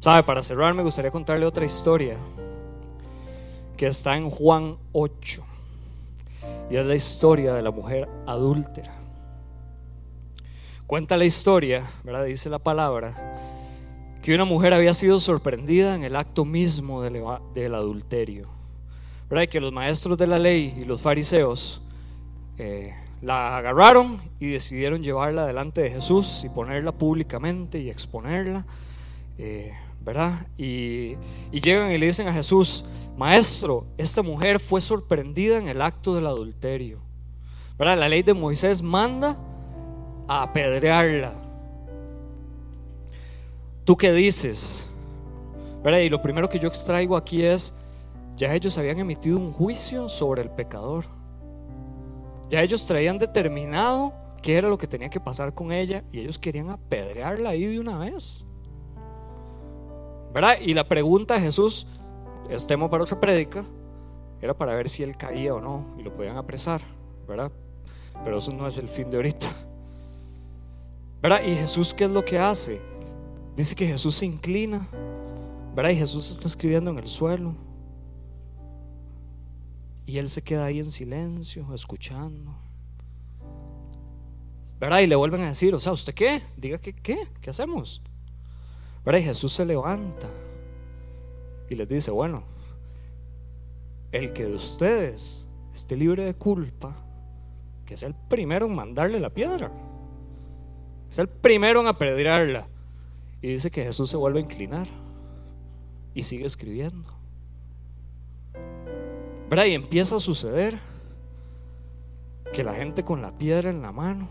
¿Sabe? 0.00 0.22
Para 0.22 0.42
cerrar 0.42 0.74
me 0.74 0.82
gustaría 0.82 1.10
contarle 1.10 1.44
otra 1.44 1.64
historia 1.64 2.16
que 3.76 3.86
está 3.86 4.16
en 4.16 4.28
Juan 4.28 4.76
8. 4.92 5.44
Y 6.70 6.76
es 6.76 6.86
la 6.86 6.94
historia 6.94 7.54
de 7.54 7.62
la 7.62 7.70
mujer 7.70 8.08
adúltera. 8.26 8.94
Cuenta 10.86 11.16
la 11.16 11.24
historia, 11.24 11.90
¿verdad? 12.04 12.24
Dice 12.24 12.48
la 12.48 12.58
palabra, 12.58 13.36
que 14.22 14.34
una 14.34 14.44
mujer 14.44 14.74
había 14.74 14.94
sido 14.94 15.20
sorprendida 15.20 15.94
en 15.94 16.02
el 16.02 16.16
acto 16.16 16.44
mismo 16.44 17.02
del, 17.02 17.74
adulterio. 17.74 18.48
¿Verdad? 19.28 19.48
Que 19.48 19.60
los 19.60 19.72
maestros 19.72 20.16
de 20.16 20.26
la 20.26 20.38
ley 20.38 20.78
y 20.80 20.84
los 20.84 21.00
fariseos 21.00 21.82
eh, 22.56 22.94
la 23.22 23.56
agarraron 23.56 24.20
y 24.38 24.48
decidieron 24.48 25.02
llevarla 25.02 25.46
delante 25.46 25.80
de 25.80 25.90
Jesús 25.90 26.42
y 26.44 26.48
ponerla 26.48 26.92
públicamente 26.92 27.78
y 27.78 27.90
exponerla. 27.90 28.64
Eh, 29.38 29.72
¿verdad? 30.08 30.46
Y, 30.56 31.16
llegan 31.52 31.92
y 31.92 31.98
le 31.98 32.06
dicen 32.06 32.28
a 32.28 32.32
Jesús, 32.32 32.84
Maestro, 33.16 33.84
esta 33.98 34.22
mujer 34.22 34.60
fue 34.60 34.80
sorprendida 34.80 35.58
en 35.58 35.68
el 35.68 35.82
acto 35.82 36.14
del 36.14 36.26
adulterio. 36.26 37.00
¿Verdad? 37.78 37.98
La 37.98 38.08
ley 38.08 38.22
de 38.22 38.34
Moisés 38.34 38.82
manda 38.82 39.36
a 40.26 40.44
apedrearla. 40.44 41.34
¿Tú 43.84 43.96
qué 43.96 44.12
dices? 44.12 44.88
¿Verdad? 45.82 46.00
Y 46.00 46.08
lo 46.08 46.22
primero 46.22 46.48
que 46.48 46.58
yo 46.58 46.68
extraigo 46.68 47.16
aquí 47.16 47.42
es, 47.42 47.74
ya 48.36 48.54
ellos 48.54 48.78
habían 48.78 48.98
emitido 48.98 49.38
un 49.38 49.52
juicio 49.52 50.08
sobre 50.08 50.42
el 50.42 50.50
pecador. 50.50 51.17
Ya 52.48 52.62
ellos 52.62 52.86
traían 52.86 53.18
determinado 53.18 54.12
qué 54.42 54.56
era 54.56 54.68
lo 54.68 54.78
que 54.78 54.86
tenía 54.86 55.10
que 55.10 55.20
pasar 55.20 55.54
con 55.54 55.72
ella 55.72 56.04
y 56.10 56.20
ellos 56.20 56.38
querían 56.38 56.70
apedrearla 56.70 57.50
ahí 57.50 57.66
de 57.66 57.80
una 57.80 57.98
vez. 57.98 58.44
¿Verdad? 60.32 60.58
Y 60.60 60.74
la 60.74 60.86
pregunta 60.86 61.34
de 61.34 61.40
Jesús, 61.40 61.86
es 62.48 62.66
tema 62.66 62.88
para 62.88 63.04
otra 63.04 63.20
prédica, 63.20 63.64
era 64.40 64.54
para 64.54 64.74
ver 64.74 64.88
si 64.88 65.02
él 65.02 65.16
caía 65.16 65.54
o 65.54 65.60
no 65.60 65.94
y 65.98 66.02
lo 66.02 66.14
podían 66.14 66.36
apresar, 66.36 66.80
¿verdad? 67.26 67.52
Pero 68.24 68.38
eso 68.38 68.52
no 68.52 68.66
es 68.66 68.78
el 68.78 68.88
fin 68.88 69.10
de 69.10 69.16
ahorita. 69.16 69.46
¿Verdad? 71.22 71.42
Y 71.44 71.54
Jesús, 71.54 71.92
¿qué 71.92 72.04
es 72.04 72.10
lo 72.10 72.24
que 72.24 72.38
hace? 72.38 72.80
Dice 73.56 73.74
que 73.74 73.86
Jesús 73.86 74.14
se 74.14 74.26
inclina, 74.26 74.86
¿verdad? 75.74 75.90
Y 75.90 75.96
Jesús 75.96 76.30
está 76.30 76.46
escribiendo 76.46 76.90
en 76.90 76.98
el 76.98 77.08
suelo. 77.08 77.54
Y 80.08 80.16
él 80.16 80.30
se 80.30 80.40
queda 80.40 80.64
ahí 80.64 80.78
en 80.78 80.90
silencio, 80.90 81.66
escuchando. 81.74 82.54
¿Verdad? 84.80 85.00
Y 85.00 85.06
le 85.06 85.14
vuelven 85.14 85.42
a 85.42 85.50
decir, 85.50 85.74
o 85.74 85.80
sea, 85.80 85.92
¿usted 85.92 86.14
qué? 86.14 86.40
Diga 86.56 86.78
qué, 86.78 86.94
¿qué 86.94 87.50
hacemos? 87.50 88.00
¿Verdad? 89.04 89.20
Y 89.20 89.24
Jesús 89.24 89.52
se 89.52 89.66
levanta 89.66 90.30
y 91.68 91.74
les 91.74 91.86
dice, 91.86 92.10
bueno, 92.10 92.42
el 94.10 94.32
que 94.32 94.46
de 94.46 94.54
ustedes 94.54 95.46
esté 95.74 95.94
libre 95.94 96.24
de 96.24 96.32
culpa, 96.32 96.96
que 97.84 97.92
es 97.92 98.02
el 98.02 98.14
primero 98.14 98.64
en 98.64 98.74
mandarle 98.74 99.20
la 99.20 99.28
piedra. 99.28 99.70
Es 101.10 101.18
el 101.18 101.28
primero 101.28 101.82
en 101.82 101.86
apedrearla. 101.86 102.66
Y 103.42 103.48
dice 103.48 103.70
que 103.70 103.84
Jesús 103.84 104.08
se 104.08 104.16
vuelve 104.16 104.38
a 104.38 104.44
inclinar 104.44 104.88
y 106.14 106.22
sigue 106.22 106.46
escribiendo. 106.46 107.17
¿Verdad? 109.48 109.64
Y 109.64 109.72
empieza 109.72 110.16
a 110.16 110.20
suceder 110.20 110.78
que 112.52 112.64
la 112.64 112.74
gente 112.74 113.04
con 113.04 113.22
la 113.22 113.32
piedra 113.32 113.70
en 113.70 113.82
la 113.82 113.92
mano, 113.92 114.28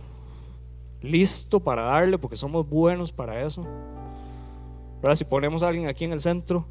listo 1.01 1.59
para 1.59 1.83
darle, 1.83 2.17
porque 2.17 2.37
somos 2.37 2.67
buenos 2.69 3.11
para 3.11 3.41
eso. 3.41 3.65
¿Verdad? 5.01 5.15
Si 5.15 5.25
ponemos 5.25 5.63
a 5.63 5.69
alguien 5.69 5.87
aquí 5.87 6.05
en 6.05 6.11
el 6.11 6.19
centro, 6.19 6.65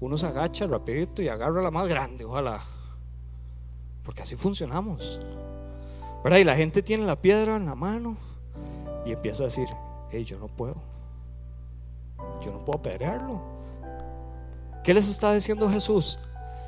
uno 0.00 0.16
se 0.16 0.26
agacha 0.26 0.66
rapidito 0.66 1.22
y 1.22 1.28
agarra 1.28 1.62
la 1.62 1.70
más 1.70 1.86
grande, 1.86 2.24
ojalá. 2.24 2.60
Porque 4.02 4.22
así 4.22 4.36
funcionamos. 4.36 5.20
¿Verdad? 6.22 6.38
Y 6.38 6.44
la 6.44 6.56
gente 6.56 6.82
tiene 6.82 7.04
la 7.04 7.20
piedra 7.20 7.56
en 7.56 7.66
la 7.66 7.74
mano 7.74 8.16
y 9.04 9.12
empieza 9.12 9.42
a 9.42 9.46
decir, 9.46 9.68
hey, 10.10 10.24
yo 10.24 10.38
no 10.38 10.48
puedo. 10.48 10.76
Yo 12.42 12.52
no 12.52 12.64
puedo 12.64 12.78
apedrearlo. 12.78 13.40
¿Qué 14.82 14.94
les 14.94 15.08
está 15.08 15.32
diciendo 15.32 15.70
Jesús? 15.70 16.18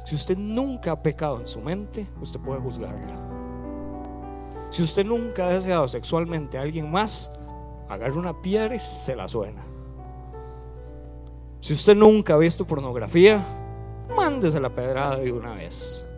Si 0.07 0.15
usted 0.15 0.39
nunca 0.39 0.93
ha 0.93 1.03
pecado 1.03 1.41
en 1.41 1.49
su 1.49 1.61
mente, 1.61 2.07
usted 2.23 2.39
puede 2.39 2.61
juzgarla. 2.61 3.17
Si 4.71 4.85
usted 4.85 5.05
nunca 5.05 5.49
ha 5.49 5.55
deseado 5.55 5.89
sexualmente 5.89 6.57
a 6.57 6.63
alguien 6.63 6.89
más, 6.89 7.29
agarre 7.89 8.17
una 8.17 8.41
piedra 8.41 8.77
y 8.77 8.79
se 8.79 9.17
la 9.17 9.29
suena. 9.29 9.63
Si 11.59 11.73
usted 11.73 11.97
nunca 11.97 12.35
ha 12.35 12.37
visto 12.37 12.65
pornografía, 12.65 13.45
mándese 14.15 14.61
la 14.61 14.71
pedrada 14.71 15.17
de 15.17 15.33
una 15.33 15.55
vez. 15.55 16.09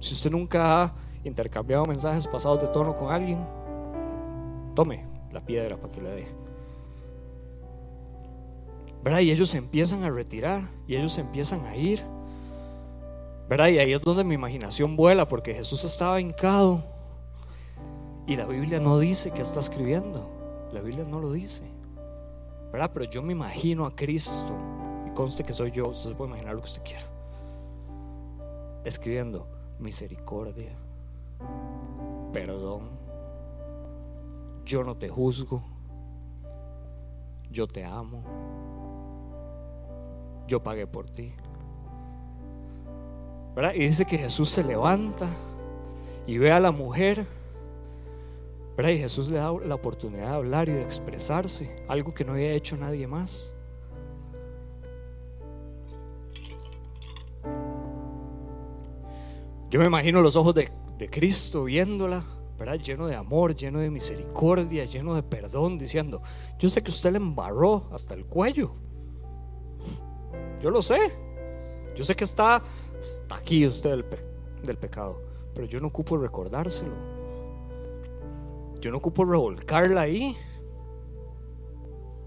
Si 0.00 0.14
usted 0.14 0.32
nunca 0.32 0.82
ha 0.82 0.94
intercambiado 1.22 1.84
mensajes 1.84 2.26
pasados 2.26 2.62
de 2.62 2.66
tono 2.66 2.96
con 2.96 3.12
alguien, 3.12 3.46
tome 4.74 5.06
la 5.30 5.40
piedra 5.40 5.76
para 5.76 5.92
que 5.92 6.02
le 6.02 6.10
dé. 6.10 6.45
¿Verdad? 9.06 9.20
Y 9.20 9.30
ellos 9.30 9.50
se 9.50 9.58
empiezan 9.58 10.02
a 10.02 10.10
retirar 10.10 10.68
y 10.88 10.96
ellos 10.96 11.12
se 11.12 11.20
empiezan 11.20 11.64
a 11.64 11.76
ir. 11.76 12.02
¿verdad? 13.48 13.68
Y 13.68 13.78
ahí 13.78 13.92
es 13.92 14.00
donde 14.00 14.24
mi 14.24 14.34
imaginación 14.34 14.96
vuela 14.96 15.28
porque 15.28 15.54
Jesús 15.54 15.84
estaba 15.84 16.20
hincado 16.20 16.82
y 18.26 18.34
la 18.34 18.46
Biblia 18.46 18.80
no 18.80 18.98
dice 18.98 19.30
que 19.30 19.42
está 19.42 19.60
escribiendo. 19.60 20.28
La 20.72 20.80
Biblia 20.80 21.04
no 21.04 21.20
lo 21.20 21.30
dice. 21.30 21.62
Pero 22.72 23.04
yo 23.04 23.22
me 23.22 23.32
imagino 23.32 23.86
a 23.86 23.94
Cristo 23.94 24.52
y 25.06 25.10
conste 25.10 25.44
que 25.44 25.54
soy 25.54 25.70
yo, 25.70 25.86
usted 25.86 26.16
puede 26.16 26.30
imaginar 26.30 26.56
lo 26.56 26.62
que 26.62 26.66
usted 26.66 26.82
quiera. 26.82 27.06
Escribiendo 28.84 29.46
misericordia, 29.78 30.72
perdón, 32.32 32.90
yo 34.64 34.82
no 34.82 34.96
te 34.96 35.08
juzgo, 35.08 35.62
yo 37.52 37.68
te 37.68 37.84
amo 37.84 38.65
yo 40.46 40.62
pagué 40.62 40.86
por 40.86 41.08
ti. 41.10 41.32
¿Verdad? 43.54 43.74
Y 43.74 43.80
dice 43.80 44.04
que 44.04 44.18
Jesús 44.18 44.50
se 44.50 44.62
levanta 44.62 45.28
y 46.26 46.38
ve 46.38 46.52
a 46.52 46.60
la 46.60 46.70
mujer. 46.70 47.26
¿verdad? 48.76 48.90
Y 48.90 48.98
Jesús 48.98 49.30
le 49.30 49.38
da 49.38 49.52
la 49.52 49.74
oportunidad 49.74 50.28
de 50.28 50.34
hablar 50.34 50.68
y 50.68 50.72
de 50.72 50.82
expresarse, 50.82 51.74
algo 51.88 52.12
que 52.12 52.24
no 52.24 52.32
había 52.32 52.52
hecho 52.52 52.76
nadie 52.76 53.06
más. 53.06 53.54
Yo 59.70 59.80
me 59.80 59.86
imagino 59.86 60.20
los 60.20 60.36
ojos 60.36 60.54
de, 60.54 60.70
de 60.98 61.08
Cristo 61.08 61.64
viéndola, 61.64 62.24
¿verdad? 62.58 62.76
Lleno 62.76 63.06
de 63.06 63.16
amor, 63.16 63.56
lleno 63.56 63.80
de 63.80 63.90
misericordia, 63.90 64.84
lleno 64.84 65.14
de 65.14 65.22
perdón, 65.22 65.78
diciendo, 65.78 66.22
yo 66.58 66.68
sé 66.68 66.82
que 66.82 66.90
usted 66.90 67.12
le 67.12 67.18
embarró 67.18 67.88
hasta 67.92 68.14
el 68.14 68.26
cuello, 68.26 68.74
yo 70.60 70.70
lo 70.70 70.82
sé. 70.82 71.12
Yo 71.94 72.04
sé 72.04 72.14
que 72.14 72.24
está, 72.24 72.62
aquí 73.30 73.66
usted 73.66 73.90
del, 73.90 74.04
del 74.62 74.76
pecado, 74.76 75.20
pero 75.54 75.66
yo 75.66 75.80
no 75.80 75.88
ocupo 75.88 76.16
recordárselo. 76.16 76.94
Yo 78.80 78.90
no 78.90 78.98
ocupo 78.98 79.24
revolcarla 79.24 80.02
ahí. 80.02 80.36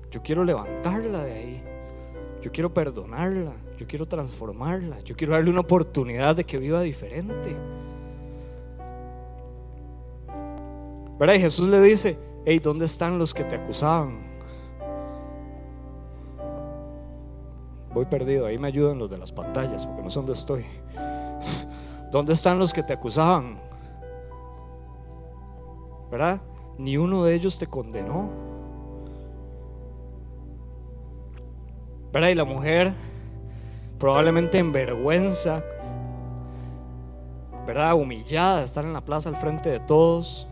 Yo 0.10 0.22
quiero 0.24 0.44
levantarla 0.44 1.24
de 1.24 1.34
ahí. 1.34 1.64
Yo 2.42 2.52
quiero 2.52 2.74
perdonarla. 2.74 3.54
Yo 3.78 3.86
quiero 3.88 4.08
transformarla. 4.08 5.00
Yo 5.02 5.16
quiero 5.16 5.34
darle 5.34 5.52
una 5.52 5.62
oportunidad 5.62 6.36
de 6.36 6.44
que 6.44 6.58
viva 6.58 6.82
diferente. 6.82 7.56
¿Verdad? 11.20 11.36
Y 11.36 11.40
Jesús 11.40 11.68
le 11.68 11.82
dice, 11.82 12.18
hey, 12.46 12.60
¿dónde 12.60 12.86
están 12.86 13.20
los 13.20 13.34
que 13.34 13.44
te 13.44 13.56
acusaban? 13.56 14.29
Voy 17.94 18.06
perdido, 18.06 18.46
ahí 18.46 18.58
me 18.58 18.68
ayudan 18.68 19.00
los 19.00 19.10
de 19.10 19.18
las 19.18 19.32
pantallas, 19.32 19.86
porque 19.86 20.04
no 20.04 20.12
sé 20.12 20.20
dónde 20.20 20.34
estoy. 20.34 20.66
¿Dónde 22.12 22.34
están 22.34 22.60
los 22.60 22.72
que 22.72 22.84
te 22.84 22.94
acusaban? 22.94 23.60
¿Verdad? 26.12 26.42
Ni 26.78 26.98
uno 26.98 27.24
de 27.24 27.34
ellos 27.34 27.58
te 27.58 27.68
condenó. 27.68 28.30
¿Verdad? 32.12 32.30
Y 32.30 32.36
la 32.36 32.46
mujer, 32.46 32.94
probablemente 34.00 34.60
en 34.60 34.72
vergüenza, 34.72 35.64
¿verdad? 37.66 37.96
Humillada, 37.96 38.64
estar 38.64 38.86
en 38.86 38.94
la 38.94 39.02
plaza 39.02 39.30
al 39.30 39.36
frente 39.36 39.70
de 39.70 39.80
todos. 39.80 40.48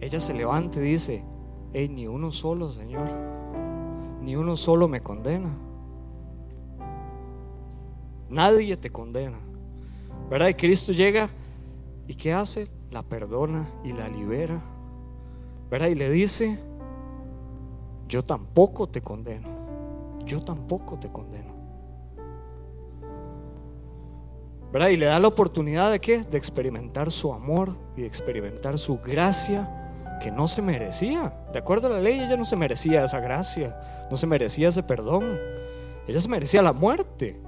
Ella 0.00 0.20
se 0.20 0.32
levanta 0.32 0.78
y 0.78 0.82
dice, 0.82 1.24
hey, 1.72 1.88
ni 1.88 2.06
uno 2.06 2.30
solo, 2.30 2.70
Señor 2.70 3.37
ni 4.28 4.36
uno 4.36 4.58
solo 4.58 4.88
me 4.88 5.00
condena. 5.00 5.48
Nadie 8.28 8.76
te 8.76 8.90
condena. 8.90 9.38
¿Verdad? 10.28 10.48
Y 10.48 10.54
Cristo 10.54 10.92
llega 10.92 11.30
y 12.06 12.14
¿qué 12.14 12.34
hace? 12.34 12.68
La 12.90 13.02
perdona 13.02 13.66
y 13.82 13.94
la 13.94 14.06
libera. 14.06 14.60
¿Verdad? 15.70 15.86
Y 15.86 15.94
le 15.94 16.10
dice, 16.10 16.58
yo 18.06 18.22
tampoco 18.22 18.86
te 18.86 19.00
condeno. 19.00 19.48
Yo 20.26 20.42
tampoco 20.42 20.98
te 20.98 21.10
condeno. 21.10 21.54
¿verdad? 24.70 24.88
Y 24.88 24.98
le 24.98 25.06
da 25.06 25.18
la 25.18 25.28
oportunidad 25.28 25.90
de 25.90 26.00
qué? 26.00 26.22
De 26.24 26.36
experimentar 26.36 27.10
su 27.10 27.32
amor 27.32 27.74
y 27.96 28.02
de 28.02 28.06
experimentar 28.06 28.78
su 28.78 28.98
gracia 28.98 29.77
que 30.18 30.30
no 30.30 30.48
se 30.48 30.62
merecía. 30.62 31.32
De 31.52 31.58
acuerdo 31.58 31.86
a 31.86 31.90
la 31.90 32.00
ley, 32.00 32.20
ella 32.20 32.36
no 32.36 32.44
se 32.44 32.56
merecía 32.56 33.04
esa 33.04 33.20
gracia, 33.20 33.76
no 34.10 34.16
se 34.16 34.26
merecía 34.26 34.68
ese 34.68 34.82
perdón. 34.82 35.38
Ella 36.06 36.20
se 36.20 36.28
merecía 36.28 36.62
la 36.62 36.72
muerte. 36.72 37.40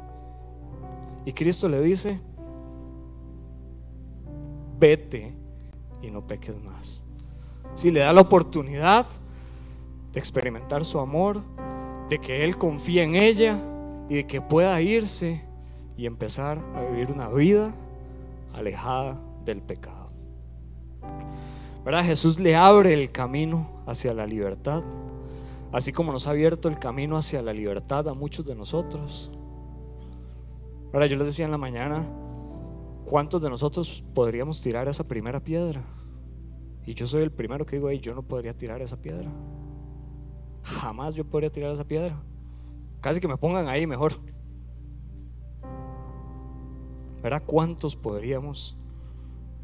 Y 1.24 1.32
Cristo 1.32 1.68
le 1.68 1.80
dice, 1.80 2.20
vete 4.78 5.34
y 6.02 6.10
no 6.10 6.26
peques 6.26 6.60
más. 6.62 7.02
Si 7.74 7.90
le 7.90 8.00
da 8.00 8.12
la 8.12 8.22
oportunidad 8.22 9.06
de 10.12 10.18
experimentar 10.18 10.84
su 10.84 10.98
amor, 10.98 11.42
de 12.08 12.18
que 12.18 12.44
Él 12.44 12.58
confíe 12.58 13.02
en 13.02 13.14
ella 13.14 13.58
y 14.08 14.16
de 14.16 14.26
que 14.26 14.40
pueda 14.40 14.80
irse 14.80 15.44
y 15.96 16.06
empezar 16.06 16.58
a 16.74 16.82
vivir 16.82 17.12
una 17.12 17.28
vida 17.28 17.72
alejada 18.54 19.20
del 19.44 19.62
pecado. 19.62 19.99
¿Verdad? 21.84 22.04
Jesús 22.04 22.38
le 22.38 22.56
abre 22.56 22.92
el 22.92 23.10
camino 23.10 23.82
hacia 23.86 24.12
la 24.12 24.26
libertad, 24.26 24.82
así 25.72 25.92
como 25.92 26.12
nos 26.12 26.26
ha 26.26 26.30
abierto 26.30 26.68
el 26.68 26.78
camino 26.78 27.16
hacia 27.16 27.42
la 27.42 27.52
libertad 27.52 28.08
a 28.08 28.14
muchos 28.14 28.44
de 28.44 28.54
nosotros. 28.54 29.30
Ahora 30.92 31.06
yo 31.06 31.16
les 31.16 31.28
decía 31.28 31.44
en 31.44 31.50
la 31.52 31.58
mañana, 31.58 32.06
¿cuántos 33.06 33.40
de 33.40 33.48
nosotros 33.48 34.04
podríamos 34.14 34.60
tirar 34.60 34.88
esa 34.88 35.06
primera 35.06 35.40
piedra? 35.40 35.84
Y 36.84 36.94
yo 36.94 37.06
soy 37.06 37.22
el 37.22 37.30
primero 37.30 37.64
que 37.64 37.76
digo, 37.76 37.90
yo 37.92 38.14
no 38.14 38.22
podría 38.22 38.52
tirar 38.52 38.82
esa 38.82 38.96
piedra. 38.96 39.30
Jamás 40.62 41.14
yo 41.14 41.24
podría 41.24 41.50
tirar 41.50 41.72
esa 41.72 41.84
piedra. 41.84 42.20
Casi 43.00 43.20
que 43.20 43.28
me 43.28 43.36
pongan 43.36 43.68
ahí 43.68 43.86
mejor. 43.86 44.14
¿Verdad? 47.22 47.42
¿Cuántos 47.46 47.96
podríamos 47.96 48.76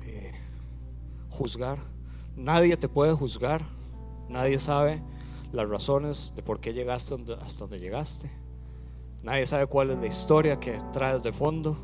eh, 0.04 0.32
juzgar? 1.30 1.78
Nadie 2.36 2.76
te 2.76 2.88
puede 2.88 3.12
juzgar. 3.12 3.62
Nadie 4.28 4.58
sabe 4.58 5.02
las 5.52 5.68
razones 5.68 6.32
de 6.36 6.42
por 6.42 6.60
qué 6.60 6.72
llegaste 6.74 7.16
hasta 7.40 7.60
donde 7.60 7.78
llegaste. 7.78 8.30
Nadie 9.22 9.46
sabe 9.46 9.66
cuál 9.66 9.90
es 9.90 9.98
la 9.98 10.06
historia 10.06 10.60
que 10.60 10.78
traes 10.92 11.22
de 11.22 11.32
fondo. 11.32 11.76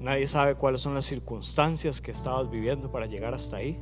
Nadie 0.00 0.28
sabe 0.28 0.54
cuáles 0.54 0.80
son 0.80 0.94
las 0.94 1.04
circunstancias 1.04 2.00
que 2.00 2.12
estabas 2.12 2.50
viviendo 2.50 2.90
para 2.90 3.06
llegar 3.06 3.34
hasta 3.34 3.56
ahí. 3.56 3.78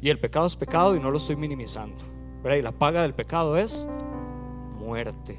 Y 0.00 0.10
el 0.10 0.18
pecado 0.18 0.46
es 0.46 0.56
pecado 0.56 0.96
y 0.96 1.00
no 1.00 1.10
lo 1.10 1.16
estoy 1.16 1.36
minimizando. 1.36 2.02
¿verdad? 2.42 2.58
Y 2.58 2.62
la 2.62 2.72
paga 2.72 3.02
del 3.02 3.14
pecado 3.14 3.56
es 3.56 3.88
muerte. 4.78 5.38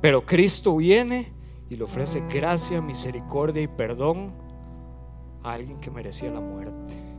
Pero 0.00 0.24
Cristo 0.24 0.76
viene 0.76 1.32
y 1.68 1.76
le 1.76 1.84
ofrece 1.84 2.22
gracia, 2.28 2.80
misericordia 2.80 3.62
y 3.62 3.68
perdón 3.68 4.32
a 5.42 5.52
alguien 5.52 5.78
que 5.78 5.90
merecía 5.90 6.30
la 6.30 6.40
muerte. 6.40 7.09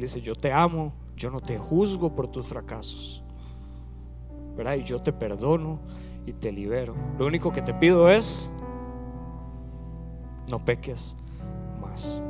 Dice, 0.00 0.20
yo 0.20 0.34
te 0.34 0.52
amo, 0.52 0.92
yo 1.16 1.30
no 1.30 1.40
te 1.40 1.58
juzgo 1.58 2.14
por 2.14 2.28
tus 2.28 2.46
fracasos. 2.46 3.22
¿verdad? 4.56 4.74
Y 4.74 4.82
yo 4.82 5.00
te 5.00 5.12
perdono 5.12 5.78
y 6.26 6.32
te 6.32 6.52
libero. 6.52 6.94
Lo 7.18 7.26
único 7.26 7.52
que 7.52 7.62
te 7.62 7.72
pido 7.74 8.10
es, 8.10 8.50
no 10.48 10.64
peques 10.64 11.16
más. 11.80 12.22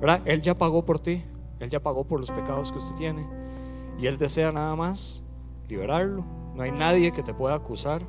¿verdad? 0.00 0.22
Él 0.24 0.42
ya 0.42 0.56
pagó 0.56 0.84
por 0.84 0.98
ti, 0.98 1.24
Él 1.60 1.70
ya 1.70 1.80
pagó 1.80 2.04
por 2.04 2.20
los 2.20 2.30
pecados 2.30 2.72
que 2.72 2.78
usted 2.78 2.96
tiene. 2.96 3.26
Y 3.98 4.06
Él 4.06 4.18
desea 4.18 4.52
nada 4.52 4.76
más 4.76 5.24
liberarlo. 5.68 6.24
No 6.54 6.62
hay 6.62 6.72
nadie 6.72 7.12
que 7.12 7.22
te 7.22 7.34
pueda 7.34 7.54
acusar. 7.54 8.02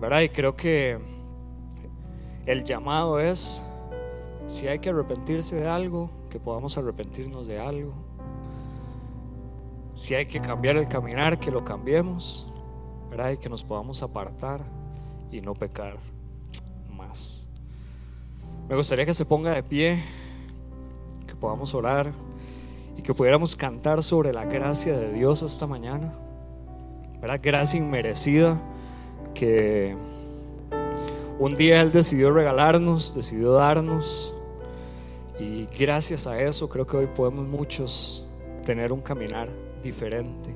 ¿verdad? 0.00 0.20
Y 0.22 0.30
creo 0.30 0.56
que 0.56 0.98
el 2.46 2.64
llamado 2.64 3.20
es, 3.20 3.62
si 4.46 4.66
hay 4.66 4.78
que 4.78 4.88
arrepentirse 4.88 5.56
de 5.56 5.68
algo, 5.68 6.10
que 6.30 6.40
podamos 6.40 6.78
arrepentirnos 6.78 7.46
de 7.46 7.60
algo. 7.60 7.92
Si 9.94 10.14
hay 10.14 10.26
que 10.26 10.40
cambiar 10.40 10.76
el 10.76 10.88
caminar, 10.88 11.38
que 11.38 11.50
lo 11.50 11.64
cambiemos, 11.64 12.46
¿verdad? 13.10 13.32
Y 13.32 13.36
que 13.36 13.50
nos 13.50 13.62
podamos 13.62 14.02
apartar 14.02 14.62
y 15.30 15.42
no 15.42 15.52
pecar 15.52 15.98
más. 16.96 17.46
Me 18.68 18.76
gustaría 18.76 19.04
que 19.04 19.12
se 19.12 19.24
ponga 19.24 19.52
de 19.52 19.62
pie, 19.62 20.02
que 21.26 21.34
podamos 21.34 21.74
orar 21.74 22.12
y 22.96 23.02
que 23.02 23.12
pudiéramos 23.12 23.56
cantar 23.56 24.02
sobre 24.02 24.32
la 24.32 24.44
gracia 24.44 24.96
de 24.96 25.12
Dios 25.12 25.42
esta 25.42 25.66
mañana, 25.66 26.14
¿verdad? 27.20 27.40
Gracia 27.42 27.78
inmerecida 27.78 28.58
que 29.34 29.96
un 31.38 31.56
día 31.56 31.80
Él 31.80 31.90
decidió 31.90 32.30
regalarnos, 32.30 33.14
decidió 33.14 33.52
darnos. 33.52 34.34
Y 35.40 35.66
gracias 35.78 36.26
a 36.26 36.40
eso 36.40 36.68
creo 36.68 36.86
que 36.86 36.98
hoy 36.98 37.06
podemos 37.06 37.46
muchos 37.46 38.24
tener 38.66 38.92
un 38.92 39.00
caminar 39.00 39.48
diferente. 39.82 40.54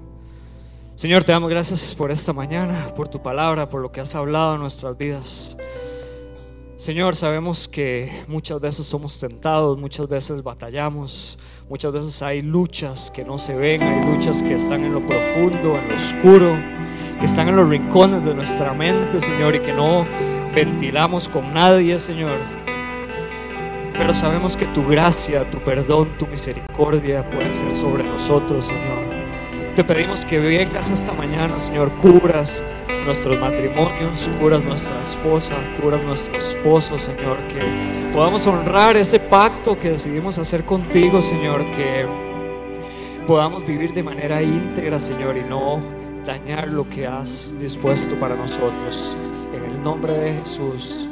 Señor, 0.94 1.24
te 1.24 1.32
damos 1.32 1.50
gracias 1.50 1.94
por 1.94 2.10
esta 2.10 2.32
mañana, 2.32 2.92
por 2.94 3.08
tu 3.08 3.22
palabra, 3.22 3.68
por 3.68 3.80
lo 3.80 3.90
que 3.90 4.00
has 4.00 4.14
hablado 4.14 4.54
en 4.54 4.60
nuestras 4.60 4.96
vidas. 4.96 5.56
Señor, 6.76 7.16
sabemos 7.16 7.66
que 7.66 8.12
muchas 8.28 8.60
veces 8.60 8.84
somos 8.84 9.18
tentados, 9.18 9.78
muchas 9.78 10.06
veces 10.06 10.42
batallamos, 10.42 11.38
muchas 11.68 11.92
veces 11.92 12.20
hay 12.20 12.42
luchas 12.42 13.10
que 13.10 13.24
no 13.24 13.38
se 13.38 13.56
ven, 13.56 13.82
hay 13.82 14.04
luchas 14.04 14.42
que 14.42 14.54
están 14.54 14.84
en 14.84 14.92
lo 14.92 15.06
profundo, 15.06 15.78
en 15.78 15.88
lo 15.88 15.94
oscuro 15.94 16.54
que 17.18 17.26
están 17.26 17.48
en 17.48 17.56
los 17.56 17.68
rincones 17.68 18.24
de 18.24 18.34
nuestra 18.34 18.74
mente, 18.74 19.20
Señor, 19.20 19.54
y 19.54 19.60
que 19.60 19.72
no 19.72 20.06
ventilamos 20.54 21.28
con 21.28 21.54
nadie, 21.54 21.98
Señor. 21.98 22.38
Pero 23.96 24.12
sabemos 24.12 24.56
que 24.56 24.66
tu 24.66 24.86
gracia, 24.86 25.48
tu 25.50 25.58
perdón, 25.58 26.10
tu 26.18 26.26
misericordia 26.26 27.28
puede 27.30 27.54
ser 27.54 27.74
sobre 27.74 28.02
nosotros, 28.04 28.66
Señor. 28.66 29.04
Te 29.76 29.84
pedimos 29.84 30.24
que 30.24 30.38
vengas 30.38 30.90
esta 30.90 31.12
mañana, 31.12 31.58
Señor, 31.58 31.90
cubras 32.00 32.62
nuestros 33.04 33.38
matrimonios, 33.38 34.28
cubras 34.40 34.64
nuestra 34.64 35.00
esposa, 35.04 35.56
cubras 35.80 36.04
nuestro 36.04 36.36
esposo, 36.36 36.98
Señor, 36.98 37.38
que 37.48 37.60
podamos 38.12 38.46
honrar 38.46 38.96
ese 38.96 39.20
pacto 39.20 39.78
que 39.78 39.90
decidimos 39.90 40.38
hacer 40.38 40.64
contigo, 40.64 41.22
Señor, 41.22 41.64
que 41.70 42.06
podamos 43.26 43.66
vivir 43.66 43.92
de 43.92 44.02
manera 44.02 44.42
íntegra, 44.42 45.00
Señor, 45.00 45.36
y 45.36 45.42
no 45.42 45.80
dañar 46.24 46.68
lo 46.68 46.88
que 46.88 47.06
has 47.06 47.54
dispuesto 47.58 48.18
para 48.18 48.34
nosotros. 48.34 49.16
En 49.54 49.64
el 49.64 49.82
nombre 49.82 50.12
de 50.12 50.40
Jesús. 50.40 51.08